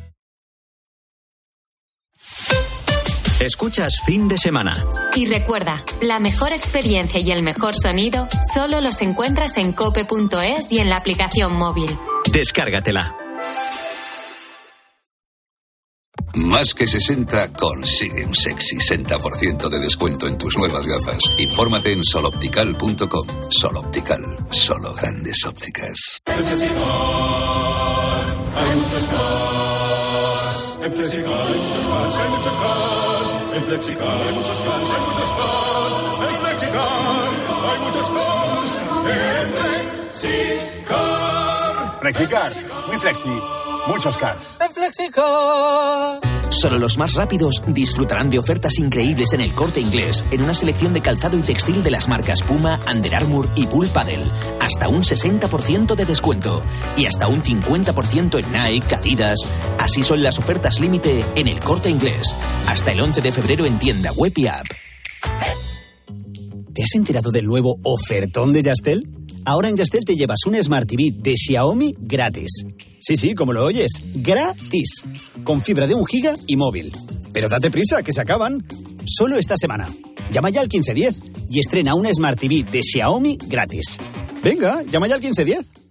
Escuchas 3.41 4.01
fin 4.05 4.27
de 4.27 4.37
semana. 4.37 4.71
Y 5.15 5.25
recuerda, 5.25 5.83
la 5.99 6.19
mejor 6.19 6.53
experiencia 6.53 7.19
y 7.19 7.31
el 7.31 7.41
mejor 7.41 7.73
sonido 7.75 8.27
solo 8.53 8.81
los 8.81 9.01
encuentras 9.01 9.57
en 9.57 9.71
cope.es 9.71 10.71
y 10.71 10.77
en 10.77 10.89
la 10.89 10.97
aplicación 10.97 11.55
móvil. 11.55 11.89
Descárgatela. 12.31 13.17
Más 16.35 16.75
que 16.75 16.85
60 16.85 17.51
consigue 17.53 18.25
un 18.25 18.35
sexy 18.35 18.77
60% 18.77 19.69
de 19.69 19.79
descuento 19.79 20.27
en 20.27 20.37
tus 20.37 20.55
nuevas 20.55 20.85
gafas. 20.85 21.23
Infórmate 21.39 21.93
en 21.93 22.03
soloptical.com. 22.03 23.27
Soloptical, 23.49 24.21
solo 24.51 24.93
grandes 24.93 25.43
ópticas. 25.45 26.21
Hay. 28.55 29.70
En 30.83 30.91
Flexicar 30.91 31.31
hay 31.31 31.59
muchos 31.59 31.87
cars, 31.87 32.17
hay 32.17 32.29
muchos 32.29 32.57
cars. 32.57 33.31
En 33.55 33.63
Flexicar 33.63 34.07
hay 34.07 34.33
muchos 34.33 34.57
cars, 34.57 34.89
hay 34.89 35.01
muchos 35.05 35.31
cars. 35.37 35.95
En 36.27 36.35
Flexicar 36.39 36.87
hay 37.69 37.79
muchos 37.85 38.09
cars. 38.09 38.71
En 39.05 39.47
Flexicar. 40.11 41.21
Flexicar, 42.01 42.51
muy 42.87 42.97
flexi, 42.99 43.41
muchos 43.85 44.17
cars. 44.17 44.57
En 44.59 44.73
Flexicar. 44.73 46.30
Solo 46.51 46.77
los 46.77 46.97
más 46.97 47.13
rápidos 47.13 47.63
disfrutarán 47.67 48.29
de 48.29 48.37
ofertas 48.37 48.77
increíbles 48.77 49.31
en 49.33 49.41
el 49.41 49.53
corte 49.53 49.79
inglés, 49.79 50.25
en 50.31 50.43
una 50.43 50.53
selección 50.53 50.93
de 50.93 51.01
calzado 51.01 51.37
y 51.37 51.41
textil 51.41 51.81
de 51.81 51.91
las 51.91 52.09
marcas 52.09 52.41
Puma, 52.41 52.77
Under 52.93 53.15
Armour 53.15 53.49
y 53.55 53.65
Bull 53.65 53.87
Paddle. 53.87 54.25
Hasta 54.59 54.89
un 54.89 55.03
60% 55.03 55.95
de 55.95 56.05
descuento. 56.05 56.61
Y 56.97 57.05
hasta 57.05 57.29
un 57.29 57.41
50% 57.41 58.43
en 58.43 58.51
Nike, 58.51 58.95
Adidas. 58.95 59.39
Así 59.79 60.03
son 60.03 60.21
las 60.21 60.39
ofertas 60.39 60.79
límite 60.79 61.23
en 61.35 61.47
el 61.47 61.59
corte 61.61 61.89
inglés. 61.89 62.35
Hasta 62.67 62.91
el 62.91 62.99
11 62.99 63.21
de 63.21 63.31
febrero 63.31 63.65
en 63.65 63.79
tienda 63.79 64.11
web 64.11 64.33
y 64.35 64.47
app. 64.47 64.65
¿Te 66.73 66.83
has 66.83 66.95
enterado 66.95 67.31
del 67.31 67.45
nuevo 67.45 67.79
ofertón 67.83 68.53
de 68.53 68.61
Yastel? 68.61 69.03
Ahora 69.45 69.69
en 69.69 69.75
Yastel 69.75 70.05
te 70.05 70.15
llevas 70.15 70.45
un 70.45 70.61
Smart 70.61 70.87
TV 70.87 71.11
de 71.15 71.35
Xiaomi 71.35 71.95
gratis. 71.99 72.63
Sí, 72.99 73.17
sí, 73.17 73.33
como 73.33 73.53
lo 73.53 73.65
oyes, 73.65 73.91
gratis. 74.15 75.03
Con 75.43 75.61
fibra 75.61 75.87
de 75.87 75.95
un 75.95 76.05
giga 76.05 76.33
y 76.47 76.55
móvil. 76.55 76.91
Pero 77.33 77.49
date 77.49 77.71
prisa, 77.71 78.03
que 78.03 78.13
se 78.13 78.21
acaban. 78.21 78.65
Solo 79.05 79.37
esta 79.37 79.55
semana. 79.57 79.85
Llama 80.31 80.51
ya 80.51 80.61
al 80.61 80.67
1510 80.67 81.49
y 81.49 81.59
estrena 81.59 81.95
un 81.95 82.13
Smart 82.13 82.39
TV 82.39 82.63
de 82.63 82.81
Xiaomi 82.83 83.37
gratis. 83.47 83.97
Venga, 84.43 84.83
llama 84.83 85.07
ya 85.07 85.15
al 85.15 85.21
1510. 85.21 85.90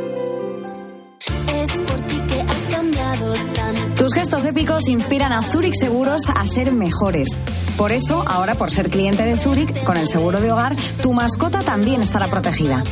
Tus 4.01 4.15
gestos 4.15 4.45
épicos 4.45 4.87
inspiran 4.87 5.31
a 5.31 5.43
Zurich 5.43 5.75
Seguros 5.75 6.23
a 6.27 6.43
ser 6.47 6.71
mejores. 6.71 7.37
Por 7.77 7.91
eso, 7.91 8.25
ahora 8.27 8.55
por 8.55 8.71
ser 8.71 8.89
cliente 8.89 9.23
de 9.23 9.37
Zurich, 9.37 9.83
con 9.83 9.95
el 9.95 10.07
seguro 10.07 10.41
de 10.41 10.51
hogar, 10.51 10.75
tu 11.03 11.13
mascota 11.13 11.59
también 11.59 12.01
estará 12.01 12.27
protegida. 12.27 12.83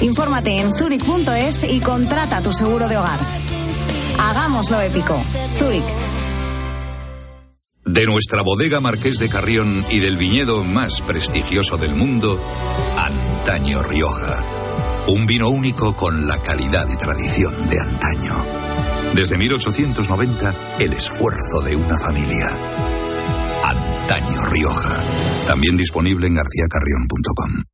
Infórmate 0.00 0.58
en 0.58 0.74
zurich.es 0.74 1.62
y 1.70 1.78
contrata 1.78 2.40
tu 2.40 2.52
seguro 2.52 2.88
de 2.88 2.96
hogar. 2.96 3.20
Hagámoslo 4.18 4.80
épico. 4.80 5.22
Zurich. 5.56 5.84
De 7.84 8.06
nuestra 8.06 8.42
bodega 8.42 8.80
Marqués 8.80 9.20
de 9.20 9.28
Carrión 9.28 9.84
y 9.88 10.00
del 10.00 10.16
viñedo 10.16 10.64
más 10.64 11.00
prestigioso 11.00 11.76
del 11.76 11.94
mundo, 11.94 12.40
Antaño 12.98 13.84
Rioja. 13.84 14.42
Un 15.06 15.26
vino 15.26 15.48
único 15.48 15.94
con 15.94 16.26
la 16.26 16.38
calidad 16.38 16.88
y 16.92 16.96
tradición 16.96 17.68
de 17.68 17.78
antaño. 17.78 18.69
Desde 19.14 19.36
1890, 19.36 20.54
el 20.78 20.92
esfuerzo 20.92 21.60
de 21.62 21.76
una 21.76 21.98
familia. 21.98 22.48
Antaño 23.64 24.46
Rioja. 24.46 24.96
También 25.46 25.76
disponible 25.76 26.26
en 26.28 26.34
garcíacarrión.com. 26.34 27.64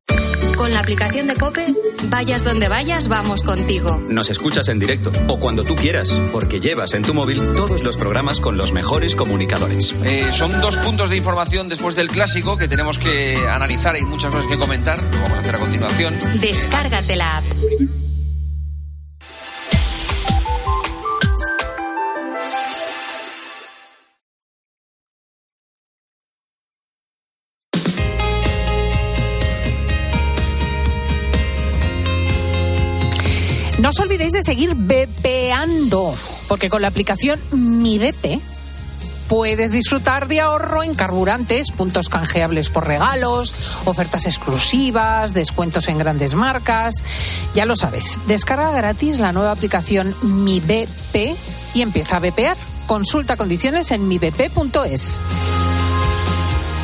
Con 0.57 0.73
la 0.73 0.79
aplicación 0.79 1.27
de 1.27 1.35
Cope, 1.35 1.65
vayas 2.09 2.43
donde 2.43 2.67
vayas, 2.67 3.07
vamos 3.07 3.43
contigo. 3.43 4.01
Nos 4.09 4.31
escuchas 4.31 4.67
en 4.69 4.79
directo 4.79 5.11
o 5.27 5.39
cuando 5.39 5.63
tú 5.63 5.75
quieras, 5.75 6.11
porque 6.31 6.59
llevas 6.59 6.95
en 6.95 7.03
tu 7.03 7.13
móvil 7.13 7.39
todos 7.55 7.83
los 7.83 7.95
programas 7.95 8.41
con 8.41 8.57
los 8.57 8.73
mejores 8.73 9.15
comunicadores. 9.15 9.93
Eh, 10.03 10.27
son 10.33 10.51
dos 10.59 10.77
puntos 10.77 11.11
de 11.11 11.17
información 11.17 11.69
después 11.69 11.95
del 11.95 12.07
clásico 12.07 12.57
que 12.57 12.67
tenemos 12.67 12.97
que 12.97 13.37
analizar. 13.47 13.93
Hay 13.93 14.05
muchas 14.05 14.33
cosas 14.33 14.49
que 14.49 14.57
comentar. 14.57 14.97
Lo 14.97 15.21
vamos 15.21 15.37
a 15.37 15.41
hacer 15.41 15.55
a 15.55 15.59
continuación. 15.59 16.17
Descárgate 16.41 17.15
la 17.15 17.37
app. 17.37 17.45
No 33.87 33.91
os 33.91 33.99
olvidéis 34.01 34.33
de 34.33 34.43
seguir 34.43 34.75
bepeando, 34.75 36.13
porque 36.49 36.67
con 36.67 36.81
la 36.81 36.89
aplicación 36.89 37.39
Mi 37.53 37.97
Bepe 37.97 38.37
puedes 39.29 39.71
disfrutar 39.71 40.27
de 40.27 40.41
ahorro 40.41 40.83
en 40.83 40.93
carburantes, 40.93 41.71
puntos 41.71 42.09
canjeables 42.09 42.69
por 42.69 42.85
regalos, 42.85 43.55
ofertas 43.85 44.25
exclusivas, 44.25 45.33
descuentos 45.33 45.87
en 45.87 45.99
grandes 45.99 46.35
marcas. 46.35 46.95
Ya 47.55 47.65
lo 47.65 47.77
sabes, 47.77 48.19
descarga 48.27 48.71
gratis 48.71 49.19
la 49.19 49.31
nueva 49.31 49.51
aplicación 49.53 50.13
Mi 50.21 50.59
BP 50.59 51.37
y 51.73 51.81
empieza 51.81 52.17
a 52.17 52.19
bepear. 52.19 52.57
Consulta 52.87 53.37
condiciones 53.37 53.91
en 53.91 54.05
mibp.es. 54.05 55.17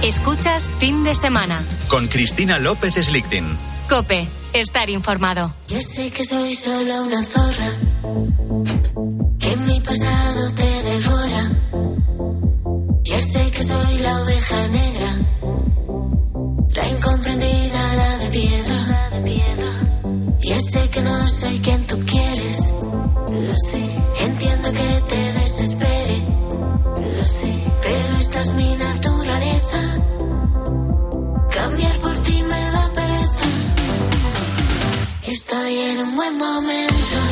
Escuchas 0.03 0.69
fin 0.79 1.03
de 1.03 1.15
semana. 1.15 1.61
Con 1.89 2.07
Cristina 2.07 2.59
López 2.59 2.93
Slichting. 2.93 3.57
Cope, 3.89 4.25
estar 4.53 4.89
informado. 4.89 5.53
Ya 5.67 5.81
sé 5.81 6.11
que 6.11 6.23
soy 6.23 6.53
solo 6.55 7.03
una 7.03 7.23
zorra, 7.23 7.69
que 9.39 9.55
mi 9.57 9.81
pasado 9.81 10.51
te 10.55 10.83
devora. 10.83 11.51
Ya 13.03 13.19
sé 13.19 13.51
que 13.51 13.63
soy 13.63 13.97
la 13.99 14.21
oveja 14.21 14.67
negra, 14.67 15.11
la 16.75 16.89
incomprendida, 16.89 17.95
la 17.95 18.17
de 18.19 18.29
piedra. 18.29 19.03
Ya 20.39 20.59
sé 20.59 20.89
que 20.89 21.01
no 21.01 21.27
soy 21.27 21.59
quien 21.59 21.85
tú 21.87 21.99
quieres, 22.05 22.73
lo 23.31 23.55
sé. 23.69 23.81
Entiendo 24.19 24.71
que 24.71 25.01
te 25.09 25.33
desespere, 25.39 26.17
lo 27.17 27.25
sé. 27.25 27.53
Pero 27.81 28.17
esta 28.17 28.41
es 28.41 28.53
mi 28.53 28.75
naturaleza. 28.75 29.12
Estoy 35.73 35.89
en 35.89 36.01
un 36.03 36.15
buen 36.15 36.37
momento. 36.37 37.22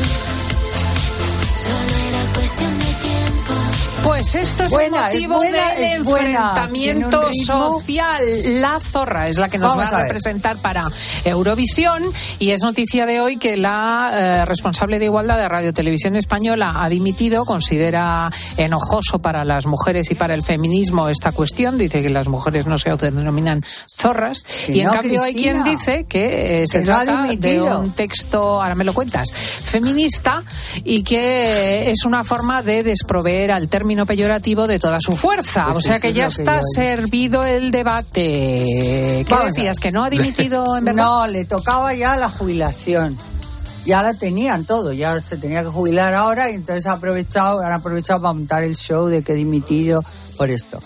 Pues 4.04 4.34
esto 4.34 4.64
es 4.64 4.70
Buena, 4.70 5.10
el 5.10 5.16
es 5.16 5.28
motivo 5.28 5.36
buena, 5.36 5.74
del 5.74 6.02
buena. 6.02 6.30
enfrentamiento 6.30 7.28
social. 7.32 8.24
La 8.60 8.80
zorra 8.80 9.28
es 9.28 9.38
la 9.38 9.48
que 9.48 9.58
nos 9.58 9.76
Vamos 9.76 9.92
va 9.92 9.98
a, 9.98 10.02
representar 10.02 10.56
para 10.56 10.88
Eurovisión 11.24 12.02
y 12.40 12.50
es 12.50 12.62
noticia 12.62 13.06
de 13.06 13.20
hoy 13.20 13.36
que 13.36 13.56
la 13.56 14.10
eh, 14.12 14.44
responsable 14.44 14.98
de 14.98 15.04
igualdad 15.04 15.38
de 15.38 15.48
Radio 15.48 15.72
Televisión 15.72 16.16
Española 16.16 16.82
ha 16.82 16.88
dimitido, 16.88 17.44
considera 17.44 18.28
enojoso 18.56 19.20
para 19.20 19.44
las 19.44 19.66
mujeres 19.66 20.10
y 20.10 20.16
para 20.16 20.34
el 20.34 20.42
feminismo 20.42 21.08
esta 21.08 21.30
cuestión, 21.30 21.78
dice 21.78 22.02
que 22.02 22.10
las 22.10 22.26
mujeres 22.26 22.66
no 22.66 22.78
se 22.78 22.90
autodenominan 22.90 23.64
zorras 23.88 24.42
Que 24.66 24.72
y 24.72 24.80
en 24.80 24.88
cambio 24.88 25.22
hay 25.22 25.34
quien 25.34 25.62
dice 25.62 26.04
que 26.04 26.62
eh, 26.62 26.66
se 26.66 26.80
Que 26.80 26.86
no 26.86 26.96
ha 26.96 27.04
trata 27.04 27.26
de 27.36 27.62
un 27.62 27.92
texto, 27.92 28.60
ahora 28.60 28.74
me 28.74 28.84
lo 28.84 28.94
cuentas, 28.94 29.30
feminista 29.32 30.42
y 30.82 31.04
que 31.04 31.90
es 31.90 32.04
una 32.04 32.24
forma 32.24 32.62
de 32.62 32.82
desproveer 32.82 33.52
al 33.52 33.68
término 33.68 33.91
peyorativo 34.06 34.66
de 34.66 34.78
toda 34.78 34.98
su 35.00 35.12
fuerza. 35.12 35.66
Pues 35.66 35.76
o 35.76 35.80
sea 35.80 36.00
que 36.00 36.12
ya 36.12 36.28
que 36.28 36.42
está 36.42 36.60
servido 36.62 37.44
el 37.44 37.70
debate. 37.70 38.22
¿Qué 38.22 39.26
Vamos 39.28 39.54
decías? 39.54 39.78
¿Que 39.78 39.92
no 39.92 40.04
ha 40.04 40.10
dimitido 40.10 40.76
en 40.76 40.84
verdad? 40.84 41.04
No, 41.04 41.26
le 41.26 41.44
tocaba 41.44 41.94
ya 41.94 42.16
la 42.16 42.28
jubilación. 42.28 43.16
Ya 43.84 44.02
la 44.02 44.14
tenían 44.14 44.64
todo, 44.64 44.92
ya 44.92 45.20
se 45.20 45.36
tenía 45.36 45.62
que 45.62 45.68
jubilar 45.68 46.14
ahora 46.14 46.50
y 46.50 46.54
entonces 46.54 46.86
ha 46.86 46.92
aprovechado, 46.92 47.60
han 47.60 47.72
aprovechado 47.72 48.20
para 48.22 48.32
montar 48.32 48.62
el 48.62 48.76
show 48.76 49.06
de 49.06 49.22
que 49.22 49.32
he 49.32 49.36
dimitido 49.36 50.02
por 50.36 50.50
esto. 50.50 50.80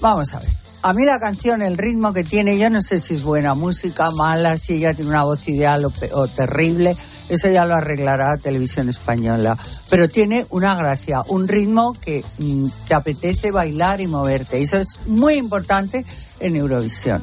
Vamos 0.00 0.34
a 0.34 0.40
ver. 0.40 0.48
A 0.82 0.92
mí 0.92 1.04
la 1.04 1.20
canción, 1.20 1.62
el 1.62 1.76
ritmo 1.76 2.12
que 2.12 2.24
tiene, 2.24 2.58
yo 2.58 2.70
no 2.70 2.80
sé 2.80 3.00
si 3.00 3.14
es 3.14 3.22
buena 3.22 3.54
música, 3.54 4.10
mala, 4.10 4.56
si 4.58 4.74
ella 4.74 4.94
tiene 4.94 5.10
una 5.10 5.24
voz 5.24 5.46
ideal 5.46 5.84
o, 5.84 5.92
o 6.12 6.26
terrible, 6.26 6.96
eso 7.30 7.48
ya 7.48 7.64
lo 7.64 7.74
arreglará 7.74 8.36
Televisión 8.36 8.88
Española. 8.88 9.56
Pero 9.88 10.08
tiene 10.08 10.46
una 10.50 10.74
gracia, 10.74 11.22
un 11.28 11.48
ritmo 11.48 11.94
que 12.00 12.24
mm, 12.38 12.66
te 12.88 12.94
apetece 12.94 13.50
bailar 13.50 14.00
y 14.00 14.06
moverte. 14.06 14.60
Eso 14.60 14.76
es 14.78 15.06
muy 15.06 15.34
importante 15.34 16.04
en 16.40 16.56
Eurovisión. 16.56 17.22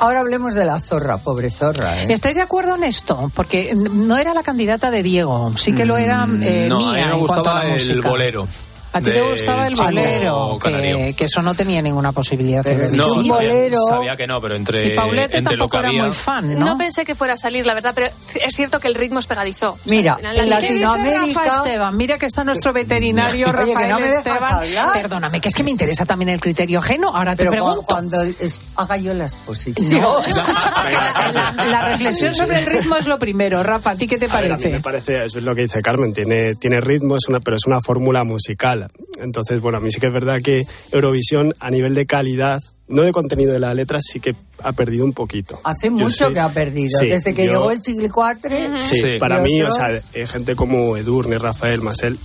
Ahora 0.00 0.20
hablemos 0.20 0.54
de 0.54 0.64
la 0.64 0.80
zorra, 0.80 1.18
pobre 1.18 1.50
zorra. 1.50 2.02
¿eh? 2.02 2.06
¿Estáis 2.12 2.34
de 2.36 2.42
acuerdo 2.42 2.74
en 2.74 2.82
esto? 2.82 3.30
Porque 3.34 3.74
no 3.76 4.16
era 4.16 4.34
la 4.34 4.42
candidata 4.42 4.90
de 4.90 5.02
Diego, 5.04 5.52
sí 5.56 5.72
que 5.72 5.84
lo 5.84 5.96
era 5.96 6.24
eh, 6.42 6.66
Mm, 6.66 6.68
no, 6.68 6.78
mía 6.78 7.04
a 7.04 7.06
mí 7.10 7.12
me 7.14 7.20
en 7.20 7.26
cuanto 7.26 7.34
a 7.34 7.36
gustaba 7.38 7.58
la 7.60 7.64
el 7.66 7.72
música. 7.72 8.08
bolero. 8.08 8.48
¿A 8.94 9.00
ti 9.00 9.10
te 9.10 9.20
gustaba 9.22 9.66
el 9.66 9.74
bolero? 9.74 10.56
canario. 10.60 10.96
Que, 10.98 11.14
que 11.14 11.24
eso 11.24 11.42
no 11.42 11.54
tenía 11.54 11.82
ninguna 11.82 12.12
posibilidad. 12.12 12.62
Pero 12.62 12.88
de 12.90 12.96
No, 12.96 13.06
un 13.14 13.26
sabía, 13.26 13.32
bolero. 13.34 13.78
sabía 13.88 14.16
que 14.16 14.26
no, 14.26 14.40
pero 14.40 14.54
entre, 14.54 14.86
Y 14.86 14.96
Paulette 14.96 15.34
entre 15.34 15.56
lo 15.56 15.64
tampoco 15.64 15.70
que 15.72 15.78
era 15.78 15.88
había... 15.88 16.04
muy 16.04 16.12
fan, 16.14 16.58
¿no? 16.58 16.64
No 16.66 16.78
pensé 16.78 17.04
que 17.04 17.14
fuera 17.14 17.34
a 17.34 17.36
salir, 17.36 17.66
la 17.66 17.74
verdad, 17.74 17.92
pero 17.94 18.06
es 18.34 18.54
cierto 18.54 18.78
que 18.80 18.88
el 18.88 18.94
ritmo 18.94 19.18
es 19.18 19.26
pegadizo. 19.26 19.72
O 19.72 19.78
sea, 19.84 19.90
Mira, 19.96 20.18
en 20.22 20.48
la- 20.48 20.60
¿Qué 20.60 20.68
dice 20.68 20.80
Latinoamérica- 20.80 21.42
Rafa 21.44 21.56
Esteban? 21.56 21.96
Mira 21.96 22.18
que 22.18 22.26
está 22.26 22.44
nuestro 22.44 22.72
veterinario 22.72 23.48
Oye, 23.48 23.56
que 23.58 23.72
Rafael 23.72 23.90
no 23.90 23.98
me 24.00 24.06
dejas 24.06 24.18
Esteban. 24.26 24.54
hablar. 24.54 24.92
Perdóname, 24.92 25.40
que 25.40 25.48
es 25.48 25.54
que 25.54 25.64
me 25.64 25.70
interesa 25.70 26.06
también 26.06 26.28
el 26.28 26.40
criterio 26.40 26.78
ajeno. 26.78 27.08
Ahora 27.14 27.34
Pero 27.36 27.50
te 27.50 27.58
cu- 27.58 27.64
pregunto. 27.64 27.86
cuando 27.86 28.22
es- 28.22 28.60
haga 28.76 28.96
yo 28.96 29.12
la 29.14 29.24
exposición. 29.24 30.00
No, 30.00 30.20
escucha, 30.24 30.72
porque 30.76 30.92
la, 30.94 31.52
la- 31.52 31.64
la 31.64 31.88
reflexión 31.88 32.34
sobre 32.34 32.58
el 32.60 32.66
ritmo 32.66 32.96
es 32.96 33.06
lo 33.06 33.18
primero. 33.18 33.62
Rafa, 33.62 33.90
¿a 33.90 33.96
ti 33.96 34.06
qué 34.06 34.18
te 34.18 34.26
A 34.26 34.40
ver, 34.40 34.52
a 34.52 34.56
mí 34.56 34.62
parece? 34.62 34.70
me 34.76 34.80
parece, 34.80 35.24
eso 35.24 35.38
es 35.38 35.44
lo 35.44 35.54
que 35.54 35.62
dice 35.62 35.82
Carmen, 35.82 36.14
tiene, 36.14 36.54
tiene 36.54 36.80
ritmo, 36.80 37.16
es 37.16 37.26
una, 37.28 37.40
pero 37.40 37.56
es 37.56 37.66
una 37.66 37.80
fórmula 37.80 38.22
musical. 38.24 38.83
Entonces, 39.20 39.60
bueno, 39.60 39.78
a 39.78 39.80
mí 39.80 39.90
sí 39.90 40.00
que 40.00 40.06
es 40.08 40.12
verdad 40.12 40.40
que 40.42 40.66
Eurovisión, 40.92 41.54
a 41.60 41.70
nivel 41.70 41.94
de 41.94 42.06
calidad, 42.06 42.60
no 42.88 43.02
de 43.02 43.12
contenido 43.12 43.52
de 43.52 43.60
la 43.60 43.72
letra, 43.74 43.98
sí 44.02 44.20
que 44.20 44.34
ha 44.62 44.72
perdido 44.72 45.04
un 45.04 45.12
poquito. 45.12 45.60
Hace 45.64 45.86
Yo 45.86 45.92
mucho 45.92 46.28
sé- 46.28 46.32
que 46.34 46.40
ha 46.40 46.48
perdido. 46.50 46.98
Sí, 46.98 47.06
Desde 47.08 47.32
que 47.34 47.46
yo- 47.46 47.52
llegó 47.52 47.70
el 47.70 47.80
Chiglicuatre. 47.80 48.80
Sí, 48.80 49.00
Sí. 49.00 49.18
para 49.18 49.38
mí, 49.40 49.62
o 49.62 49.70
sea, 49.72 49.90
eh, 50.12 50.26
gente 50.26 50.54
como 50.54 50.96
Edurne, 50.96 51.38
Rafael, 51.38 51.80
Masel, 51.80 52.18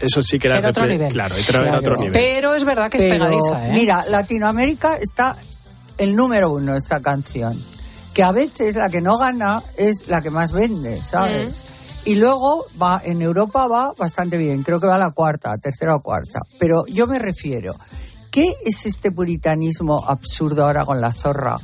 eso 0.00 0.22
sí 0.22 0.38
que 0.38 0.48
era, 0.48 0.58
Era 0.58 0.70
otro 0.70 0.86
nivel. 0.86 1.12
Claro, 1.12 1.34
era 1.36 1.46
Claro. 1.60 1.78
otro 1.78 1.96
nivel. 1.96 2.12
Pero 2.12 2.54
es 2.54 2.64
verdad 2.64 2.90
que 2.90 2.98
es 2.98 3.04
pegadiza, 3.04 3.68
¿eh? 3.68 3.72
Mira, 3.72 4.04
Latinoamérica 4.08 4.96
está 4.96 5.36
el 5.98 6.14
número 6.16 6.50
uno 6.50 6.76
esta 6.76 7.00
canción. 7.00 7.58
Que 8.14 8.22
a 8.22 8.32
veces 8.32 8.74
la 8.76 8.90
que 8.90 9.00
no 9.00 9.16
gana 9.16 9.62
es 9.78 10.08
la 10.08 10.20
que 10.22 10.28
más 10.30 10.52
vende, 10.52 10.98
¿sabes? 10.98 11.64
Y 12.04 12.16
luego 12.16 12.64
va, 12.80 13.00
en 13.04 13.22
Europa 13.22 13.68
va 13.68 13.92
bastante 13.96 14.36
bien, 14.36 14.64
creo 14.64 14.80
que 14.80 14.88
va 14.88 14.96
a 14.96 14.98
la 14.98 15.12
cuarta, 15.12 15.56
tercera 15.58 15.94
o 15.94 16.00
cuarta. 16.00 16.40
Pero 16.58 16.84
yo 16.86 17.06
me 17.06 17.18
refiero, 17.20 17.76
¿qué 18.32 18.52
es 18.64 18.86
este 18.86 19.12
puritanismo 19.12 20.04
absurdo 20.08 20.64
ahora 20.64 20.84
con 20.84 21.00
la 21.00 21.12
zorra? 21.12 21.56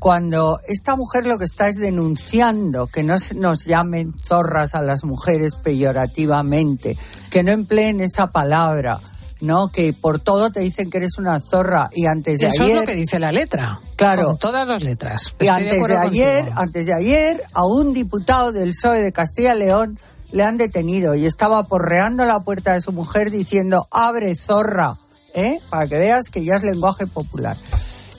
Cuando 0.00 0.60
esta 0.66 0.96
mujer 0.96 1.26
lo 1.26 1.38
que 1.38 1.44
está 1.44 1.68
es 1.68 1.76
denunciando 1.76 2.88
que 2.88 3.04
no 3.04 3.14
nos 3.36 3.64
llamen 3.64 4.12
zorras 4.18 4.74
a 4.74 4.82
las 4.82 5.04
mujeres 5.04 5.54
peyorativamente, 5.54 6.98
que 7.30 7.42
no 7.42 7.52
empleen 7.52 8.00
esa 8.00 8.26
palabra, 8.26 9.00
¿no? 9.44 9.68
Que 9.68 9.92
por 9.92 10.18
todo 10.18 10.50
te 10.50 10.60
dicen 10.60 10.90
que 10.90 10.96
eres 10.98 11.18
una 11.18 11.40
zorra 11.40 11.88
y 11.92 12.06
antes 12.06 12.38
de 12.40 12.48
Eso 12.48 12.64
ayer... 12.64 12.76
es 12.76 12.80
lo 12.82 12.86
que 12.86 12.94
dice 12.96 13.18
la 13.18 13.32
letra. 13.32 13.80
Claro. 13.96 14.26
Con 14.28 14.38
todas 14.38 14.66
las 14.66 14.82
letras. 14.82 15.34
Y 15.40 15.46
Estoy 15.46 15.48
antes 15.48 15.86
de 15.88 15.96
ayer, 15.96 16.38
contigo. 16.44 16.60
antes 16.60 16.86
de 16.86 16.94
ayer, 16.94 17.42
a 17.52 17.64
un 17.66 17.92
diputado 17.92 18.52
del 18.52 18.70
PSOE 18.70 19.00
de 19.02 19.12
Castilla 19.12 19.54
y 19.54 19.58
León 19.60 19.98
le 20.32 20.42
han 20.42 20.56
detenido 20.56 21.14
y 21.14 21.26
estaba 21.26 21.62
porreando 21.64 22.24
la 22.24 22.40
puerta 22.40 22.72
de 22.74 22.80
su 22.80 22.90
mujer 22.92 23.30
diciendo 23.30 23.86
abre 23.92 24.34
zorra, 24.34 24.96
¿eh? 25.34 25.58
Para 25.70 25.86
que 25.86 25.96
veas 25.98 26.28
que 26.28 26.44
ya 26.44 26.56
es 26.56 26.64
lenguaje 26.64 27.06
popular. 27.06 27.56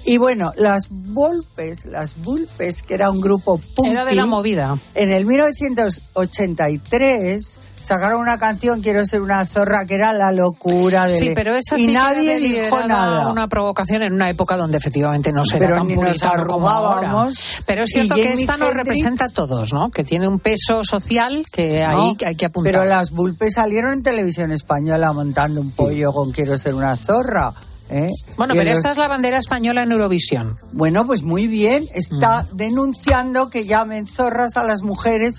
Y 0.08 0.18
bueno, 0.18 0.54
las 0.56 0.86
Volpes, 0.92 1.86
las 1.86 2.16
Vulpes, 2.22 2.84
que 2.84 2.94
era 2.94 3.10
un 3.10 3.20
grupo 3.20 3.58
punky, 3.76 3.90
Era 3.90 4.06
de 4.06 4.14
la 4.14 4.28
movida. 4.28 4.78
en 4.94 5.12
el 5.12 5.26
1983 5.26 7.60
sacaron 7.86 8.20
una 8.22 8.38
canción 8.38 8.82
Quiero 8.82 9.06
ser 9.06 9.22
una 9.22 9.46
zorra 9.46 9.86
que 9.86 9.96
era 9.96 10.12
la 10.14 10.32
locura 10.32 11.06
de 11.08 11.18
Sí, 11.18 11.32
pero 11.36 11.56
esa 11.56 11.78
y 11.78 11.86
sí 11.86 11.92
nadie 11.92 12.40
dijo 12.40 12.84
nada. 12.88 13.30
una 13.32 13.48
provocación 13.48 14.04
en 14.04 14.14
una 14.14 14.30
época 14.30 14.58
donde 14.58 14.78
efectivamente 14.78 15.32
no 15.32 15.44
se 15.46 15.58
era 15.58 15.76
tan 15.76 15.88
puritano 15.88 16.48
como 16.48 16.70
ahora. 16.70 17.28
Pero 17.66 17.84
es 17.84 17.90
cierto 17.92 18.16
que 18.16 18.34
esta 18.34 18.58
nos 18.58 18.74
representa 18.74 19.26
a 19.26 19.30
todos, 19.30 19.72
¿no? 19.74 19.90
Que 19.90 20.04
tiene 20.04 20.28
un 20.28 20.40
peso 20.40 20.84
social 20.84 21.46
que 21.52 21.84
ahí 21.84 21.96
No, 22.20 22.28
hay 22.28 22.36
que 22.36 22.46
apuntar. 22.46 22.74
Pero 22.74 22.86
las 22.86 23.12
Vulpes 23.12 23.54
salieron 23.54 23.94
en 23.94 24.04
televisión 24.04 24.52
española 24.52 25.14
montando 25.14 25.62
un 25.62 25.72
pollo 25.72 26.12
con 26.12 26.32
Quiero 26.32 26.58
ser 26.58 26.74
una 26.74 26.96
zorra. 26.98 27.52
¿eh? 27.90 28.10
Bueno, 28.36 28.54
pero 28.56 28.70
los- 28.72 28.80
esta 28.80 28.92
es 28.92 28.98
la 28.98 29.08
bandera 29.08 29.38
española 29.38 29.84
en 29.84 29.92
Eurovisión. 29.92 30.58
Bueno, 30.74 31.06
pues 31.06 31.22
muy 31.22 31.46
bien. 31.48 31.84
Está 31.94 32.44
Mm. 32.52 32.58
denunciando 32.58 33.50
que 33.50 33.66
llamen 33.66 34.08
zorras 34.08 34.58
a 34.58 34.64
las 34.64 34.82
mujeres 34.82 35.36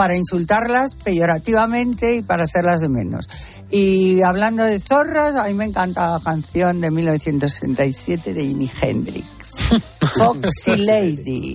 para 0.00 0.16
insultarlas 0.16 0.94
peyorativamente 0.94 2.16
y 2.16 2.22
para 2.22 2.44
hacerlas 2.44 2.80
de 2.80 2.88
menos. 2.88 3.28
Y 3.70 4.22
hablando 4.22 4.64
de 4.64 4.80
zorras, 4.80 5.36
a 5.36 5.44
mí 5.44 5.52
me 5.52 5.66
encanta 5.66 6.12
la 6.12 6.20
canción 6.20 6.80
de 6.80 6.90
1967 6.90 8.32
de 8.32 8.46
Jimi 8.46 8.70
Hendrix. 8.80 9.26
Foxy 10.16 10.76
Lady. 10.76 11.54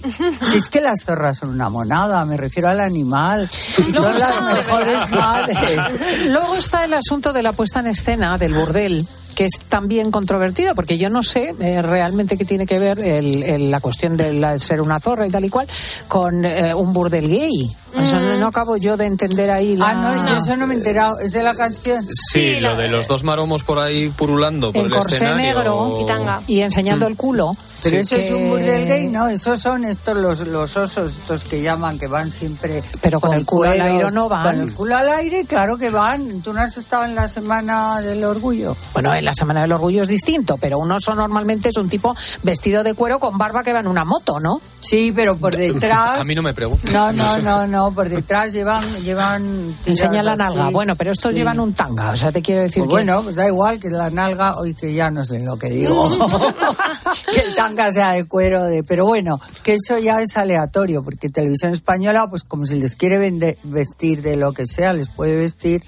Si 0.51 0.57
es 0.57 0.69
que 0.69 0.79
las 0.79 0.99
zorras 1.03 1.37
son 1.37 1.49
una 1.49 1.69
monada, 1.69 2.23
me 2.25 2.37
refiero 2.37 2.69
al 2.69 2.81
animal. 2.81 3.49
Y 3.79 3.81
Luego 3.93 3.97
son 4.05 4.13
está- 4.15 4.41
las 4.41 4.53
mejores 4.53 5.11
madres. 5.11 6.27
Luego 6.27 6.55
está 6.55 6.85
el 6.85 6.93
asunto 6.93 7.33
de 7.33 7.41
la 7.41 7.51
puesta 7.51 7.79
en 7.79 7.87
escena 7.87 8.37
del 8.37 8.53
burdel 8.53 9.07
que 9.35 9.45
es 9.45 9.59
también 9.69 10.11
controvertido, 10.11 10.73
porque 10.75 10.97
yo 10.97 11.09
no 11.09 11.21
sé 11.23 11.53
eh, 11.59 11.81
realmente 11.81 12.37
qué 12.37 12.45
tiene 12.45 12.65
que 12.65 12.79
ver 12.79 12.99
el- 12.99 13.43
el- 13.43 13.69
la 13.71 13.79
cuestión 13.81 14.15
de 14.17 14.33
la- 14.33 14.57
ser 14.59 14.81
una 14.81 14.99
zorra 14.99 15.27
y 15.27 15.29
tal 15.29 15.45
y 15.45 15.49
cual 15.49 15.67
con 16.07 16.45
eh, 16.45 16.73
un 16.73 16.93
burdel 16.93 17.27
gay. 17.29 17.69
O 17.97 18.05
sea, 18.05 18.19
no, 18.19 18.37
no 18.37 18.47
acabo 18.47 18.75
yo 18.75 18.97
de 18.97 19.05
entender 19.05 19.49
ahí 19.49 19.75
la... 19.77 19.89
Ah, 19.89 19.93
no, 19.93 20.27
yo 20.29 20.35
eso 20.35 20.57
no 20.57 20.67
me 20.67 20.73
he 20.73 20.77
enterado. 20.77 21.17
¿Es 21.19 21.31
de 21.31 21.43
la 21.43 21.53
canción? 21.55 22.05
Sí, 22.29 22.59
lo 22.59 22.75
de 22.75 22.89
los 22.89 23.07
dos 23.07 23.23
maromos 23.23 23.63
por 23.63 23.79
ahí 23.79 24.09
purulando 24.09 24.73
por 24.73 24.81
en 24.81 24.85
el 24.87 24.91
corsé 24.91 25.15
escenario. 25.15 25.55
negro 25.55 26.05
y, 26.47 26.59
enseñando 26.59 27.07
el 27.07 27.15
culo. 27.15 27.55
Pero 27.83 27.97
Sí, 28.03 28.15
eso 28.15 28.15
es 28.15 28.31
un 28.31 28.49
burdel 28.49 28.85
gay, 28.87 29.07
¿no? 29.07 29.27
Esos 29.29 29.59
son 29.61 29.85
estos 29.85 30.17
los, 30.17 30.39
los 30.47 30.75
osos, 30.75 31.11
estos 31.19 31.43
que 31.45 31.61
llaman, 31.61 31.97
que 31.99 32.07
van 32.07 32.31
siempre. 32.31 32.81
Pero 33.01 33.19
con 33.19 33.33
el 33.33 33.45
culo 33.45 33.69
al 33.69 33.79
aire 33.81 34.11
no 34.11 34.27
van. 34.27 34.43
Con 34.43 34.59
el 34.67 34.73
culo 34.73 34.97
al 34.97 35.09
aire, 35.09 35.45
claro 35.45 35.77
que 35.77 35.89
van. 35.89 36.41
¿Tú 36.41 36.51
no 36.51 36.61
has 36.61 36.75
estado 36.77 37.05
en 37.05 37.15
la 37.15 37.27
semana 37.27 38.01
del 38.01 38.23
orgullo? 38.25 38.75
Bueno, 38.93 39.13
en 39.13 39.24
la 39.25 39.33
Semana 39.33 39.61
del 39.61 39.71
Orgullo 39.73 40.03
es 40.03 40.07
distinto, 40.07 40.57
pero 40.61 40.79
un 40.79 40.91
oso 40.91 41.13
normalmente 41.15 41.69
es 41.69 41.77
un 41.77 41.89
tipo 41.89 42.15
vestido 42.43 42.83
de 42.83 42.93
cuero 42.93 43.19
con 43.19 43.37
barba 43.37 43.63
que 43.63 43.73
va 43.73 43.79
en 43.81 43.87
una 43.87 44.05
moto, 44.05 44.39
¿no? 44.39 44.61
Sí, 44.79 45.11
pero 45.15 45.35
por 45.35 45.55
detrás. 45.57 46.19
A 46.21 46.23
mí 46.23 46.35
no 46.35 46.41
me 46.43 46.53
preguntes. 46.53 46.91
No, 46.93 47.11
no, 47.11 47.37
no, 47.39 47.67
no, 47.67 47.91
por 47.91 48.07
detrás 48.07 48.53
llevan. 48.53 48.83
llevan 49.03 49.43
Enseña 49.85 50.23
la 50.23 50.35
nalga. 50.35 50.65
así. 50.65 50.73
Bueno, 50.73 50.95
pero 50.95 51.11
estos 51.11 51.31
Sí. 51.31 51.37
llevan 51.37 51.59
un 51.59 51.73
tanga, 51.73 52.11
o 52.11 52.15
sea, 52.15 52.31
te 52.31 52.41
quiero 52.41 52.61
decir 52.61 52.83
Pues 52.83 52.89
que... 52.89 52.93
bueno, 53.05 53.23
pues 53.23 53.35
da 53.35 53.47
igual 53.47 53.79
que 53.79 53.89
la 53.89 54.09
nalga, 54.09 54.57
hoy 54.57 54.73
que 54.73 54.93
ya 54.93 55.09
no 55.11 55.25
sé 55.25 55.39
lo 55.39 55.57
que 55.57 55.69
digo, 55.69 56.07
que 57.33 57.39
el 57.41 57.55
tanga 57.55 57.91
sea 57.91 58.11
de 58.11 58.25
cuero, 58.25 58.63
de, 58.65 58.83
pero 58.83 59.05
bueno, 59.05 59.39
que 59.63 59.73
eso 59.75 59.97
ya 59.97 60.21
es 60.21 60.37
aleatorio, 60.37 61.03
porque 61.03 61.29
televisión 61.29 61.71
española, 61.73 62.29
pues 62.29 62.43
como 62.43 62.65
si 62.65 62.75
les 62.75 62.95
quiere 62.95 63.17
vende- 63.19 63.57
vestir 63.63 64.21
de 64.21 64.35
lo 64.37 64.53
que 64.53 64.67
sea, 64.67 64.93
les 64.93 65.09
puede 65.09 65.35
vestir 65.35 65.81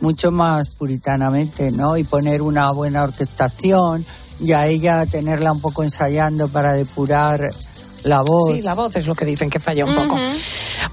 mucho 0.00 0.30
más 0.30 0.70
puritanamente, 0.70 1.70
¿no? 1.72 1.96
Y 1.96 2.04
poner 2.04 2.42
una 2.42 2.70
buena 2.70 3.02
orquestación 3.02 4.04
y 4.40 4.52
a 4.52 4.66
ella 4.66 5.06
tenerla 5.06 5.52
un 5.52 5.60
poco 5.60 5.82
ensayando 5.82 6.48
para 6.48 6.72
depurar 6.72 7.50
la 8.06 8.22
voz. 8.22 8.54
Sí, 8.54 8.62
la 8.62 8.74
voz 8.74 8.94
es 8.96 9.06
lo 9.06 9.14
que 9.14 9.24
dicen 9.24 9.50
que 9.50 9.60
falla 9.60 9.84
un 9.84 9.94
poco. 9.94 10.18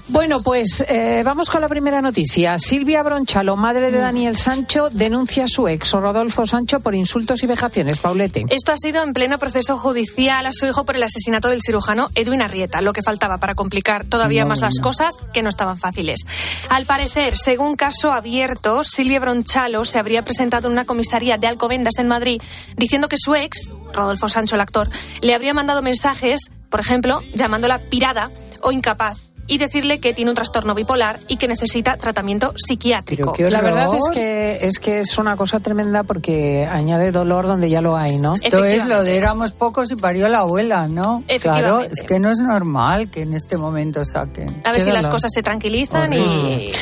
Bueno, 0.08 0.42
pues 0.42 0.84
eh, 0.88 1.22
vamos 1.24 1.48
con 1.48 1.60
la 1.60 1.68
primera 1.68 2.02
noticia. 2.02 2.58
Silvia 2.58 3.02
Bronchalo, 3.02 3.56
madre 3.56 3.90
de 3.90 3.98
Daniel 3.98 4.36
Sancho, 4.36 4.90
denuncia 4.90 5.44
a 5.44 5.46
su 5.48 5.68
ex, 5.68 5.92
Rodolfo 5.92 6.46
Sancho, 6.46 6.80
por 6.80 6.94
insultos 6.94 7.42
y 7.42 7.46
vejaciones. 7.46 8.00
Paulete. 8.00 8.44
Esto 8.50 8.72
ha 8.72 8.76
sido 8.76 9.02
en 9.02 9.12
pleno 9.12 9.38
proceso 9.38 9.78
judicial 9.78 10.44
a 10.46 10.52
su 10.52 10.66
hijo 10.66 10.84
por 10.84 10.96
el 10.96 11.02
asesinato 11.04 11.48
del 11.48 11.62
cirujano 11.62 12.08
Edwin 12.14 12.42
Arrieta, 12.42 12.80
lo 12.80 12.92
que 12.92 13.02
faltaba 13.02 13.38
para 13.38 13.54
complicar 13.54 14.04
todavía 14.04 14.42
No, 14.42 14.48
más 14.48 14.60
las 14.60 14.80
cosas 14.80 15.14
que 15.32 15.42
no 15.42 15.48
estaban 15.48 15.78
fáciles. 15.78 16.20
Al 16.68 16.84
parecer, 16.84 17.38
según 17.38 17.76
caso 17.76 18.12
abierto, 18.12 18.82
Silvia 18.84 19.20
Bronchalo 19.20 19.84
se 19.84 19.98
habría 19.98 20.22
presentado 20.22 20.66
en 20.66 20.72
una 20.72 20.84
comisaría 20.84 21.38
de 21.38 21.46
Alcobendas 21.46 21.98
en 21.98 22.08
Madrid 22.08 22.42
diciendo 22.76 23.08
que 23.08 23.16
su 23.18 23.34
ex, 23.34 23.70
Rodolfo 23.92 24.28
Sancho 24.28 24.56
el 24.56 24.60
actor, 24.60 24.88
le 25.20 25.34
habría 25.34 25.54
mandado 25.54 25.80
mensajes, 25.80 26.50
por 26.74 26.80
ejemplo, 26.80 27.20
llamándola 27.34 27.78
pirada 27.78 28.32
o 28.60 28.72
incapaz 28.72 29.30
y 29.46 29.58
decirle 29.58 30.00
que 30.00 30.12
tiene 30.12 30.32
un 30.32 30.34
trastorno 30.34 30.74
bipolar 30.74 31.20
y 31.28 31.36
que 31.36 31.46
necesita 31.46 31.96
tratamiento 31.98 32.52
psiquiátrico. 32.56 33.32
la 33.38 33.60
verdad 33.60 33.90
es 33.94 34.08
que 34.12 34.58
es 34.60 34.80
que 34.80 34.98
es 34.98 35.16
una 35.16 35.36
cosa 35.36 35.60
tremenda 35.60 36.02
porque 36.02 36.66
añade 36.68 37.12
dolor 37.12 37.46
donde 37.46 37.70
ya 37.70 37.80
lo 37.80 37.96
hay, 37.96 38.18
¿no? 38.18 38.34
Esto 38.34 38.64
es 38.64 38.86
lo 38.86 39.04
de 39.04 39.16
éramos 39.16 39.52
pocos 39.52 39.92
y 39.92 39.94
parió 39.94 40.26
la 40.26 40.40
abuela, 40.40 40.88
¿no? 40.88 41.22
Claro, 41.40 41.84
es 41.84 42.02
que 42.02 42.18
no 42.18 42.28
es 42.28 42.40
normal 42.40 43.08
que 43.08 43.22
en 43.22 43.34
este 43.34 43.56
momento 43.56 44.04
saquen. 44.04 44.48
A 44.64 44.72
ver 44.72 44.80
Qué 44.80 44.86
si 44.86 44.90
las 44.90 45.08
cosas 45.08 45.30
se 45.32 45.42
tranquilizan 45.42 46.12
y... 46.12 46.72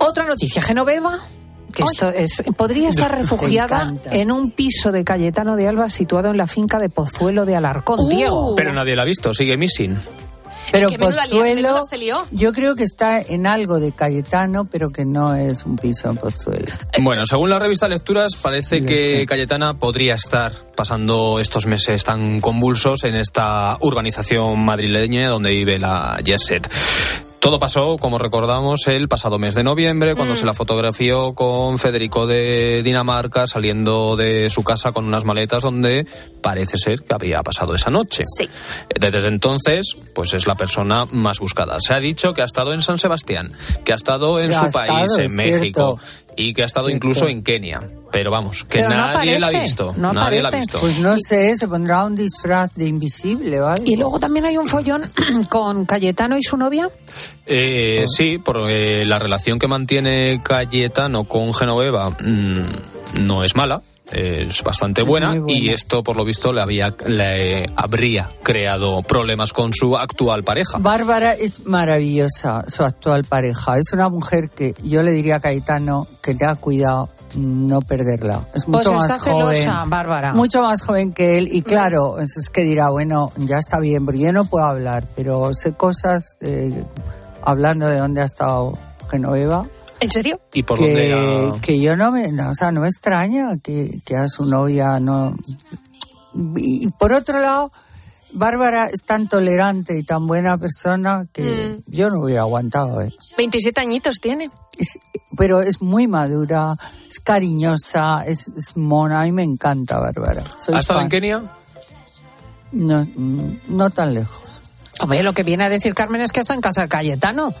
Otra 0.00 0.26
noticia, 0.26 0.60
Genoveva. 0.60 1.18
Que 1.74 1.82
esto 1.82 2.08
es, 2.10 2.42
podría 2.56 2.88
estar 2.88 3.16
refugiada 3.16 3.94
en 4.10 4.30
un 4.30 4.50
piso 4.50 4.92
de 4.92 5.04
Cayetano 5.04 5.56
de 5.56 5.68
Alba 5.68 5.88
situado 5.88 6.30
en 6.30 6.36
la 6.36 6.46
finca 6.46 6.78
de 6.78 6.88
Pozuelo 6.88 7.44
de 7.44 7.56
Alarcón. 7.56 8.00
Uh. 8.00 8.08
Diego. 8.08 8.54
Pero 8.54 8.72
nadie 8.72 8.96
la 8.96 9.02
ha 9.02 9.06
visto, 9.06 9.34
sigue 9.34 9.56
missing. 9.56 9.98
Pero 10.72 10.90
Pozuelo, 10.90 11.42
menuda 11.42 11.82
se 11.88 11.98
lió. 11.98 12.26
yo 12.30 12.52
creo 12.52 12.74
que 12.74 12.84
está 12.84 13.20
en 13.20 13.46
algo 13.46 13.78
de 13.80 13.92
Cayetano, 13.92 14.64
pero 14.64 14.90
que 14.90 15.04
no 15.04 15.34
es 15.34 15.64
un 15.64 15.76
piso 15.76 16.08
en 16.08 16.16
Pozuelo. 16.16 16.72
Bueno, 17.00 17.26
según 17.26 17.50
la 17.50 17.58
revista 17.58 17.88
Lecturas, 17.88 18.36
parece 18.40 18.84
que 18.84 19.26
Cayetana 19.26 19.74
podría 19.74 20.14
estar 20.14 20.52
pasando 20.74 21.38
estos 21.38 21.66
meses 21.66 22.04
tan 22.04 22.40
convulsos 22.40 23.04
en 23.04 23.14
esta 23.14 23.76
urbanización 23.80 24.58
madrileña 24.64 25.28
donde 25.28 25.50
vive 25.50 25.78
la 25.78 26.18
Jesset. 26.24 26.68
Todo 27.44 27.58
pasó, 27.58 27.98
como 27.98 28.16
recordamos, 28.18 28.86
el 28.86 29.06
pasado 29.06 29.38
mes 29.38 29.54
de 29.54 29.62
noviembre, 29.62 30.16
cuando 30.16 30.34
se 30.34 30.46
la 30.46 30.54
fotografió 30.54 31.34
con 31.34 31.78
Federico 31.78 32.26
de 32.26 32.82
Dinamarca 32.82 33.46
saliendo 33.46 34.16
de 34.16 34.48
su 34.48 34.64
casa 34.64 34.92
con 34.92 35.04
unas 35.04 35.26
maletas 35.26 35.62
donde 35.62 36.06
parece 36.40 36.78
ser 36.78 37.02
que 37.02 37.12
había 37.12 37.42
pasado 37.42 37.74
esa 37.74 37.90
noche. 37.90 38.24
Sí. 38.38 38.48
Desde 38.98 39.28
entonces, 39.28 39.94
pues 40.14 40.32
es 40.32 40.46
la 40.46 40.54
persona 40.54 41.04
más 41.10 41.38
buscada. 41.38 41.76
Se 41.80 41.92
ha 41.92 42.00
dicho 42.00 42.32
que 42.32 42.40
ha 42.40 42.46
estado 42.46 42.72
en 42.72 42.80
San 42.80 42.98
Sebastián, 42.98 43.52
que 43.84 43.92
ha 43.92 43.96
estado 43.96 44.40
en 44.40 44.50
su 44.50 44.70
país, 44.70 45.10
estado, 45.10 45.20
en 45.20 45.36
México, 45.36 45.98
cierto. 46.00 46.23
Y 46.36 46.54
que 46.54 46.62
ha 46.62 46.66
estado 46.66 46.90
incluso 46.90 47.28
en 47.28 47.42
Kenia. 47.42 47.80
Pero 48.10 48.30
vamos, 48.30 48.62
que 48.64 48.78
Pero 48.78 48.90
no 48.90 48.96
nadie 48.96 49.40
la 49.40 49.48
ha 49.48 49.50
visto. 49.50 49.92
no 49.96 50.12
nadie 50.12 50.40
la 50.40 50.48
ha 50.48 50.52
visto. 50.52 50.78
Pues 50.78 50.98
no 51.00 51.16
sé, 51.16 51.56
se 51.56 51.66
pondrá 51.66 52.04
un 52.04 52.14
disfraz 52.14 52.72
de 52.74 52.86
invisible, 52.86 53.58
¿vale? 53.58 53.82
Y 53.84 53.96
luego 53.96 54.20
también 54.20 54.44
hay 54.44 54.56
un 54.56 54.68
follón 54.68 55.02
con 55.50 55.84
Cayetano 55.84 56.38
y 56.38 56.42
su 56.42 56.56
novia. 56.56 56.88
Eh, 57.46 58.04
sí, 58.06 58.38
porque 58.38 59.04
la 59.04 59.18
relación 59.18 59.58
que 59.58 59.66
mantiene 59.66 60.40
Cayetano 60.44 61.24
con 61.24 61.52
Genoveva 61.52 62.10
mm, 62.10 63.26
no 63.26 63.42
es 63.42 63.56
mala. 63.56 63.82
Es 64.12 64.62
bastante 64.62 65.02
Es 65.02 65.08
buena, 65.08 65.30
muy 65.30 65.38
buena. 65.40 65.58
y 65.58 65.68
esto 65.70 66.02
por 66.02 66.16
lo 66.16 66.24
visto 66.24 66.52
le 66.52 66.60
había 66.60 66.94
le 67.06 67.66
habría 67.74 68.30
creado 68.42 69.02
problemas 69.02 69.52
con 69.52 69.72
su 69.72 69.96
actual 69.96 70.44
pareja. 70.44 70.78
Bárbara 70.78 71.32
es 71.32 71.64
maravillosa, 71.64 72.64
su 72.68 72.82
actual 72.84 73.24
pareja. 73.24 73.78
Es 73.78 73.92
una 73.92 74.08
mujer 74.08 74.50
que 74.50 74.74
yo 74.82 75.02
le 75.02 75.10
diría 75.12 75.36
a 75.36 75.40
Cayetano 75.40 76.06
que 76.22 76.34
tenga 76.34 76.54
cuidado 76.56 77.08
no 77.36 77.80
perderla. 77.80 78.46
Es 78.54 78.64
Pues 78.66 78.68
mucho 78.86 78.96
está 78.96 79.08
más 79.16 79.18
joven. 79.20 79.56
celosa, 79.56 79.84
Bárbara. 79.86 80.34
Mucho 80.34 80.62
más 80.62 80.82
joven 80.82 81.12
que 81.12 81.38
él. 81.38 81.48
Y 81.50 81.62
claro, 81.62 82.20
es 82.20 82.36
es 82.36 82.48
que 82.50 82.62
dirá, 82.62 82.90
bueno, 82.90 83.32
ya 83.36 83.58
está 83.58 83.80
bien, 83.80 84.04
porque 84.04 84.20
yo 84.20 84.32
no 84.32 84.44
puedo 84.44 84.64
hablar, 84.66 85.04
pero 85.16 85.52
sé 85.54 85.72
cosas 85.72 86.36
eh, 86.40 86.84
hablando 87.42 87.88
de 87.88 87.98
dónde 87.98 88.20
ha 88.20 88.24
estado 88.24 88.74
Genoveva. 89.10 89.66
¿En 90.04 90.10
serio? 90.10 90.40
¿Y 90.52 90.62
por 90.62 90.78
que, 90.78 90.84
dónde 90.86 91.14
ha- 91.56 91.60
que 91.60 91.80
yo 91.80 91.96
no 91.96 92.12
me, 92.12 92.30
no, 92.32 92.50
o 92.50 92.54
sea, 92.54 92.70
no 92.72 92.80
me 92.82 92.88
extraña 92.88 93.56
que, 93.62 94.00
que 94.04 94.16
a 94.16 94.28
su 94.28 94.44
novia 94.46 94.98
no. 95.00 95.36
Y, 96.56 96.84
y 96.86 96.88
por 96.88 97.12
otro 97.12 97.40
lado, 97.40 97.70
Bárbara 98.32 98.86
es 98.92 99.02
tan 99.04 99.28
tolerante 99.28 99.96
y 99.98 100.02
tan 100.02 100.26
buena 100.26 100.58
persona 100.58 101.26
que 101.32 101.78
yo 101.86 102.10
no 102.10 102.20
hubiera 102.20 102.42
aguantado. 102.42 103.00
¿eh? 103.02 103.12
27 103.36 103.80
añitos 103.80 104.16
tiene. 104.20 104.50
Es- 104.78 104.98
pero 105.36 105.60
es 105.62 105.80
muy 105.82 106.06
madura, 106.08 106.72
es 107.08 107.18
cariñosa, 107.20 108.24
es, 108.26 108.48
es 108.48 108.76
mona. 108.76 109.20
A 109.22 109.24
mí 109.24 109.32
me 109.32 109.42
encanta 109.44 109.98
Bárbara. 110.00 110.42
Soy 110.58 110.74
¿Ha 110.74 110.80
estado 110.80 111.00
fan. 111.00 111.06
en 111.06 111.10
Kenia? 111.10 111.42
No, 112.72 113.04
mm, 113.14 113.58
no 113.68 113.90
tan 113.90 114.14
lejos. 114.14 114.40
Hombre, 115.00 115.22
lo 115.22 115.32
que 115.32 115.42
viene 115.44 115.64
a 115.64 115.68
decir 115.68 115.94
Carmen 115.94 116.20
es 116.20 116.32
que 116.32 116.40
está 116.40 116.54
en 116.54 116.60
casa 116.60 116.82
de 116.82 116.88
Cayetano. 116.88 117.52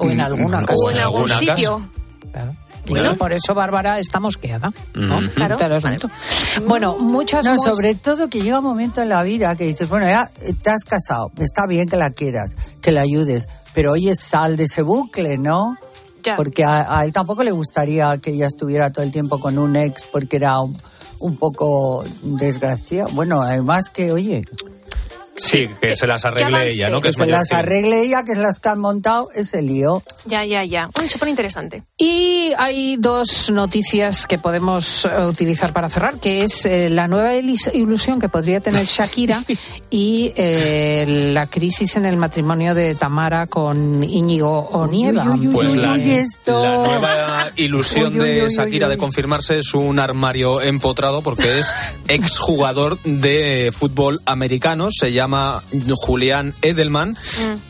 O 0.00 0.10
en 0.10 0.18
Mm, 0.18 0.22
alguna 0.22 0.58
o 0.60 0.66
casa. 0.66 0.74
O 0.86 0.90
en 0.90 0.98
algún 0.98 1.30
alguna 1.30 1.38
sitio. 1.38 1.90
Claro. 2.32 2.56
Bueno. 2.88 3.16
Por 3.16 3.32
eso 3.32 3.54
Bárbara 3.54 3.98
está 3.98 4.18
mosqueada. 4.20 4.72
¿no? 4.94 5.20
Mm. 5.20 5.28
Claro. 5.28 5.56
Te 5.56 5.68
lo 5.68 5.76
asunto. 5.76 6.10
Bueno, 6.66 6.98
muchas 6.98 7.44
No, 7.44 7.56
sobre 7.56 7.94
todo 7.94 8.28
que 8.28 8.40
llega 8.42 8.58
un 8.58 8.64
momento 8.64 9.00
en 9.02 9.08
la 9.10 9.22
vida 9.22 9.54
que 9.54 9.64
dices, 9.64 9.88
bueno, 9.88 10.06
ya 10.06 10.30
te 10.62 10.70
has 10.70 10.84
casado, 10.84 11.30
está 11.38 11.66
bien 11.66 11.88
que 11.88 11.96
la 11.96 12.10
quieras, 12.10 12.56
que 12.80 12.90
la 12.90 13.02
ayudes, 13.02 13.48
pero 13.74 13.92
oye, 13.92 14.14
sal 14.14 14.56
de 14.56 14.64
ese 14.64 14.82
bucle, 14.82 15.38
¿no? 15.38 15.76
Ya. 16.24 16.36
Porque 16.36 16.64
a, 16.64 16.98
a 16.98 17.04
él 17.04 17.12
tampoco 17.12 17.44
le 17.44 17.52
gustaría 17.52 18.16
que 18.18 18.30
ella 18.32 18.46
estuviera 18.46 18.90
todo 18.90 19.04
el 19.04 19.10
tiempo 19.12 19.38
con 19.38 19.56
un 19.58 19.76
ex 19.76 20.04
porque 20.10 20.36
era 20.36 20.60
un, 20.60 20.76
un 21.20 21.36
poco 21.36 22.02
desgraciado. 22.22 23.10
Bueno, 23.12 23.40
además 23.42 23.88
que, 23.90 24.10
oye, 24.10 24.42
Sí, 25.40 25.66
que 25.80 25.96
se 25.96 26.06
las 26.06 26.24
arregle 26.24 26.68
ella, 26.70 26.90
¿no? 26.90 26.96
Que 27.00 27.04
Que 27.04 27.08
es 27.08 27.14
se 27.16 27.22
mayor 27.22 27.38
las 27.38 27.52
arregle 27.52 28.02
ella, 28.02 28.24
que 28.24 28.32
es 28.32 28.38
las 28.38 28.60
que 28.60 28.68
han 28.68 28.78
montado 28.78 29.30
ese 29.34 29.62
lío. 29.62 30.02
Ya, 30.26 30.44
ya, 30.44 30.64
ya. 30.64 30.88
Uy, 31.00 31.08
se 31.08 31.18
pone 31.18 31.30
interesante. 31.30 31.82
Y 31.96 32.52
hay 32.58 32.96
dos 32.98 33.50
noticias 33.50 34.26
que 34.26 34.38
podemos 34.38 35.06
eh, 35.06 35.24
utilizar 35.24 35.72
para 35.72 35.88
cerrar, 35.88 36.20
que 36.20 36.44
es 36.44 36.66
eh, 36.66 36.90
la 36.90 37.08
nueva 37.08 37.34
ilusión 37.36 38.20
que 38.20 38.28
podría 38.28 38.60
tener 38.60 38.84
Shakira 38.86 39.42
y 39.90 40.32
eh, 40.36 41.04
la 41.32 41.46
crisis 41.46 41.96
en 41.96 42.04
el 42.04 42.16
matrimonio 42.18 42.74
de 42.74 42.94
Tamara 42.94 43.46
con 43.46 44.04
Íñigo 44.04 44.68
Onieva. 44.72 45.24
Pues 45.52 45.74
la, 45.74 45.92
uy, 45.94 46.10
esto. 46.10 46.62
la 46.62 46.74
nueva 46.76 47.48
ilusión 47.56 48.12
Uy, 48.14 48.20
uy, 48.20 48.28
de 48.28 48.44
uy, 48.44 48.50
Shakira 48.50 48.86
uy, 48.86 48.90
de 48.90 48.96
uy. 48.96 49.00
confirmarse 49.00 49.58
es 49.58 49.72
un 49.72 49.98
armario 49.98 50.60
empotrado 50.60 51.22
porque 51.22 51.58
es 51.60 51.74
exjugador 52.08 52.98
de 53.04 53.72
fútbol 53.76 54.20
americano, 54.26 54.88
se 54.90 55.12
llama 55.12 55.29
Julián 55.96 56.54
Edelman, 56.62 57.16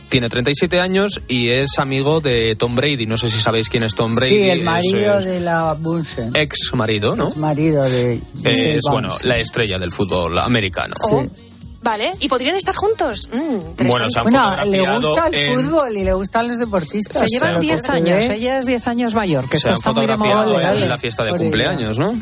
tiene 0.08 0.28
37 0.28 0.80
años 0.80 1.20
y 1.28 1.48
es 1.48 1.78
amigo 1.78 2.20
de 2.20 2.54
Tom 2.56 2.74
Brady. 2.74 3.06
No 3.06 3.16
sé 3.16 3.30
si 3.30 3.40
sabéis 3.40 3.68
quién 3.68 3.82
es 3.82 3.94
Tom 3.94 4.14
Brady. 4.14 4.30
Sí, 4.30 4.50
el 4.50 4.58
es, 4.60 4.64
marido 4.64 5.20
eh, 5.20 5.24
de 5.24 5.40
la 5.40 5.72
Bunsen. 5.74 6.32
ex 6.34 6.72
marido, 6.74 7.16
¿no? 7.16 7.28
Es 7.28 7.36
marido 7.36 7.84
de... 7.84 8.20
Es 8.44 8.82
bueno, 8.90 9.10
Bunsen. 9.10 9.28
la 9.28 9.38
estrella 9.38 9.78
del 9.78 9.92
fútbol 9.92 10.38
americano. 10.38 10.94
Oh, 11.10 11.24
Vale, 11.82 12.12
¿y 12.20 12.28
podrían 12.28 12.56
estar 12.56 12.74
juntos? 12.74 13.28
Mm. 13.32 13.86
Bueno, 13.86 14.10
se 14.10 14.18
han 14.18 14.24
Bueno, 14.24 14.38
le 14.66 14.78
fotografiado 14.80 15.00
gusta 15.00 15.26
el 15.28 15.34
en- 15.34 15.54
fútbol 15.64 15.96
y 15.96 16.04
le 16.04 16.12
gustan 16.12 16.48
los 16.48 16.58
deportistas. 16.58 17.18
Se 17.18 17.26
llevan 17.26 17.48
Pero 17.52 17.60
10 17.60 17.82
se 17.86 17.92
años, 17.92 18.28
ve- 18.28 18.34
ella 18.36 18.58
es 18.58 18.66
10 18.66 18.86
años 18.86 19.14
mayor, 19.14 19.44
que 19.44 19.52
se 19.52 19.56
esto 19.56 19.68
han 19.70 19.74
está 19.76 19.92
muy 19.94 20.02
de 20.06 20.12
fotografiado 20.12 20.52
moda. 20.52 20.74
En 20.74 20.88
la 20.90 20.98
fiesta 20.98 21.24
de 21.24 21.30
Por 21.30 21.38
cumpleaños, 21.38 21.98
¿no? 21.98 22.12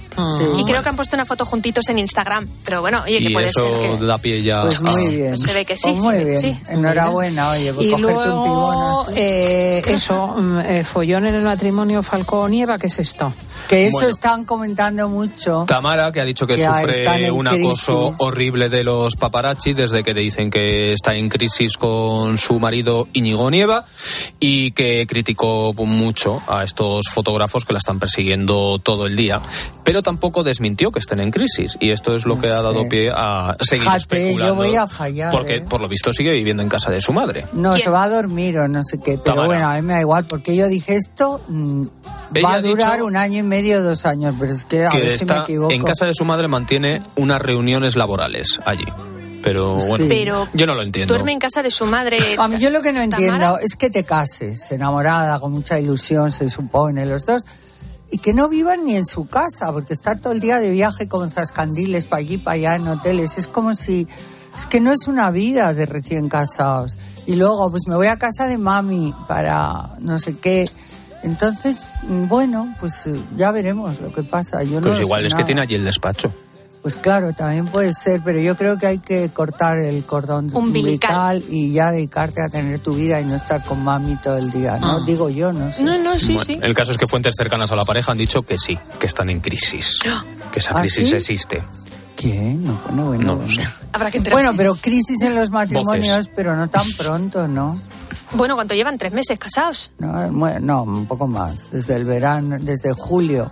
Y 0.57 0.65
creo 0.65 0.81
que 0.85 0.89
han 0.89 0.95
puesto 0.97 1.17
una 1.17 1.25
foto 1.27 1.45
juntitos 1.45 1.89
en 1.89 1.99
Instagram. 1.99 2.47
Pero 2.65 2.81
bueno, 2.83 3.03
oye, 3.03 3.19
que 3.19 3.25
Y 3.25 3.33
puede 3.33 3.47
eso 3.49 3.69
ser 3.81 3.99
que... 3.99 4.07
da 4.07 4.19
pie 4.19 4.43
ya 4.45 4.63
Pues 4.63 4.81
muy 4.81 5.07
a- 5.07 5.11
bien. 5.11 5.37
Se 5.37 5.53
ve 5.53 5.65
que 5.65 5.77
sí, 5.77 5.91
Pues 5.91 5.97
muy 6.03 6.25
bien. 6.25 6.41
sí. 6.41 6.61
Enhorabuena, 6.69 7.51
oye, 7.51 7.73
por 7.75 7.83
Y 7.83 7.91
cogerte 7.91 8.13
un 8.13 8.17
luego, 8.25 8.45
pibón 8.45 9.07
así. 9.09 9.15
eh, 9.17 9.83
eso, 9.89 10.27
mm, 10.37 10.59
eh, 10.61 10.85
follón 10.85 11.27
en 11.27 11.35
el 11.35 11.43
matrimonio 11.43 12.03
Falcón-Nieva, 12.05 12.79
¿qué 12.79 12.87
es 12.87 12.99
esto? 13.01 13.33
Que 13.69 13.87
eso 13.87 13.97
Bueno. 13.99 14.09
están 14.11 14.45
comentando 14.45 15.09
mucho. 15.09 15.65
Tamara, 15.67 16.11
que 16.13 16.21
ha 16.21 16.25
dicho 16.25 16.47
que 16.47 16.57
sufre 16.59 17.31
un 17.31 17.47
acoso 17.49 18.09
crisis. 18.09 18.17
horrible 18.21 18.69
de 18.69 18.85
los 18.85 19.17
paparazzi 19.17 19.73
desde 19.75 20.03
que 20.05 20.15
le 20.15 20.21
dicen 20.23 20.51
que 20.51 20.93
está 20.93 21.15
en 21.15 21.29
crisis 21.29 21.77
con 21.77 22.39
su 22.39 22.59
marido 22.59 23.09
Íñigo 23.13 23.51
Nieva 23.51 23.85
y 24.41 24.71
que 24.73 25.07
criticó 25.07 25.73
mucho 25.75 26.43
a 26.49 26.65
estos 26.65 27.07
fotógrafos 27.13 27.65
que 27.65 27.73
la 27.73 27.79
están 27.79 27.99
persiguiendo 27.99 28.79
todo 28.79 29.07
el 29.07 29.17
día, 29.17 29.41
pero 29.85 30.03
tampoco 30.03 30.43
desmintió 30.45 30.91
que 30.93 30.99
estén 30.99 31.21
en 31.21 31.31
crisis 31.31 31.77
y 31.81 31.91
esto 31.91 32.15
es 32.17 32.25
lo 32.27 32.39
que 32.39 32.49
ha 32.49 32.63
dado 32.63 32.89
pie 32.89 33.11
a 33.15 33.57
seguir 33.61 33.85
Fíjate, 33.85 33.99
especulando. 33.99 34.47
yo 34.47 34.55
voy 34.55 34.77
a 34.77 34.87
fallar, 34.87 35.31
Porque 35.31 35.57
¿eh? 35.57 35.61
por 35.61 35.81
lo 35.81 35.89
visto 35.89 36.13
sigue 36.15 36.33
viviendo 36.33 36.63
en 36.63 36.69
casa 36.69 36.91
de 36.91 37.01
su 37.01 37.13
madre. 37.13 37.45
No, 37.53 37.71
¿Quién? 37.73 37.83
se 37.85 37.91
va 37.91 38.05
a 38.05 38.09
dormir 38.09 38.59
o 38.59 38.69
no 38.69 38.83
sé 38.83 38.99
qué. 38.99 39.13
Pero 39.13 39.23
Tamara. 39.23 39.47
bueno, 39.47 39.69
a 39.69 39.75
mí 39.77 39.83
me 39.83 39.95
da 39.95 40.01
igual, 40.01 40.25
porque 40.27 40.55
yo 40.57 40.69
dije 40.69 40.95
esto 40.97 41.41
mm, 41.49 41.85
Ella 42.35 42.49
va 42.49 42.55
a 42.55 42.63
durar 42.63 43.03
un 43.03 43.17
año 43.17 43.39
y 43.41 43.43
medio, 43.43 43.83
dos 43.83 44.05
años, 44.07 44.35
pero 44.39 44.53
es 44.53 44.65
que 44.65 44.87
a 44.87 44.91
que 44.91 45.01
ver 45.01 45.17
si 45.17 45.25
me 45.25 45.37
equivoco. 45.39 45.73
en 45.73 45.83
casa 45.83 46.05
de 46.07 46.15
su 46.15 46.25
madre 46.25 46.49
mantiene 46.49 47.03
unas 47.17 47.41
reuniones 47.41 47.97
laborales 47.97 48.61
allí. 48.65 48.87
Pero 49.43 49.75
bueno, 49.77 49.97
Sí. 49.97 50.07
Pero 50.09 50.49
yo 50.53 50.67
no 50.67 50.75
lo 50.75 50.83
entiendo. 50.83 51.15
duerme 51.15 51.33
en 51.33 51.39
casa 51.39 51.63
de 51.63 51.71
su 51.71 51.87
madre. 51.87 52.19
A 52.39 52.49
mí 52.49 52.59
yo 52.59 52.71
lo 52.71 52.83
que 52.83 52.93
no 52.93 53.01
Tamara. 53.01 53.23
entiendo 53.23 53.59
es 53.61 53.77
que 53.77 53.89
te 53.89 54.05
cases, 54.05 54.71
enamorada, 54.73 55.39
con 55.39 55.53
mucha 55.53 55.79
ilusión, 55.79 56.31
se 56.33 56.49
supone, 56.51 57.07
los 57.07 57.25
dos, 57.25 57.47
y 58.11 58.19
que 58.19 58.35
no 58.35 58.49
vivan 58.49 58.85
ni 58.85 58.97
en 58.97 59.07
su 59.07 59.27
casa, 59.27 59.71
porque 59.73 59.93
está 59.93 60.17
todo 60.17 60.33
el 60.33 60.41
día 60.41 60.59
de 60.59 60.71
viaje 60.71 61.09
con 61.09 61.31
zascandiles 61.31 62.07
para 62.07 62.21
allí, 62.21 62.39
para 62.39 62.55
allá, 62.55 62.75
en 62.77 62.89
hoteles. 62.89 63.39
Es 63.39 63.47
como 63.49 63.75
si... 63.75 64.09
Es 64.57 64.67
que 64.67 64.81
no 64.81 64.91
es 64.93 65.07
una 65.07 65.31
vida 65.31 65.73
de 65.73 65.87
recién 65.87 66.29
casados. 66.29 66.99
Y 67.27 67.37
luego, 67.37 67.71
pues 67.71 67.87
me 67.87 67.95
voy 67.95 68.09
a 68.09 68.17
casa 68.19 68.47
de 68.49 68.59
mami 68.59 69.15
para 69.29 69.91
no 70.01 70.19
sé 70.19 70.37
qué. 70.37 70.65
Entonces, 71.23 71.89
bueno, 72.03 72.75
pues 72.81 73.07
eh, 73.07 73.21
ya 73.37 73.51
veremos 73.51 74.01
lo 74.01 74.13
que 74.13 74.23
pasa. 74.23 74.63
Yo 74.63 74.81
no 74.81 74.87
Pues 74.87 74.99
lo 74.99 75.05
igual 75.05 75.27
es 75.27 75.33
que 75.33 75.39
nada. 75.39 75.47
tiene 75.47 75.61
allí 75.63 75.75
el 75.75 75.85
despacho. 75.85 76.33
Pues 76.81 76.95
claro, 76.95 77.33
también 77.33 77.67
puede 77.67 77.93
ser, 77.93 78.21
pero 78.25 78.39
yo 78.41 78.57
creo 78.57 78.79
que 78.79 78.87
hay 78.87 78.99
que 78.99 79.29
cortar 79.31 79.79
el 79.79 80.05
cordón 80.05 80.55
Umbilical. 80.55 81.39
umbilical 81.39 81.43
y 81.51 81.73
ya 81.73 81.91
dedicarte 81.91 82.41
a 82.41 82.49
tener 82.49 82.79
tu 82.79 82.95
vida 82.95 83.21
y 83.21 83.25
no 83.25 83.35
estar 83.35 83.63
con 83.65 83.83
mami 83.83 84.15
todo 84.17 84.39
el 84.39 84.51
día, 84.53 84.79
¿no? 84.79 84.93
Ah. 84.93 85.01
Digo 85.05 85.29
yo, 85.29 85.53
no 85.53 85.73
sé. 85.73 85.83
No, 85.83 85.99
no, 86.03 86.19
sí, 86.21 86.35
Bueno, 86.35 86.45
sí. 86.45 86.59
El 86.63 86.75
caso 86.75 86.93
es 86.93 86.97
que 86.97 87.09
fuentes 87.09 87.35
cercanas 87.37 87.73
a 87.73 87.77
la 87.77 87.85
pareja 87.85 88.13
han 88.13 88.19
dicho 88.19 88.43
que 88.43 88.59
sí, 88.59 88.79
que 89.01 89.07
están 89.07 89.29
en 89.29 89.41
crisis. 89.41 89.99
Que 90.53 90.61
esa 90.61 90.71
¿Ah, 90.79 90.81
crisis 90.81 91.11
sí? 91.11 91.17
existe. 91.17 91.65
¿Quién? 92.17 92.63
No, 92.65 92.81
bueno, 92.87 93.05
bueno. 93.07 93.27
No 93.27 93.37
bueno. 93.39 93.53
sé. 93.53 93.69
Habrá 93.93 94.11
que 94.13 94.19
enterarse. 94.19 94.43
Bueno, 94.45 94.57
pero 94.57 94.75
crisis 94.77 95.21
en 95.23 95.35
los 95.35 95.51
matrimonios, 95.51 96.17
Voces. 96.17 96.33
pero 96.35 96.55
no 96.57 96.69
tan 96.71 96.87
pronto, 96.97 97.49
¿no? 97.49 97.79
Bueno, 98.33 98.55
¿cuánto 98.55 98.75
llevan? 98.75 98.99
¿Tres 98.99 99.13
meses 99.13 99.39
casados? 99.39 99.91
No, 99.99 100.31
bueno, 100.33 100.61
no, 100.61 100.83
un 100.83 101.07
poco 101.07 101.27
más. 101.27 101.71
Desde 101.71 101.97
el 101.97 102.05
verano, 102.05 102.57
desde 102.61 102.93
julio. 102.93 103.47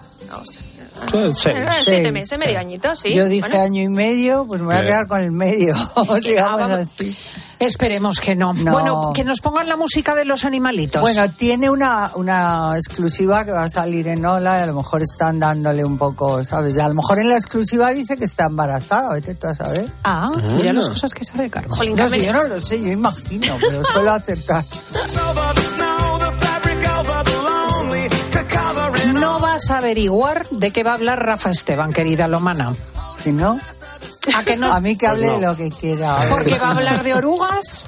Eh, 1.12 1.33
Seis. 1.35 1.59
siete 1.85 2.11
meses, 2.12 2.39
medio 2.39 2.59
añito, 2.59 2.95
sí. 2.97 3.12
Yo 3.14 3.27
dije 3.27 3.49
Bueno. 3.49 3.64
año 3.64 3.83
y 3.83 3.89
medio, 3.89 4.47
pues 4.47 4.61
me 4.61 4.66
voy 4.68 4.77
a 4.77 4.81
Eh. 4.83 4.85
quedar 4.87 5.07
con 5.07 5.20
el 5.20 5.31
medio. 5.33 5.74
Digamos 6.24 6.70
así. 6.70 7.16
Esperemos 7.59 8.20
que 8.20 8.34
no. 8.34 8.52
No. 8.52 8.72
Bueno, 8.72 9.12
que 9.14 9.24
nos 9.24 9.40
pongan 9.40 9.68
la 9.68 9.76
música 9.76 10.14
de 10.14 10.24
los 10.24 10.44
animalitos. 10.44 11.00
Bueno, 11.00 11.28
tiene 11.30 11.70
una, 11.70 12.11
una 12.14 12.74
exclusiva 12.76 13.44
que 13.44 13.52
va 13.52 13.64
a 13.64 13.68
salir 13.68 14.09
en 14.09 14.24
Ola 14.24 14.59
y 14.59 14.62
a 14.62 14.66
lo 14.66 14.74
mejor 14.74 15.02
están 15.02 15.38
dándole 15.38 15.84
un 15.84 15.96
poco, 15.96 16.44
¿sabes? 16.44 16.76
Y 16.76 16.80
a 16.80 16.88
lo 16.88 16.94
mejor 16.94 17.18
en 17.18 17.28
la 17.28 17.36
exclusiva 17.36 17.90
dice 17.90 18.16
que 18.16 18.24
está 18.24 18.46
embarazada, 18.46 19.14
vete 19.14 19.34
tú 19.34 19.46
a 19.46 19.54
saber. 19.54 19.86
Ah, 20.04 20.30
mira 20.57 20.72
las 20.72 20.88
cosas 20.88 21.14
que 21.14 21.24
sabe 21.24 21.48
Carmen. 21.48 21.70
Jolín, 21.70 21.96
No 21.96 22.09
yo 22.14 22.32
no 22.32 22.44
lo 22.44 22.61
sé, 22.61 22.80
yo 22.80 22.88
imagino, 22.92 23.57
pero 23.61 23.82
suelo 23.84 24.11
acertar. 24.12 24.62
No 29.14 29.40
vas 29.40 29.70
a 29.70 29.78
averiguar 29.78 30.46
de 30.50 30.70
qué 30.70 30.82
va 30.82 30.92
a 30.92 30.94
hablar 30.94 31.24
Rafa 31.24 31.50
Esteban, 31.50 31.92
querida 31.92 32.28
Lomana. 32.28 32.74
Si 33.22 33.32
no, 33.32 33.59
¿A 34.35 34.43
que 34.45 34.57
no? 34.57 34.72
a 34.72 34.81
mí 34.81 34.97
que 34.97 35.07
hable 35.07 35.27
Pues 35.29 35.33
no. 35.35 35.41
de 35.41 35.47
lo 35.49 35.57
que 35.57 35.70
quiera. 35.70 36.16
Porque 36.31 36.59
va 36.59 36.68
a 36.68 36.70
hablar 36.77 37.03
de 37.03 37.14
orugas. 37.14 37.87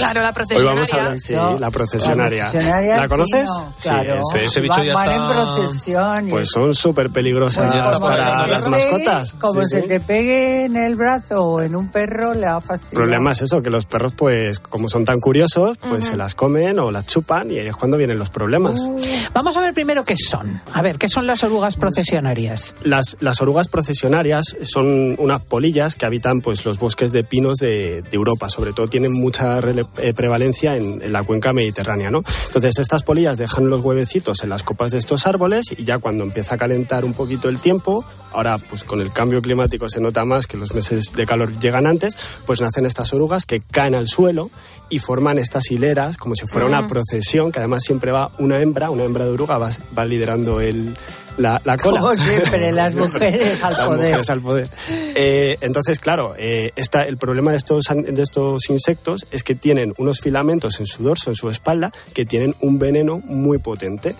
Claro, 0.00 0.20
la 0.22 0.28
Hoy 0.28 0.34
procesionaria. 0.34 0.74
vamos 0.74 0.92
a 0.92 0.96
hablar, 0.96 1.20
sí, 1.20 1.34
la 1.60 1.70
procesionaria. 1.70 2.44
La 2.44 2.50
procesionaria 2.50 2.96
¿La 2.96 3.02
es 3.02 3.08
conoces? 3.08 3.48
Claro. 3.82 4.14
Sí, 4.22 4.36
ese- 4.38 4.44
ese 4.46 4.60
bicho 4.60 4.76
van, 4.76 4.86
ya 4.86 4.94
van 4.94 5.10
está- 5.10 5.16
en 5.16 5.32
procesión. 5.56 6.26
Pues 6.30 6.48
son 6.52 6.74
súper 6.74 7.10
peligrosas 7.10 7.72
Pues 7.74 8.00
para 8.00 8.46
las 8.46 8.64
pegue- 8.64 8.70
mascotas. 8.70 9.32
Como 9.34 9.62
Sí, 9.62 9.68
se 9.70 9.80
sí. 9.82 9.88
te 9.88 10.00
pegue 10.00 10.64
en 10.64 10.76
el 10.76 10.96
brazo 10.96 11.44
o 11.44 11.60
en 11.62 11.76
un 11.76 11.90
perro, 11.90 12.34
le 12.34 12.46
va 12.46 12.56
a 12.56 12.60
fastidiar. 12.60 12.92
El 12.92 12.98
problema 13.08 13.32
es 13.32 13.42
eso, 13.42 13.62
que 13.62 13.70
los 13.70 13.86
perros, 13.86 14.12
pues, 14.16 14.58
como 14.58 14.88
son 14.88 15.04
tan 15.04 15.20
curiosos, 15.20 15.78
pues 15.78 16.06
se 16.06 16.16
las 16.16 16.34
comen 16.34 16.78
o 16.78 16.90
las 16.90 17.06
chupan 17.06 17.50
y 17.50 17.58
ahí 17.58 17.66
es 17.68 17.76
cuando 17.76 17.96
vienen 17.96 18.18
los 18.18 18.30
problemas. 18.30 18.88
Vamos 19.32 19.56
a 19.56 19.60
ver 19.60 19.74
primero 19.74 20.04
qué 20.04 20.16
son. 20.16 20.60
A 20.72 20.82
ver, 20.82 20.98
¿qué 20.98 21.08
son 21.08 21.26
las 21.26 21.42
orugas 21.44 21.76
procesionarias? 21.76 22.74
Las, 22.82 23.16
las 23.20 23.40
orugas 23.40 23.68
procesionarias 23.68 24.56
son 24.62 25.14
unas 25.18 25.42
polillas 25.42 25.94
que 25.96 26.06
habitan 26.06 26.40
pues, 26.40 26.64
los 26.64 26.78
bosques 26.78 27.12
de 27.12 27.24
pinos 27.24 27.58
de, 27.58 28.02
de 28.02 28.08
Europa. 28.12 28.48
Sobre 28.48 28.72
todo 28.72 28.88
tienen 28.88 29.12
mucha 29.12 29.60
rele- 29.60 29.86
eh, 29.98 30.14
prevalencia 30.14 30.76
en, 30.76 31.02
en 31.02 31.12
la 31.12 31.22
cuenca 31.22 31.52
mediterránea. 31.52 32.10
¿no? 32.10 32.22
Entonces 32.46 32.78
estas 32.78 33.02
polillas 33.02 33.38
dejan 33.38 33.68
los 33.68 33.82
huevecitos 33.82 34.42
en 34.42 34.50
las 34.50 34.62
copas 34.62 34.92
de 34.92 34.98
estos 34.98 35.26
árboles 35.26 35.66
y 35.76 35.84
ya 35.84 35.98
cuando 35.98 36.24
empieza 36.24 36.54
a 36.54 36.58
calentar 36.58 37.04
un 37.04 37.14
poquito 37.14 37.48
el 37.48 37.58
tiempo, 37.58 38.04
ahora 38.32 38.58
pues 38.58 38.84
con 38.84 39.00
el 39.00 39.12
cambio 39.12 39.42
climático 39.42 39.88
se 39.88 40.00
nota 40.00 40.24
más 40.24 40.46
que 40.46 40.56
los 40.56 40.74
meses 40.74 41.12
de 41.14 41.26
calor 41.26 41.58
llegan 41.58 41.86
antes, 41.86 42.16
pues 42.46 42.60
nacen 42.60 42.86
estas 42.86 43.12
orugas 43.12 43.46
que 43.46 43.60
caen 43.60 43.94
al 43.94 44.08
suelo 44.08 44.50
y 44.88 44.98
forman 44.98 45.38
estas 45.38 45.70
hileras 45.70 46.16
como 46.16 46.34
si 46.34 46.46
fuera 46.46 46.66
una 46.66 46.86
procesión 46.88 47.52
que 47.52 47.58
además 47.58 47.82
siempre 47.84 48.12
va 48.12 48.30
una 48.38 48.60
hembra, 48.60 48.90
una 48.90 49.04
hembra 49.04 49.24
de 49.24 49.32
oruga 49.32 49.58
va, 49.58 49.70
va 49.96 50.04
liderando 50.04 50.60
el, 50.60 50.96
la, 51.40 51.60
la 51.64 51.76
cola. 51.76 52.00
Como 52.00 52.14
siempre, 52.14 52.70
las 52.72 52.94
mujeres 52.94 53.62
al 53.64 53.72
Las 53.74 53.86
poder. 53.86 54.00
mujeres 54.06 54.30
al 54.30 54.40
poder. 54.40 54.70
Eh, 54.88 55.56
entonces, 55.60 55.98
claro, 55.98 56.34
eh, 56.38 56.72
esta- 56.76 57.04
el 57.04 57.16
problema 57.16 57.50
de 57.50 57.56
estos, 57.56 57.84
de 57.90 58.22
estos 58.22 58.70
insectos 58.70 59.26
es 59.30 59.42
que 59.42 59.54
tienen 59.54 59.94
unos 59.98 60.20
filamentos 60.20 60.80
en 60.80 60.86
su 60.86 61.02
dorso, 61.02 61.30
en 61.30 61.36
su 61.36 61.50
espalda, 61.50 61.90
que 62.14 62.24
tienen 62.26 62.54
un 62.60 62.78
veneno 62.78 63.20
muy 63.24 63.58
potente 63.58 64.14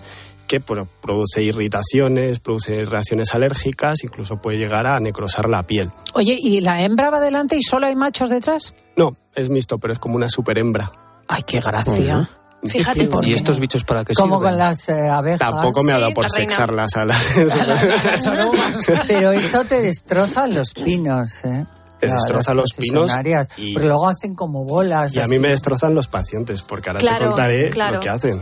que 0.47 0.59
produce 0.59 1.41
irritaciones, 1.43 2.39
produce 2.39 2.83
reacciones 2.83 3.33
alérgicas, 3.33 4.03
incluso 4.03 4.41
puede 4.41 4.57
llegar 4.57 4.85
a 4.85 4.99
necrosar 4.99 5.47
la 5.47 5.63
piel. 5.63 5.89
Oye, 6.13 6.37
¿y 6.37 6.59
la 6.59 6.81
hembra 6.83 7.09
va 7.09 7.21
delante 7.21 7.55
y 7.55 7.61
solo 7.61 7.87
hay 7.87 7.95
machos 7.95 8.29
detrás? 8.29 8.73
No, 8.97 9.15
es 9.33 9.49
mixto, 9.49 9.77
pero 9.77 9.93
es 9.93 9.99
como 9.99 10.15
una 10.17 10.27
super 10.27 10.57
hembra. 10.57 10.91
Ay, 11.29 11.43
qué 11.47 11.61
gracia. 11.61 12.29
Fíjate. 12.63 13.09
¿Y 13.23 13.33
estos 13.33 13.59
bichos 13.59 13.83
para 13.83 14.03
qué 14.05 14.13
Como 14.13 14.35
sirven? 14.37 14.49
con 14.51 14.57
las 14.59 14.87
eh, 14.89 15.09
abejas. 15.09 15.39
Tampoco 15.39 15.83
me 15.83 15.91
ha 15.91 15.95
Sí, 15.95 16.01
dado 16.01 16.13
por 16.13 16.23
la 16.25 16.29
reina. 16.37 16.55
a 16.95 17.05
las... 17.05 17.35
Las 18.05 18.27
orugas. 18.27 18.85
Pero 19.07 19.31
esto 19.31 19.63
te 19.65 19.81
destroza 19.81 20.47
los 20.47 20.73
pinos, 20.73 21.43
¿eh? 21.45 21.65
Te 21.99 22.07
Las- 22.07 22.17
destroza 22.23 22.53
los 22.53 22.73
pinos 22.73 23.11
y- 23.57 23.73
Porque 23.73 23.87
luego 23.87 24.07
hacen 24.07 24.33
como 24.35 24.63
bolas. 24.65 25.13
Y 25.13 25.19
a 25.19 25.25
mí 25.27 25.37
me 25.39 25.49
destrozan 25.49 25.93
los 25.95 26.07
pacientes, 26.07 26.61
porque 26.63 26.89
ahora 26.89 26.99
Claro, 26.99 27.17
te 27.19 27.25
contaré 27.25 27.69
claro. 27.69 27.95
lo 27.95 27.99
que 27.99 28.09
hacen. 28.09 28.41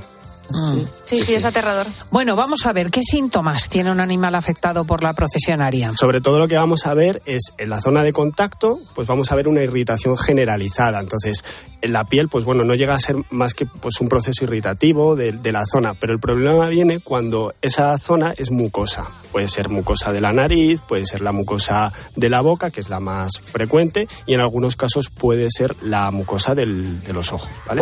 Sí, 1.04 1.20
sí, 1.24 1.36
es 1.36 1.46
aterrador. 1.46 1.86
Bueno, 2.12 2.36
vamos 2.36 2.66
a 2.66 2.74
ver, 2.74 2.90
¿qué 2.92 3.02
síntomas 3.04 3.70
tiene 3.70 3.92
un 3.92 4.00
animal 4.00 4.36
afectado 4.36 4.86
por 4.86 5.04
la 5.04 5.14
procesionaria? 5.14 5.96
Sobre 5.96 6.22
todo 6.22 6.40
lo 6.40 6.48
que 6.48 6.56
vamos 6.58 6.86
a 6.88 6.94
ver 6.94 7.22
es 7.26 7.54
en 7.58 7.70
la 7.70 7.82
zona 7.82 8.04
de 8.04 8.14
contacto, 8.14 8.80
pues 8.96 9.08
vamos 9.08 9.32
a 9.32 9.36
ver 9.36 9.48
una 9.48 9.62
irritación 9.62 10.18
generalizada. 10.18 11.00
Entonces, 11.00 11.44
en 11.82 11.94
la 11.94 12.04
piel, 12.06 12.30
pues 12.30 12.46
bueno, 12.46 12.64
no 12.64 12.76
llega 12.76 12.94
a 12.96 13.00
ser 13.00 13.16
más 13.30 13.54
que 13.54 13.66
pues 13.66 14.02
un 14.02 14.10
proceso 14.10 14.44
irritativo 14.44 15.16
de, 15.16 15.32
de 15.34 15.52
la 15.52 15.66
zona, 15.66 15.94
pero 15.94 16.14
el 16.14 16.20
problema 16.20 16.68
viene 16.68 17.00
cuando 17.00 17.54
esa 17.62 17.98
zona 17.98 18.34
es 18.38 18.52
mucosa. 18.52 19.08
Puede 19.32 19.48
ser 19.48 19.70
mucosa 19.70 20.12
de 20.12 20.22
la 20.22 20.34
nariz, 20.34 20.82
puede 20.82 21.06
ser 21.06 21.22
la 21.22 21.32
mucosa 21.32 21.94
de 22.16 22.30
la 22.30 22.42
boca, 22.42 22.72
que 22.72 22.82
es 22.82 22.90
la 22.90 23.00
más 23.00 23.32
frecuente, 23.42 24.08
y 24.26 24.34
en 24.34 24.40
algunos 24.42 24.76
casos 24.76 25.10
puede 25.10 25.48
ser 25.52 25.76
la 25.84 26.10
mucosa 26.12 26.56
del- 26.56 27.02
de 27.04 27.14
los 27.14 27.32
ojos, 27.32 27.50
¿vale? 27.68 27.82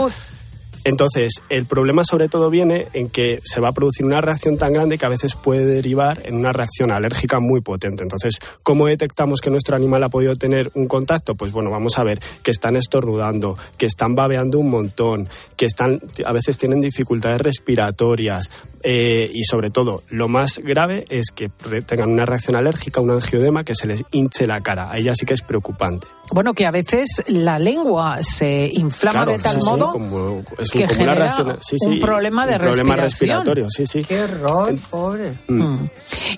Entonces, 0.88 1.42
el 1.50 1.66
problema 1.66 2.06
sobre 2.06 2.30
todo 2.30 2.50
viene 2.50 2.88
en 2.94 3.10
que 3.10 3.42
se 3.44 3.60
va 3.60 3.68
a 3.68 3.74
producir 3.74 4.06
una 4.06 4.22
reacción 4.22 4.58
tan 4.58 4.72
grande 4.72 4.98
que 4.98 5.06
a 5.06 5.10
veces 5.10 5.36
puede 5.36 5.66
derivar 5.66 6.22
en 6.24 6.36
una 6.36 6.54
reacción 6.54 6.92
alérgica 6.92 7.42
muy 7.42 7.60
potente. 7.60 8.04
Entonces, 8.04 8.40
¿cómo 8.64 8.88
detectamos 8.88 9.42
que 9.42 9.50
nuestro 9.50 9.76
animal 9.76 10.02
ha 10.06 10.08
podido 10.08 10.38
tener 10.38 10.72
un 10.76 10.88
contacto? 10.88 11.36
Pues 11.36 11.52
bueno, 11.52 11.72
vamos 11.72 12.00
a 12.00 12.06
ver 12.06 12.22
que 12.42 12.52
están 12.52 12.78
estornudando, 12.78 13.58
que 13.78 13.86
están 13.86 14.16
babeando 14.16 14.60
un 14.60 14.70
montón, 14.70 15.28
que 15.58 15.66
están, 15.66 16.00
a 16.26 16.32
veces 16.32 16.58
tienen 16.58 16.80
dificultades 16.80 17.42
respiratorias. 17.42 18.50
Eh, 18.84 19.30
y 19.34 19.44
sobre 19.44 19.70
todo, 19.70 20.04
lo 20.10 20.28
más 20.28 20.60
grave 20.60 21.06
es 21.10 21.32
que 21.32 21.50
tengan 21.86 22.10
una 22.12 22.26
reacción 22.26 22.56
alérgica, 22.56 23.02
un 23.02 23.12
angioedema, 23.12 23.64
que 23.64 23.76
se 23.76 23.88
les 23.88 24.04
hinche 24.12 24.48
la 24.48 24.62
cara. 24.62 24.92
A 24.92 24.98
ella 24.98 25.14
sí 25.16 25.26
que 25.26 25.34
es 25.34 25.42
preocupante. 25.42 26.08
Bueno, 26.30 26.54
que 26.54 26.66
a 26.66 26.72
veces 26.72 27.24
la 27.28 27.58
lengua 27.58 28.22
se 28.22 28.70
inflama 28.74 29.24
Claro, 29.24 29.32
de 29.32 29.40
tal 29.40 29.54
sí, 29.56 29.62
sí, 29.62 29.66
modo 29.70 29.92
como- 29.94 30.44
es 30.60 30.72
que 30.72 30.80
un- 30.80 30.84
como 30.86 30.96
genera 30.98 31.16
reacción- 31.16 31.58
sí, 31.62 31.78
sí, 31.80 31.88
un 31.88 32.00
problema 32.00 32.46
de 32.46 32.54
un 32.56 32.60
problema 32.60 32.96
respiración. 32.98 33.46
respiratorio, 33.46 33.68
sí, 33.70 33.86
sí. 33.86 34.04
Qué 34.04 34.22
horror, 34.24 34.76
pobre. 34.90 35.34
Mm. 35.48 35.86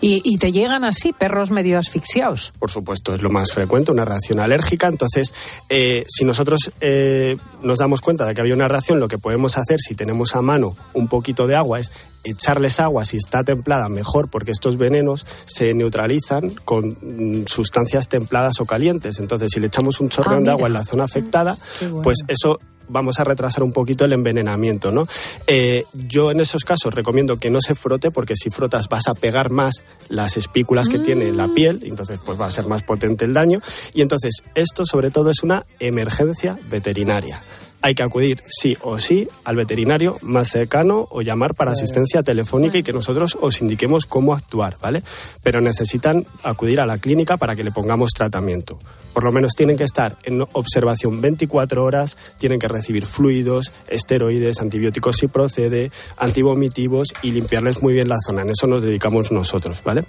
Y, 0.02 0.22
y 0.24 0.38
te 0.38 0.52
llegan 0.52 0.84
así, 0.84 1.12
perros 1.12 1.50
medio 1.50 1.80
asfixiados. 1.80 2.54
Por 2.60 2.70
supuesto, 2.70 3.16
es 3.16 3.24
lo 3.24 3.32
más 3.32 3.52
frecuente, 3.52 3.92
una 3.92 4.06
reacción 4.06 4.40
alérgica. 4.40 4.88
Entonces, 4.88 5.34
eh, 5.70 6.06
si 6.08 6.24
nosotros 6.24 6.72
eh, 6.82 7.38
nos 7.64 7.80
damos 7.80 8.02
cuenta 8.02 8.26
de 8.28 8.36
que 8.36 8.42
había 8.42 8.54
una 8.54 8.68
reacción, 8.68 9.00
lo 9.00 9.08
que 9.08 9.18
podemos 9.18 9.58
hacer, 9.58 9.80
si 9.82 9.96
tenemos 9.96 10.36
a 10.36 10.42
mano 10.44 10.76
un 10.94 11.08
poquito 11.08 11.48
de 11.48 11.56
agua, 11.56 11.80
es 11.80 11.92
echarles 12.24 12.80
agua, 12.80 13.06
si 13.06 13.18
está 13.18 13.44
templada, 13.44 13.88
mejor, 13.90 14.30
porque 14.30 14.52
estos 14.52 14.78
venenos 14.78 15.26
se 15.46 15.74
neutralizan 15.74 16.50
con 16.66 16.98
mm, 17.02 17.46
sustancias 17.48 18.08
templadas 18.08 18.60
o 18.60 18.66
calientes. 18.66 19.20
Entonces, 19.20 19.50
si 19.54 19.60
le 19.60 19.68
echamos 19.68 20.00
un 20.00 20.10
chorreón 20.10 20.42
Ah, 20.42 20.46
de 20.46 20.52
agua 20.52 20.68
en 20.68 20.74
la 20.74 20.84
zona 20.84 21.06
afectada, 21.06 21.58
Qué 21.80 21.88
bueno. 21.88 22.02
pues 22.04 22.20
eso 22.28 22.60
vamos 22.92 23.20
a 23.20 23.24
retrasar 23.24 23.62
un 23.62 23.72
poquito 23.72 24.06
el 24.06 24.14
envenenamiento, 24.14 24.90
¿no? 24.92 25.08
Eh, 25.46 25.86
yo 25.94 26.32
en 26.32 26.40
esos 26.40 26.66
casos 26.66 26.92
recomiendo 26.92 27.38
que 27.38 27.52
no 27.52 27.62
se 27.62 27.76
frote 27.76 28.10
porque 28.10 28.34
si 28.36 28.50
frotas 28.50 28.90
vas 28.90 29.08
a 29.08 29.14
pegar 29.14 29.52
más 29.52 29.84
las 30.08 30.38
espículas 30.38 30.90
que 30.90 30.98
tiene 30.98 31.32
Mm. 31.32 31.36
la 31.38 31.48
piel, 31.54 31.82
entonces 31.84 32.20
pues 32.26 32.42
va 32.42 32.48
a 32.48 32.50
ser 32.52 32.66
más 32.66 32.82
potente 32.82 33.26
el 33.26 33.34
daño 33.34 33.62
y 33.94 34.02
entonces 34.02 34.42
esto 34.56 34.88
sobre 34.88 35.12
todo 35.12 35.30
es 35.30 35.44
una 35.44 35.68
emergencia 35.80 36.58
veterinaria. 36.72 37.44
Hay 37.82 37.96
que 37.96 38.04
acudir 38.04 38.44
sí 38.46 38.78
o 38.82 39.00
sí 39.00 39.30
al 39.46 39.56
veterinario 39.56 40.18
más 40.22 40.50
cercano 40.50 41.08
o 41.12 41.22
llamar 41.22 41.56
para 41.56 41.72
asistencia 41.72 42.24
telefónica 42.24 42.78
y 42.78 42.84
que 42.84 42.92
nosotros 42.92 43.38
os 43.40 43.62
indiquemos 43.62 44.06
cómo 44.06 44.34
actuar, 44.34 44.78
¿vale? 44.82 45.02
Pero 45.44 45.62
necesitan 45.62 46.26
acudir 46.44 46.82
a 46.82 46.86
la 46.86 46.98
clínica 46.98 47.38
para 47.38 47.56
que 47.56 47.64
le 47.64 47.72
pongamos 47.72 48.12
tratamiento. 48.12 48.80
Por 49.14 49.24
lo 49.24 49.32
menos 49.32 49.56
tienen 49.56 49.78
que 49.78 49.86
estar 49.86 50.18
en 50.24 50.42
observación 50.54 51.22
24 51.22 51.84
horas, 51.84 52.18
tienen 52.38 52.60
que 52.60 52.68
recibir 52.68 53.06
fluidos, 53.06 53.72
esteroides, 53.88 54.62
antibióticos 54.62 55.18
si 55.18 55.28
procede, 55.28 55.92
antivomitivos 56.18 57.14
y 57.22 57.32
limpiarles 57.32 57.82
muy 57.82 57.94
bien 57.94 58.10
la 58.10 58.20
zona. 58.20 58.42
En 58.42 58.52
eso 58.52 58.68
nos 58.68 58.84
dedicamos 58.84 59.32
nosotros, 59.32 59.82
¿vale? 59.84 60.06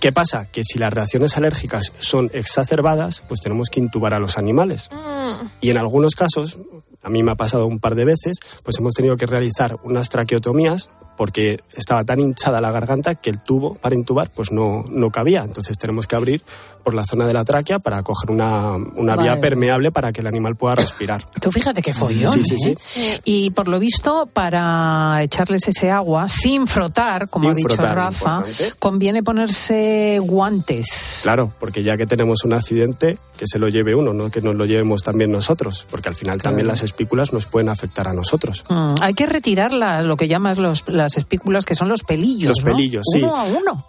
¿Qué 0.00 0.12
pasa? 0.12 0.46
Que 0.46 0.62
si 0.62 0.78
las 0.78 0.92
reacciones 0.92 1.36
alérgicas 1.36 1.92
son 1.98 2.30
exacerbadas, 2.32 3.24
pues 3.26 3.40
tenemos 3.40 3.68
que 3.68 3.80
intubar 3.80 4.14
a 4.14 4.20
los 4.20 4.38
animales. 4.38 4.90
Y 5.60 5.70
en 5.70 5.78
algunos 5.78 6.14
casos, 6.14 6.56
a 7.02 7.10
mí 7.10 7.22
me 7.22 7.32
ha 7.32 7.36
pasado 7.36 7.66
un 7.66 7.78
par 7.78 7.94
de 7.94 8.04
veces, 8.04 8.38
pues 8.62 8.78
hemos 8.78 8.94
tenido 8.94 9.16
que 9.16 9.26
realizar 9.26 9.76
unas 9.82 10.08
traqueotomías 10.08 10.90
porque 11.18 11.60
estaba 11.76 12.04
tan 12.04 12.20
hinchada 12.20 12.62
la 12.62 12.70
garganta 12.70 13.14
que 13.16 13.28
el 13.28 13.40
tubo 13.40 13.74
para 13.74 13.94
intubar 13.94 14.30
pues 14.34 14.50
no, 14.52 14.84
no 14.90 15.10
cabía. 15.10 15.42
Entonces 15.44 15.76
tenemos 15.76 16.06
que 16.06 16.16
abrir 16.16 16.40
por 16.84 16.94
la 16.94 17.04
zona 17.04 17.26
de 17.26 17.34
la 17.34 17.44
tráquea 17.44 17.80
para 17.80 18.02
coger 18.02 18.30
una, 18.30 18.76
una 18.76 19.14
vía 19.16 19.32
Vale. 19.32 19.40
permeable 19.42 19.92
para 19.92 20.10
que 20.12 20.22
el 20.22 20.26
animal 20.26 20.56
pueda 20.56 20.76
respirar. 20.76 21.26
Tú 21.42 21.52
fíjate 21.52 21.82
qué 21.82 21.92
follón, 21.92 22.30
Sí, 22.30 22.42
sí, 22.44 22.56
¿eh? 22.64 22.74
sí. 22.78 23.20
Y 23.24 23.50
por 23.50 23.68
lo 23.68 23.78
visto, 23.78 24.26
para 24.32 25.22
echarles 25.22 25.68
ese 25.68 25.90
agua 25.90 26.28
sin 26.30 26.66
frotar, 26.66 27.28
como 27.28 27.42
Sin 27.44 27.52
ha 27.52 27.54
dicho 27.56 27.68
frotar, 27.74 27.94
Rafa, 27.96 28.36
importante. 28.38 28.72
conviene 28.78 29.22
ponerse 29.22 30.18
guantes. 30.22 31.20
Claro, 31.22 31.52
porque 31.58 31.82
ya 31.82 31.96
que 31.96 32.06
tenemos 32.06 32.44
un 32.44 32.52
accidente, 32.54 33.18
que 33.36 33.46
se 33.46 33.58
lo 33.58 33.68
lleve 33.68 33.94
uno, 33.94 34.12
no 34.14 34.30
que 34.30 34.40
nos 34.40 34.54
lo 34.54 34.64
llevemos 34.64 35.02
también 35.02 35.30
nosotros, 35.30 35.86
porque 35.90 36.08
al 36.08 36.14
final 36.14 36.40
también 36.40 36.66
las 36.66 36.82
espículas 36.82 37.32
nos 37.32 37.46
pueden 37.46 37.68
afectar 37.68 38.08
a 38.08 38.12
nosotros. 38.12 38.64
Mm, 38.68 38.94
hay 39.00 39.14
que 39.14 39.26
retirar 39.26 39.72
la- 39.72 40.02
lo 40.02 40.16
que 40.16 40.26
llamas 40.28 40.58
los, 40.58 40.84
las 40.88 41.07
espículas, 41.16 41.64
que 41.64 41.74
son 41.74 41.88
los 41.88 42.02
pelillos. 42.02 42.48
Los 42.48 42.58
¿no? 42.64 42.64
pelillos, 42.72 43.04
sí. 43.12 43.22
Uno 43.22 43.36
a 43.36 43.44
uno. 43.44 43.86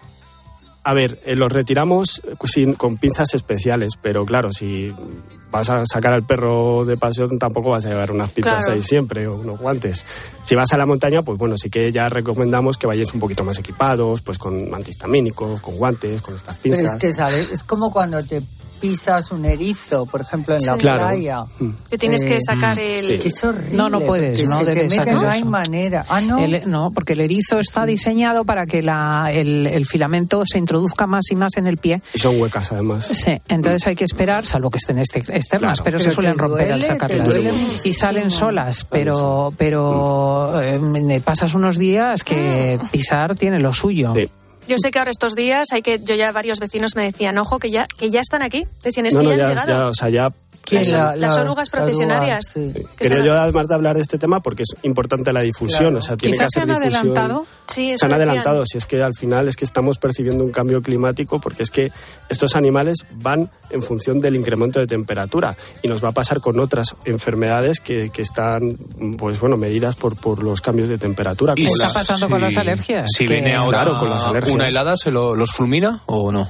A 0.83 0.93
ver, 0.93 1.19
eh, 1.25 1.35
los 1.35 1.51
retiramos 1.51 2.21
eh, 2.25 2.35
sin, 2.45 2.73
con 2.73 2.95
pinzas 2.97 3.33
especiales, 3.33 3.93
pero 4.01 4.25
claro, 4.25 4.51
si 4.53 4.93
vas 5.51 5.69
a 5.69 5.83
sacar 5.85 6.13
al 6.13 6.25
perro 6.25 6.85
de 6.85 6.95
pasión 6.95 7.37
tampoco 7.39 7.71
vas 7.71 7.85
a 7.85 7.89
llevar 7.89 8.11
unas 8.11 8.29
pinzas 8.29 8.57
Claro. 8.65 8.73
ahí 8.73 8.81
siempre 8.83 9.27
o 9.27 9.35
unos 9.35 9.59
guantes. 9.59 10.05
Si 10.43 10.55
vas 10.55 10.71
a 10.73 10.77
la 10.77 10.85
montaña, 10.85 11.21
pues 11.23 11.37
bueno, 11.37 11.57
sí 11.57 11.69
que 11.69 11.91
ya 11.91 12.07
recomendamos 12.07 12.77
que 12.77 12.87
vayáis 12.87 13.13
un 13.13 13.19
poquito 13.19 13.43
más 13.43 13.57
equipados, 13.59 14.21
pues 14.21 14.37
con 14.37 14.73
antihistamínicos, 14.73 15.59
con 15.59 15.75
guantes, 15.75 16.21
con 16.21 16.35
estas 16.35 16.57
Pero 16.61 16.75
pinzas. 16.77 16.93
es 16.95 17.01
que, 17.01 17.13
¿sabes? 17.13 17.51
Es 17.51 17.63
como 17.63 17.91
cuando 17.91 18.23
te 18.23 18.41
pisas 18.79 19.31
un 19.31 19.45
erizo, 19.45 20.05
por 20.05 20.21
ejemplo, 20.21 20.55
en 20.55 20.65
la 20.65 20.73
Sí. 20.73 20.79
Claro. 20.79 21.03
playa. 21.07 21.43
Que 21.89 21.97
tienes 21.97 22.23
que 22.23 22.37
Eh, 22.37 22.41
sacar 22.45 22.79
el... 22.79 23.19
Que 23.19 23.27
es 23.27 23.43
horrible. 23.43 23.75
No, 23.77 23.89
no 23.89 23.99
puedes, 24.01 24.43
no 24.47 24.63
debes 24.63 24.95
No 24.97 25.29
hay 25.29 25.43
manera. 25.43 26.05
Ah, 26.09 26.21
no. 26.21 26.39
El- 26.39 26.69
no, 26.69 26.89
porque 26.93 27.13
el 27.13 27.21
erizo 27.21 27.59
está 27.59 27.85
diseñado 27.85 28.45
para 28.45 28.65
que 28.65 28.81
la, 28.81 29.29
el, 29.31 29.67
el 29.67 29.85
filamento 29.85 30.43
se 30.45 30.57
introduzca 30.57 31.05
más 31.07 31.25
y 31.31 31.35
más 31.35 31.51
en 31.57 31.67
el 31.67 31.77
pie. 31.77 32.01
Y 32.13 32.19
son 32.19 32.39
huecas 32.41 32.71
además. 32.71 33.07
Sí, 33.11 33.39
entonces 33.47 33.85
hay 33.87 33.95
que 33.95 34.05
esperar, 34.05 34.45
salvo 34.45 34.69
que 34.69 34.77
estén 34.77 34.99
este- 34.99 35.19
externas, 35.19 35.81
Claro. 35.81 35.83
pero, 35.83 35.99
se 35.99 36.11
suelen 36.11 36.37
romper 36.37 36.71
al 36.73 36.79
duele, 36.79 36.85
te 36.85 36.91
sacarlas. 36.93 37.85
Y 37.85 37.91
salen 37.93 38.29
solas, 38.29 38.85
pero, 38.89 39.53
pero 39.57 40.61
eh, 40.61 40.79
me 40.79 41.19
pasas 41.21 41.53
unos 41.53 41.77
días 41.77 42.23
que 42.23 42.79
pisar 42.91 43.35
tiene 43.35 43.59
lo 43.59 43.73
suyo. 43.73 44.13
Sí. 44.15 44.29
Yo 44.69 44.77
sé 44.77 44.91
que 44.91 44.99
ahora 44.99 45.11
estos 45.11 45.35
días 45.35 45.67
hay 45.73 45.81
que... 45.81 45.99
Yo 45.99 46.15
ya 46.15 46.31
varios 46.31 46.59
vecinos 46.59 46.95
me 46.95 47.03
decían, 47.05 47.37
ojo, 47.39 47.59
que 47.59 47.71
ya, 47.71 47.87
que 47.97 48.09
ya 48.11 48.21
están 48.21 48.41
aquí. 48.43 48.65
Decían, 48.83 49.07
es 49.07 49.15
No, 49.15 49.21
que 49.21 49.27
no, 49.27 49.35
ya 49.35 49.43
han 49.43 49.49
llegado. 49.49 49.67
ya, 49.67 49.87
o 49.87 49.93
sea, 49.93 50.09
ya 50.09 50.29
¿Quién? 50.69 50.81
Las- 50.83 50.91
La- 50.91 51.15
las 51.15 51.19
las 51.35 51.37
orugas 51.45 51.69
procesionarias. 51.69 52.55
orugas, 52.55 52.73
sí. 52.75 52.83
Que 52.97 53.03
Quería 53.03 53.17
están- 53.17 53.25
yo 53.25 53.33
además 53.41 53.67
de 53.67 53.75
hablar 53.75 53.95
de 53.95 54.01
este 54.01 54.17
tema 54.17 54.39
porque 54.41 54.63
es 54.63 54.75
importante 54.83 55.33
la 55.33 55.41
difusión, 55.41 55.79
Claro. 55.81 55.97
o 55.97 56.01
sea, 56.01 56.15
tiene 56.17 56.37
Quizás 56.37 56.47
que 56.53 56.59
se 56.59 56.59
hacer 56.61 56.71
han 56.75 56.79
difusión. 56.83 57.17
adelantado. 57.17 57.45
Sí, 57.67 57.97
se 57.97 58.05
han 58.05 58.13
adelantado, 58.13 58.65
si 58.65 58.77
es 58.77 58.85
que 58.85 59.01
al 59.03 59.13
final 59.13 59.47
es 59.47 59.55
que 59.55 59.65
estamos 59.65 59.97
percibiendo 59.99 60.43
un 60.43 60.51
cambio 60.51 60.81
climático 60.81 61.39
porque 61.39 61.63
es 61.63 61.69
que 61.71 61.91
estos 62.29 62.55
animales 62.55 63.05
van 63.11 63.51
en 63.69 63.83
función 63.83 64.19
del 64.21 64.35
incremento 64.35 64.79
de 64.79 64.87
temperatura 64.87 65.55
y 65.83 65.87
nos 65.87 66.03
va 66.03 66.09
a 66.09 66.11
pasar 66.13 66.39
con 66.39 66.59
otras 66.59 66.95
enfermedades 67.05 67.79
que, 67.79 68.09
que 68.11 68.21
están, 68.23 68.75
pues 69.17 69.39
bueno, 69.39 69.57
medidas 69.57 69.95
por, 69.95 70.15
por 70.15 70.43
los 70.43 70.61
cambios 70.61 70.89
de 70.89 70.97
temperatura. 70.97 71.53
¿Qué 71.55 71.63
como 71.63 71.75
está 71.75 71.85
las- 71.85 71.93
pasando 71.93 72.29
con 72.29 72.41
las 72.41 72.57
alergias? 72.57 73.09
Si 73.15 73.25
Que- 73.27 73.33
viene 73.33 73.55
ahora 73.55 73.83
Claro, 73.83 73.99
con 73.99 74.09
las 74.09 74.23
alergias. 74.25 74.55
una 74.55 74.67
helada, 74.67 74.97
¿se 74.97 75.11
lo- 75.11 75.35
los 75.35 75.51
fulmina 75.51 76.01
o 76.07 76.31
no? 76.31 76.47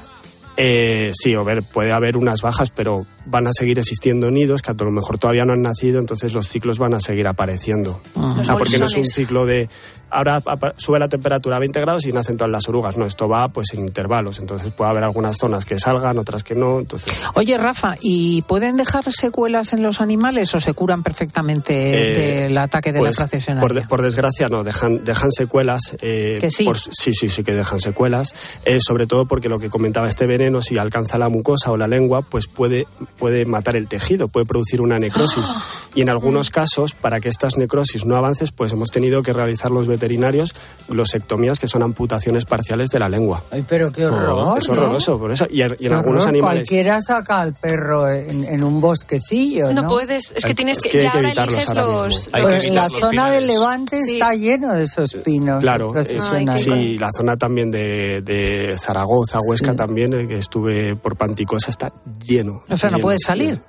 Eh, 0.61 1.11
sí, 1.13 1.33
a 1.35 1.41
ver, 1.41 1.63
puede 1.63 1.91
haber 1.93 2.17
unas 2.17 2.41
bajas, 2.41 2.69
pero 2.69 3.05
van 3.25 3.47
a 3.47 3.51
seguir 3.53 3.79
existiendo 3.79 4.31
nidos 4.31 4.61
que 4.61 4.71
a 4.71 4.73
lo 4.73 4.91
mejor 4.91 5.17
todavía 5.17 5.43
no 5.45 5.53
han 5.53 5.61
nacido, 5.61 5.99
entonces 5.99 6.33
los 6.33 6.47
ciclos 6.47 6.77
van 6.79 6.93
a 6.93 6.99
seguir 6.99 7.27
apareciendo. 7.27 8.01
O 8.15 8.43
sea, 8.43 8.57
porque 8.57 8.77
no 8.79 8.85
es 8.85 8.95
un 8.95 9.05
ciclo 9.07 9.45
de 9.45 9.69
ahora 10.11 10.41
sube 10.77 10.97
la 10.97 11.07
temperatura 11.07 11.57
a 11.57 11.59
20 11.59 11.79
grados 11.81 12.03
y 12.07 12.11
nacen 12.11 12.35
todas 12.35 12.49
las 12.49 12.67
orugas. 12.67 12.97
No, 12.97 13.05
esto 13.05 13.29
va 13.29 13.47
pues 13.49 13.73
en 13.75 13.81
intervalos, 13.81 14.39
entonces 14.39 14.73
puede 14.73 14.89
haber 14.89 15.03
algunas 15.03 15.37
zonas 15.37 15.65
que 15.65 15.77
salgan, 15.77 16.17
otras 16.17 16.43
que 16.43 16.55
no. 16.55 16.79
Entonces, 16.79 17.13
Oye, 17.35 17.55
Rafa, 17.59 17.93
¿y 18.01 18.41
pueden 18.43 18.75
dejar 18.75 19.03
secuelas 19.13 19.71
en 19.73 19.83
los 19.83 20.01
animales 20.01 20.55
o 20.55 20.61
se 20.61 20.73
curan 20.73 21.03
perfectamente 21.03 22.39
Eh, 22.41 22.43
del 22.43 22.57
ataque 22.57 22.91
de 22.91 22.99
pues, 22.99 23.19
la 23.19 23.25
procesionaria? 23.27 23.61
por, 23.67 23.73
de- 23.75 23.87
por 23.87 24.01
desgracia 24.01 24.47
no, 24.49 24.63
dejan, 24.63 25.05
dejan 25.05 25.31
secuelas. 25.31 25.95
eh, 26.01 26.39
Que 26.41 26.49
sí. 26.49 26.63
por- 26.63 26.79
sí, 26.79 27.13
sí, 27.13 27.29
sí 27.29 27.43
que 27.43 27.53
dejan 27.53 27.79
secuelas. 27.79 28.33
eh, 28.65 28.79
sobre 28.81 29.05
todo 29.05 29.27
porque 29.27 29.47
lo 29.47 29.59
que 29.59 29.69
comentaba 29.69 30.09
este 30.09 30.25
veneno, 30.25 30.63
si 30.63 30.79
alcanza 30.79 31.19
la 31.19 31.29
mucosa 31.29 31.71
o 31.71 31.77
la 31.77 31.87
lengua, 31.87 32.23
pues 32.23 32.47
puede, 32.47 32.87
puede 33.19 33.45
matar 33.45 33.75
el 33.75 33.87
tejido, 33.87 34.27
puede 34.29 34.45
producir 34.45 34.81
una 34.81 34.97
necrosis. 34.97 35.45
Ah. 35.47 35.63
Y 35.95 36.01
en 36.01 36.09
algunos 36.09 36.49
casos, 36.49 36.93
para 36.93 37.19
que 37.19 37.29
estas 37.29 37.57
necrosis 37.57 38.05
no 38.05 38.15
avancen, 38.15 38.47
pues 38.55 38.71
hemos 38.73 38.89
tenido 38.89 39.21
que 39.23 39.33
realizar 39.33 39.71
los 39.71 39.87
veterinarios, 39.87 40.53
glosectomías, 40.87 41.59
que 41.59 41.67
son 41.67 41.83
amputaciones 41.83 42.45
parciales 42.45 42.89
de 42.89 42.99
la 42.99 43.09
lengua. 43.09 43.43
Ay, 43.51 43.65
pero 43.67 43.91
qué 43.91 44.05
horror. 44.05 44.57
es 44.57 44.67
¿no? 44.67 44.73
horroroso, 44.73 45.19
por 45.19 45.31
eso. 45.31 45.45
Y, 45.49 45.61
en- 45.61 45.75
y 45.79 45.85
en 45.85 45.89
Qué 45.91 45.93
algunos 45.93 46.23
horror. 46.23 46.35
animales. 46.35 46.59
Cualquiera 46.69 47.01
saca 47.01 47.41
al 47.41 47.53
perro 47.53 48.09
en, 48.09 48.43
en 48.45 48.63
un 48.63 48.79
bosquecillo, 48.81 49.73
¿no? 49.73 49.81
No 49.83 49.87
puedes, 49.87 50.31
es 50.35 50.45
que 50.45 50.53
tienes 50.55 50.77
es 50.77 50.83
que, 50.83 50.89
que 50.89 50.97
hay 50.99 51.03
ya 51.03 51.11
que 51.11 51.19
evitarlos 51.19 51.67
ahora 51.69 51.81
los, 51.83 52.07
mismo. 52.07 52.29
Hay 52.33 52.41
que 52.41 52.47
Pues 52.49 52.65
evitar 52.65 52.75
la 52.75 52.89
los 52.89 53.01
zona 53.01 53.29
del. 53.31 53.47
Levante 53.49 53.99
Sí. 54.03 54.13
está 54.13 54.33
lleno 54.35 54.73
de 54.73 54.83
esos 54.83 55.15
pinos. 55.25 55.61
Claro, 55.61 55.89
eh, 55.89 55.93
procesionales. 56.05 56.63
sí, 56.63 56.97
la 56.99 57.09
zona 57.11 57.35
también 57.37 57.71
de, 57.71 58.21
de 58.21 58.77
Zaragoza, 58.79 59.39
Huesca 59.41 59.75
también, 59.75 60.13
el 60.13 60.27
que 60.27 60.37
estuve 60.37 60.95
por 60.95 61.15
Panticosa, 61.15 61.71
está 61.71 61.91
lleno. 62.23 62.63
O 62.69 62.77
sea, 62.77 62.89
no 62.91 62.97
lleno, 62.97 63.07
puedes 63.09 63.23
salir. 63.25 63.59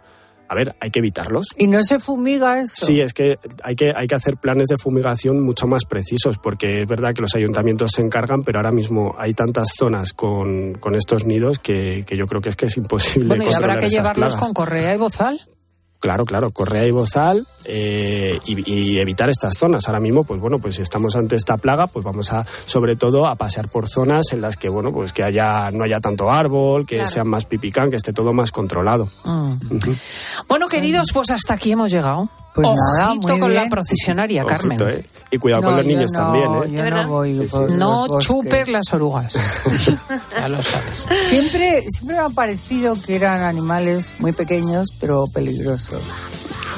A 0.49 0.55
ver, 0.57 0.75
hay 0.81 0.91
que 0.91 0.99
evitarlos. 0.99 1.47
¿Y 1.57 1.69
no 1.69 1.81
se 1.85 2.01
fumiga 2.01 2.61
eso? 2.61 2.87
Sí, 2.87 3.01
es 3.01 3.13
que 3.13 3.39
hay, 3.63 3.77
que 3.77 3.93
hay 3.95 4.09
que 4.09 4.17
hacer 4.17 4.37
planes 4.37 4.67
de 4.67 4.79
fumigación 4.79 5.41
mucho 5.45 5.69
más 5.69 5.85
precisos, 5.85 6.39
porque 6.39 6.81
es 6.83 6.89
verdad 6.89 7.15
que 7.15 7.23
los 7.23 7.37
ayuntamientos 7.37 7.93
se 7.93 8.03
encargan, 8.03 8.43
pero 8.43 8.59
ahora 8.59 8.73
mismo 8.73 9.15
hay 9.17 9.33
tantas 9.33 9.69
zonas 9.79 10.13
con, 10.13 10.75
con 10.75 10.97
estos 10.97 11.25
nidos 11.25 11.61
que, 11.61 12.03
que 12.05 12.17
yo 12.17 12.27
creo 12.27 12.41
que 12.41 12.49
es 12.49 12.57
que 12.57 12.67
es 12.67 12.77
imposible 12.77 13.29
Bueno, 13.29 13.45
y 13.49 13.55
habrá 13.55 13.79
que 13.79 13.89
llevarlos 13.91 14.33
plagas. 14.33 14.35
con 14.35 14.53
correa 14.53 14.93
y 14.93 14.99
bozal. 14.99 15.41
Claro, 16.01 16.25
claro, 16.25 16.51
correa 16.51 16.87
y 16.87 16.91
bozal 16.93 17.47
eh, 17.67 18.39
y, 18.47 18.73
y 18.73 18.99
evitar 19.01 19.29
estas 19.29 19.59
zonas. 19.59 19.87
Ahora 19.87 20.01
mismo, 20.01 20.25
pues 20.25 20.41
bueno, 20.41 20.59
pues 20.59 20.77
si 20.77 20.83
estamos 20.83 21.15
ante 21.15 21.37
esta 21.37 21.59
plaga, 21.59 21.89
pues 21.89 22.05
vamos 22.05 22.33
a, 22.33 22.47
sobre 22.65 22.97
todo, 22.97 23.27
a 23.27 23.35
pasear 23.37 23.69
por 23.69 23.87
zonas 23.87 24.33
en 24.33 24.41
las 24.41 24.57
que, 24.57 24.71
bueno, 24.71 24.93
pues 24.93 25.13
que 25.13 25.23
haya, 25.23 25.71
no 25.71 25.85
haya 25.85 26.01
tanto 26.01 26.31
árbol, 26.31 26.87
que 26.87 26.97
Claro. 26.97 27.11
sean 27.11 27.29
más 27.29 27.45
pipicán, 27.45 27.91
que 27.91 27.97
esté 27.97 28.15
todo 28.15 28.33
más 28.33 28.51
controlado. 28.51 29.09
Mm. 29.25 29.55
Bueno, 30.49 30.69
queridos, 30.69 31.09
pues 31.13 31.31
hasta 31.33 31.55
aquí 31.55 31.73
hemos 31.73 31.93
llegado. 31.93 32.31
Pues 32.53 32.67
nada, 32.69 33.11
Ojito 33.11 33.29
muy 33.29 33.39
con 33.39 33.55
la 33.55 33.69
procesionaria, 33.69 34.45
Carmen. 34.45 34.83
Ojito, 34.83 34.89
¿eh? 34.99 35.05
Y 35.31 35.39
cuidado 35.39 35.63
No, 35.63 35.69
con 35.69 35.77
los 35.77 35.85
yo 35.87 35.89
niños 35.93 36.11
no, 36.13 36.19
también, 36.21 36.45
¿eh? 36.65 36.77
yo 36.83 36.91
no 36.91 37.09
voy 37.09 37.47
por 37.47 37.71
No 37.71 38.07
los 38.09 38.25
chupes 38.25 38.69
las 38.69 38.93
orugas. 38.93 39.35
ya 40.35 40.49
lo 40.49 40.61
sabes. 40.61 41.07
Siempre, 41.29 41.83
siempre 41.89 42.17
me 42.17 42.23
ha 42.23 42.29
parecido 42.31 42.97
que 43.07 43.15
eran 43.15 43.43
animales 43.43 44.15
muy 44.19 44.33
pequeños, 44.33 44.89
pero 44.99 45.27
peligrosos. 45.33 45.90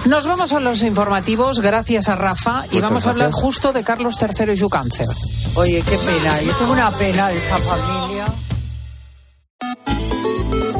Nos 0.04 0.26
vamos 0.26 0.52
a 0.52 0.60
los 0.60 0.82
informativos, 0.82 1.60
gracias 1.60 2.08
a 2.08 2.16
Rafa, 2.16 2.64
y 2.72 2.80
vamos 2.80 3.06
a 3.06 3.10
hablar 3.10 3.30
justo 3.30 3.72
de 3.72 3.84
Carlos 3.84 4.16
III 4.20 4.52
y 4.52 4.56
su 4.56 4.68
cáncer. 4.68 5.06
Oye, 5.54 5.82
qué 5.82 5.96
pena. 5.96 6.42
Yo 6.42 6.52
tengo 6.54 6.72
una 6.72 6.90
pena 6.90 7.28
de 7.28 7.38
esa 7.38 7.58
familia. 7.58 8.24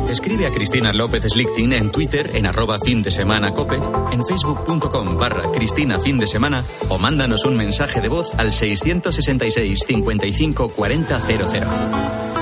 Escribe 0.09 0.47
a 0.47 0.51
Cristina 0.51 0.93
López 0.93 1.25
Slichting 1.25 1.73
en 1.73 1.91
Twitter 1.91 2.33
en 2.35 2.47
arroba 2.47 2.79
fin 2.79 3.03
de 3.03 3.11
semana 3.11 3.55
cope, 3.55 3.77
en 4.13 4.23
facebook.com 4.25 5.17
barra 5.17 5.51
Cristina 5.53 5.99
fin 5.99 6.19
de 6.19 6.27
semana 6.27 6.63
o 6.91 6.99
mándanos 6.99 7.47
un 7.47 7.57
mensaje 7.57 8.01
de 8.03 8.09
voz 8.09 8.35
al 8.37 8.53
666 8.53 9.85
55 9.87 10.69
40 10.69 11.21
00. 11.21 12.42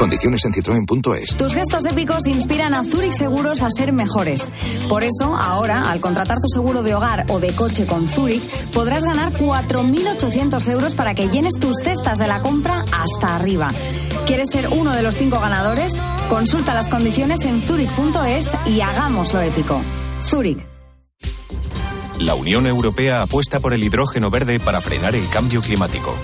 Condiciones 0.00 0.42
en 0.46 0.54
citroen.es. 0.54 1.36
Tus 1.36 1.54
gestos 1.54 1.84
épicos 1.84 2.26
inspiran 2.26 2.72
a 2.72 2.84
Zurich 2.84 3.12
Seguros 3.12 3.62
a 3.62 3.68
ser 3.68 3.92
mejores. 3.92 4.48
Por 4.88 5.04
eso, 5.04 5.36
ahora, 5.36 5.90
al 5.90 6.00
contratar 6.00 6.38
tu 6.40 6.48
seguro 6.48 6.82
de 6.82 6.94
hogar 6.94 7.26
o 7.28 7.38
de 7.38 7.52
coche 7.52 7.84
con 7.84 8.08
Zurich, 8.08 8.42
podrás 8.72 9.04
ganar 9.04 9.30
4.800 9.34 10.70
euros 10.70 10.94
para 10.94 11.14
que 11.14 11.28
llenes 11.28 11.58
tus 11.60 11.80
cestas 11.84 12.16
de 12.16 12.28
la 12.28 12.40
compra 12.40 12.82
hasta 12.90 13.36
arriba. 13.36 13.68
¿Quieres 14.26 14.48
ser 14.50 14.68
uno 14.68 14.92
de 14.96 15.02
los 15.02 15.18
cinco 15.18 15.38
ganadores? 15.38 16.00
Consulta 16.30 16.72
las 16.72 16.88
condiciones 16.88 17.44
en 17.44 17.60
zurich.es 17.60 18.56
y 18.68 18.80
hagámoslo 18.80 19.42
épico. 19.42 19.82
Zurich. 20.22 20.66
La 22.18 22.34
Unión 22.36 22.66
Europea 22.66 23.20
apuesta 23.20 23.60
por 23.60 23.74
el 23.74 23.84
hidrógeno 23.84 24.30
verde 24.30 24.60
para 24.60 24.80
frenar 24.80 25.14
el 25.14 25.28
cambio 25.28 25.60
climático. 25.60 26.16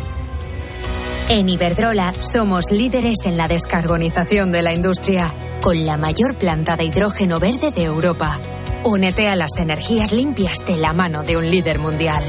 En 1.28 1.48
Iberdrola 1.48 2.12
somos 2.20 2.70
líderes 2.70 3.16
en 3.24 3.36
la 3.36 3.48
descarbonización 3.48 4.52
de 4.52 4.62
la 4.62 4.72
industria, 4.72 5.32
con 5.60 5.84
la 5.84 5.96
mayor 5.96 6.36
planta 6.36 6.76
de 6.76 6.84
hidrógeno 6.84 7.40
verde 7.40 7.72
de 7.72 7.82
Europa. 7.82 8.38
Únete 8.84 9.26
a 9.26 9.34
las 9.34 9.50
energías 9.58 10.12
limpias 10.12 10.58
de 10.64 10.76
la 10.76 10.92
mano 10.92 11.24
de 11.24 11.36
un 11.36 11.50
líder 11.50 11.80
mundial. 11.80 12.22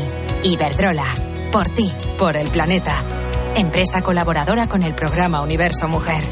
Iberdrola, 0.44 1.06
por 1.52 1.70
ti, 1.70 1.92
por 2.18 2.38
el 2.38 2.48
planeta. 2.48 2.96
Empresa 3.56 4.02
colaboradora 4.02 4.68
con 4.68 4.82
el 4.82 4.96
programa 4.96 5.42
Universo 5.42 5.88
Mujer. 5.88 6.24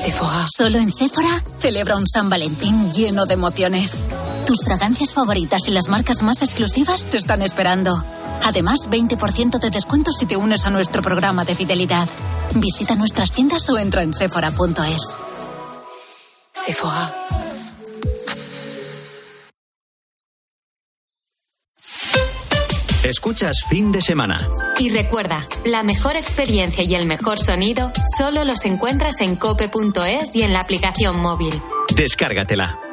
Sephora. 0.00 0.46
Solo 0.48 0.78
en 0.78 0.90
Sephora 0.90 1.42
celebra 1.60 1.96
un 1.96 2.08
San 2.08 2.28
Valentín 2.28 2.90
lleno 2.90 3.24
de 3.24 3.34
emociones. 3.34 4.02
Tus 4.46 4.62
fragancias 4.62 5.12
favoritas 5.12 5.66
y 5.66 5.72
las 5.72 5.88
marcas 5.88 6.22
más 6.22 6.40
exclusivas 6.40 7.04
te 7.06 7.16
están 7.18 7.42
esperando. 7.42 8.04
Además, 8.44 8.88
20% 8.88 9.58
de 9.58 9.70
descuento 9.70 10.12
si 10.12 10.24
te 10.24 10.36
unes 10.36 10.64
a 10.66 10.70
nuestro 10.70 11.02
programa 11.02 11.44
de 11.44 11.56
fidelidad. 11.56 12.08
Visita 12.54 12.94
nuestras 12.94 13.32
tiendas 13.32 13.68
o 13.70 13.76
entra 13.76 14.02
en 14.02 14.14
sephora.es. 14.14 15.18
Sephora. 16.54 17.12
Escuchas 23.02 23.64
fin 23.68 23.90
de 23.90 24.00
semana. 24.00 24.36
Y 24.78 24.90
recuerda, 24.90 25.44
la 25.64 25.82
mejor 25.82 26.14
experiencia 26.16 26.84
y 26.84 26.94
el 26.94 27.06
mejor 27.06 27.38
sonido 27.40 27.90
solo 28.16 28.44
los 28.44 28.64
encuentras 28.64 29.20
en 29.20 29.34
cope.es 29.34 30.36
y 30.36 30.42
en 30.42 30.52
la 30.52 30.60
aplicación 30.60 31.20
móvil. 31.20 31.54
Descárgatela. 31.96 32.85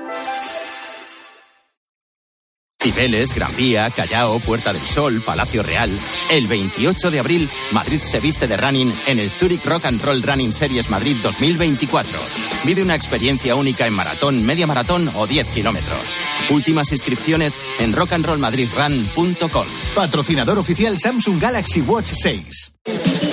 Cibeles, 2.84 3.34
Gran 3.34 3.56
Vía, 3.56 3.90
Callao, 3.92 4.40
Puerta 4.40 4.74
del 4.74 4.82
Sol, 4.82 5.22
Palacio 5.22 5.64
Real. 5.64 5.90
El 6.30 6.48
28 6.48 7.12
de 7.12 7.20
abril, 7.20 7.50
Madrid 7.72 8.02
se 8.04 8.20
viste 8.20 8.46
de 8.46 8.58
running 8.58 8.94
en 9.08 9.20
el 9.20 9.32
Zurich 9.32 9.64
Rock 9.64 9.86
and 9.86 10.02
Roll 10.02 10.22
Running 10.22 10.52
Series 10.52 10.90
Madrid 10.90 11.16
2024. 11.24 12.20
Vive 12.66 12.84
una 12.84 12.96
experiencia 12.96 13.56
única 13.56 13.88
en 13.88 13.94
maratón, 13.94 14.46
media 14.46 14.68
maratón 14.68 15.10
o 15.16 15.26
10 15.26 15.48
kilómetros. 15.48 16.14
Últimas 16.50 16.92
inscripciones 16.92 17.62
en 17.80 17.94
rockandrollmadridrun.com. 17.94 19.66
Patrocinador 19.96 20.60
oficial 20.60 20.98
Samsung 20.98 21.42
Galaxy 21.42 21.80
Watch 21.80 22.12
6. 22.14 23.33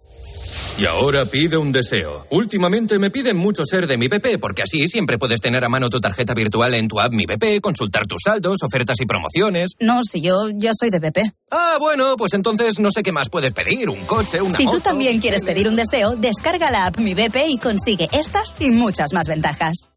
Y 0.81 0.85
ahora 0.87 1.25
pide 1.25 1.57
un 1.57 1.71
deseo. 1.71 2.25
Últimamente 2.31 2.97
me 2.97 3.11
piden 3.11 3.37
mucho 3.37 3.65
ser 3.65 3.85
de 3.85 3.99
mi 3.99 4.07
BP, 4.07 4.39
porque 4.41 4.63
así 4.63 4.87
siempre 4.87 5.19
puedes 5.19 5.39
tener 5.39 5.63
a 5.63 5.69
mano 5.69 5.89
tu 5.89 5.99
tarjeta 5.99 6.33
virtual 6.33 6.73
en 6.73 6.87
tu 6.87 6.99
app 6.99 7.13
Mi 7.13 7.27
BP, 7.27 7.61
consultar 7.61 8.07
tus 8.07 8.23
saldos, 8.25 8.63
ofertas 8.63 8.99
y 8.99 9.05
promociones. 9.05 9.75
No, 9.79 10.01
si 10.03 10.21
yo 10.21 10.49
ya 10.55 10.71
soy 10.73 10.89
de 10.89 10.97
BP. 10.97 11.19
Ah, 11.51 11.77
bueno, 11.79 12.15
pues 12.17 12.33
entonces 12.33 12.79
no 12.79 12.89
sé 12.89 13.03
qué 13.03 13.11
más 13.11 13.29
puedes 13.29 13.53
pedir. 13.53 13.89
Un 13.91 14.03
coche, 14.05 14.41
una 14.41 14.57
Si 14.57 14.65
moto. 14.65 14.77
tú 14.77 14.83
también 14.83 15.19
quieres 15.19 15.43
pedir 15.43 15.67
un 15.67 15.75
deseo, 15.75 16.15
descarga 16.15 16.71
la 16.71 16.87
app 16.87 16.97
Mi 16.97 17.13
BP 17.13 17.35
y 17.49 17.59
consigue 17.59 18.09
estas 18.11 18.59
y 18.59 18.71
muchas 18.71 19.13
más 19.13 19.27
ventajas. 19.27 19.91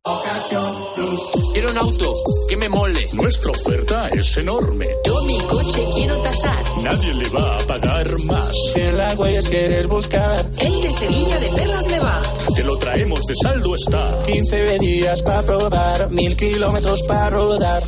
Quiero 1.55 1.70
un 1.70 1.78
auto 1.78 2.12
que 2.47 2.59
me 2.59 2.68
mole. 2.68 3.07
Nuestra 3.14 3.53
oferta 3.53 4.09
es 4.09 4.37
enorme. 4.37 4.87
Yo 5.07 5.22
mi 5.24 5.39
coche 5.41 5.82
quiero 5.95 6.18
tasar. 6.18 6.62
Nadie 6.82 7.14
le 7.14 7.28
va 7.30 7.57
a 7.57 7.61
pagar 7.61 8.07
más. 8.24 8.53
En 8.74 8.99
la 8.99 9.14
huellas 9.14 9.49
quieres 9.49 9.87
buscar. 9.87 10.45
El 10.59 10.73
de 10.82 10.90
Sevilla 10.90 11.40
de 11.40 11.48
Perlas 11.50 11.86
me 11.90 12.00
va. 12.00 12.22
Te 12.54 12.64
lo 12.64 12.76
traemos 12.78 13.20
de 13.20 13.34
saldo 13.42 13.74
está. 13.74 14.18
15 14.26 14.78
días 14.78 15.22
para 15.22 15.42
probar. 15.42 16.10
Mil 16.10 16.36
kilómetros 16.36 17.02
para 17.04 17.30
rodar. 17.30 17.82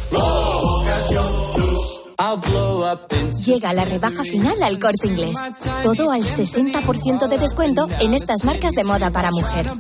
Llega 3.45 3.72
la 3.74 3.84
rebaja 3.84 4.24
final 4.24 4.62
al 4.62 4.80
corte 4.80 5.07
inglés. 5.07 5.37
Todo 5.82 6.11
al 6.11 6.22
60% 6.22 7.28
de 7.28 7.39
descuento 7.39 7.87
en 8.01 8.14
estas 8.14 8.45
marcas 8.45 8.72
de 8.72 8.84
moda 8.84 9.11
para 9.11 9.30
mujer. 9.30 9.70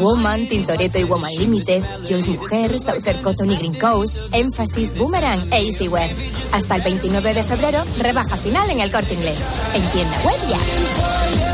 Woman, 0.00 0.48
Tintoretto 0.48 0.98
y 0.98 1.04
Woman 1.04 1.34
Limited, 1.36 1.82
Joyce 2.06 2.30
Mujer, 2.30 2.80
Southern 2.80 3.22
Cotton 3.22 3.52
y 3.52 3.56
Green 3.56 3.78
Coast, 3.78 4.16
Emphasis, 4.32 4.96
Boomerang 4.96 5.52
e 5.52 5.66
Easywear. 5.66 6.10
Hasta 6.52 6.76
el 6.76 6.82
29 6.82 7.34
de 7.34 7.44
febrero, 7.44 7.84
rebaja 7.98 8.36
final 8.36 8.68
en 8.70 8.80
el 8.80 8.90
corte 8.90 9.14
inglés. 9.14 9.42
En 9.74 9.82
tienda 9.90 10.16
web 10.24 10.38
ya. 10.48 11.53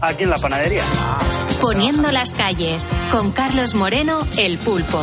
aquí 0.00 0.24
en 0.24 0.30
la 0.30 0.38
panadería. 0.38 0.82
Poniendo 1.60 2.10
las 2.10 2.32
calles, 2.32 2.86
con 3.10 3.32
Carlos 3.32 3.74
Moreno, 3.74 4.26
el 4.38 4.58
pulpo. 4.58 5.02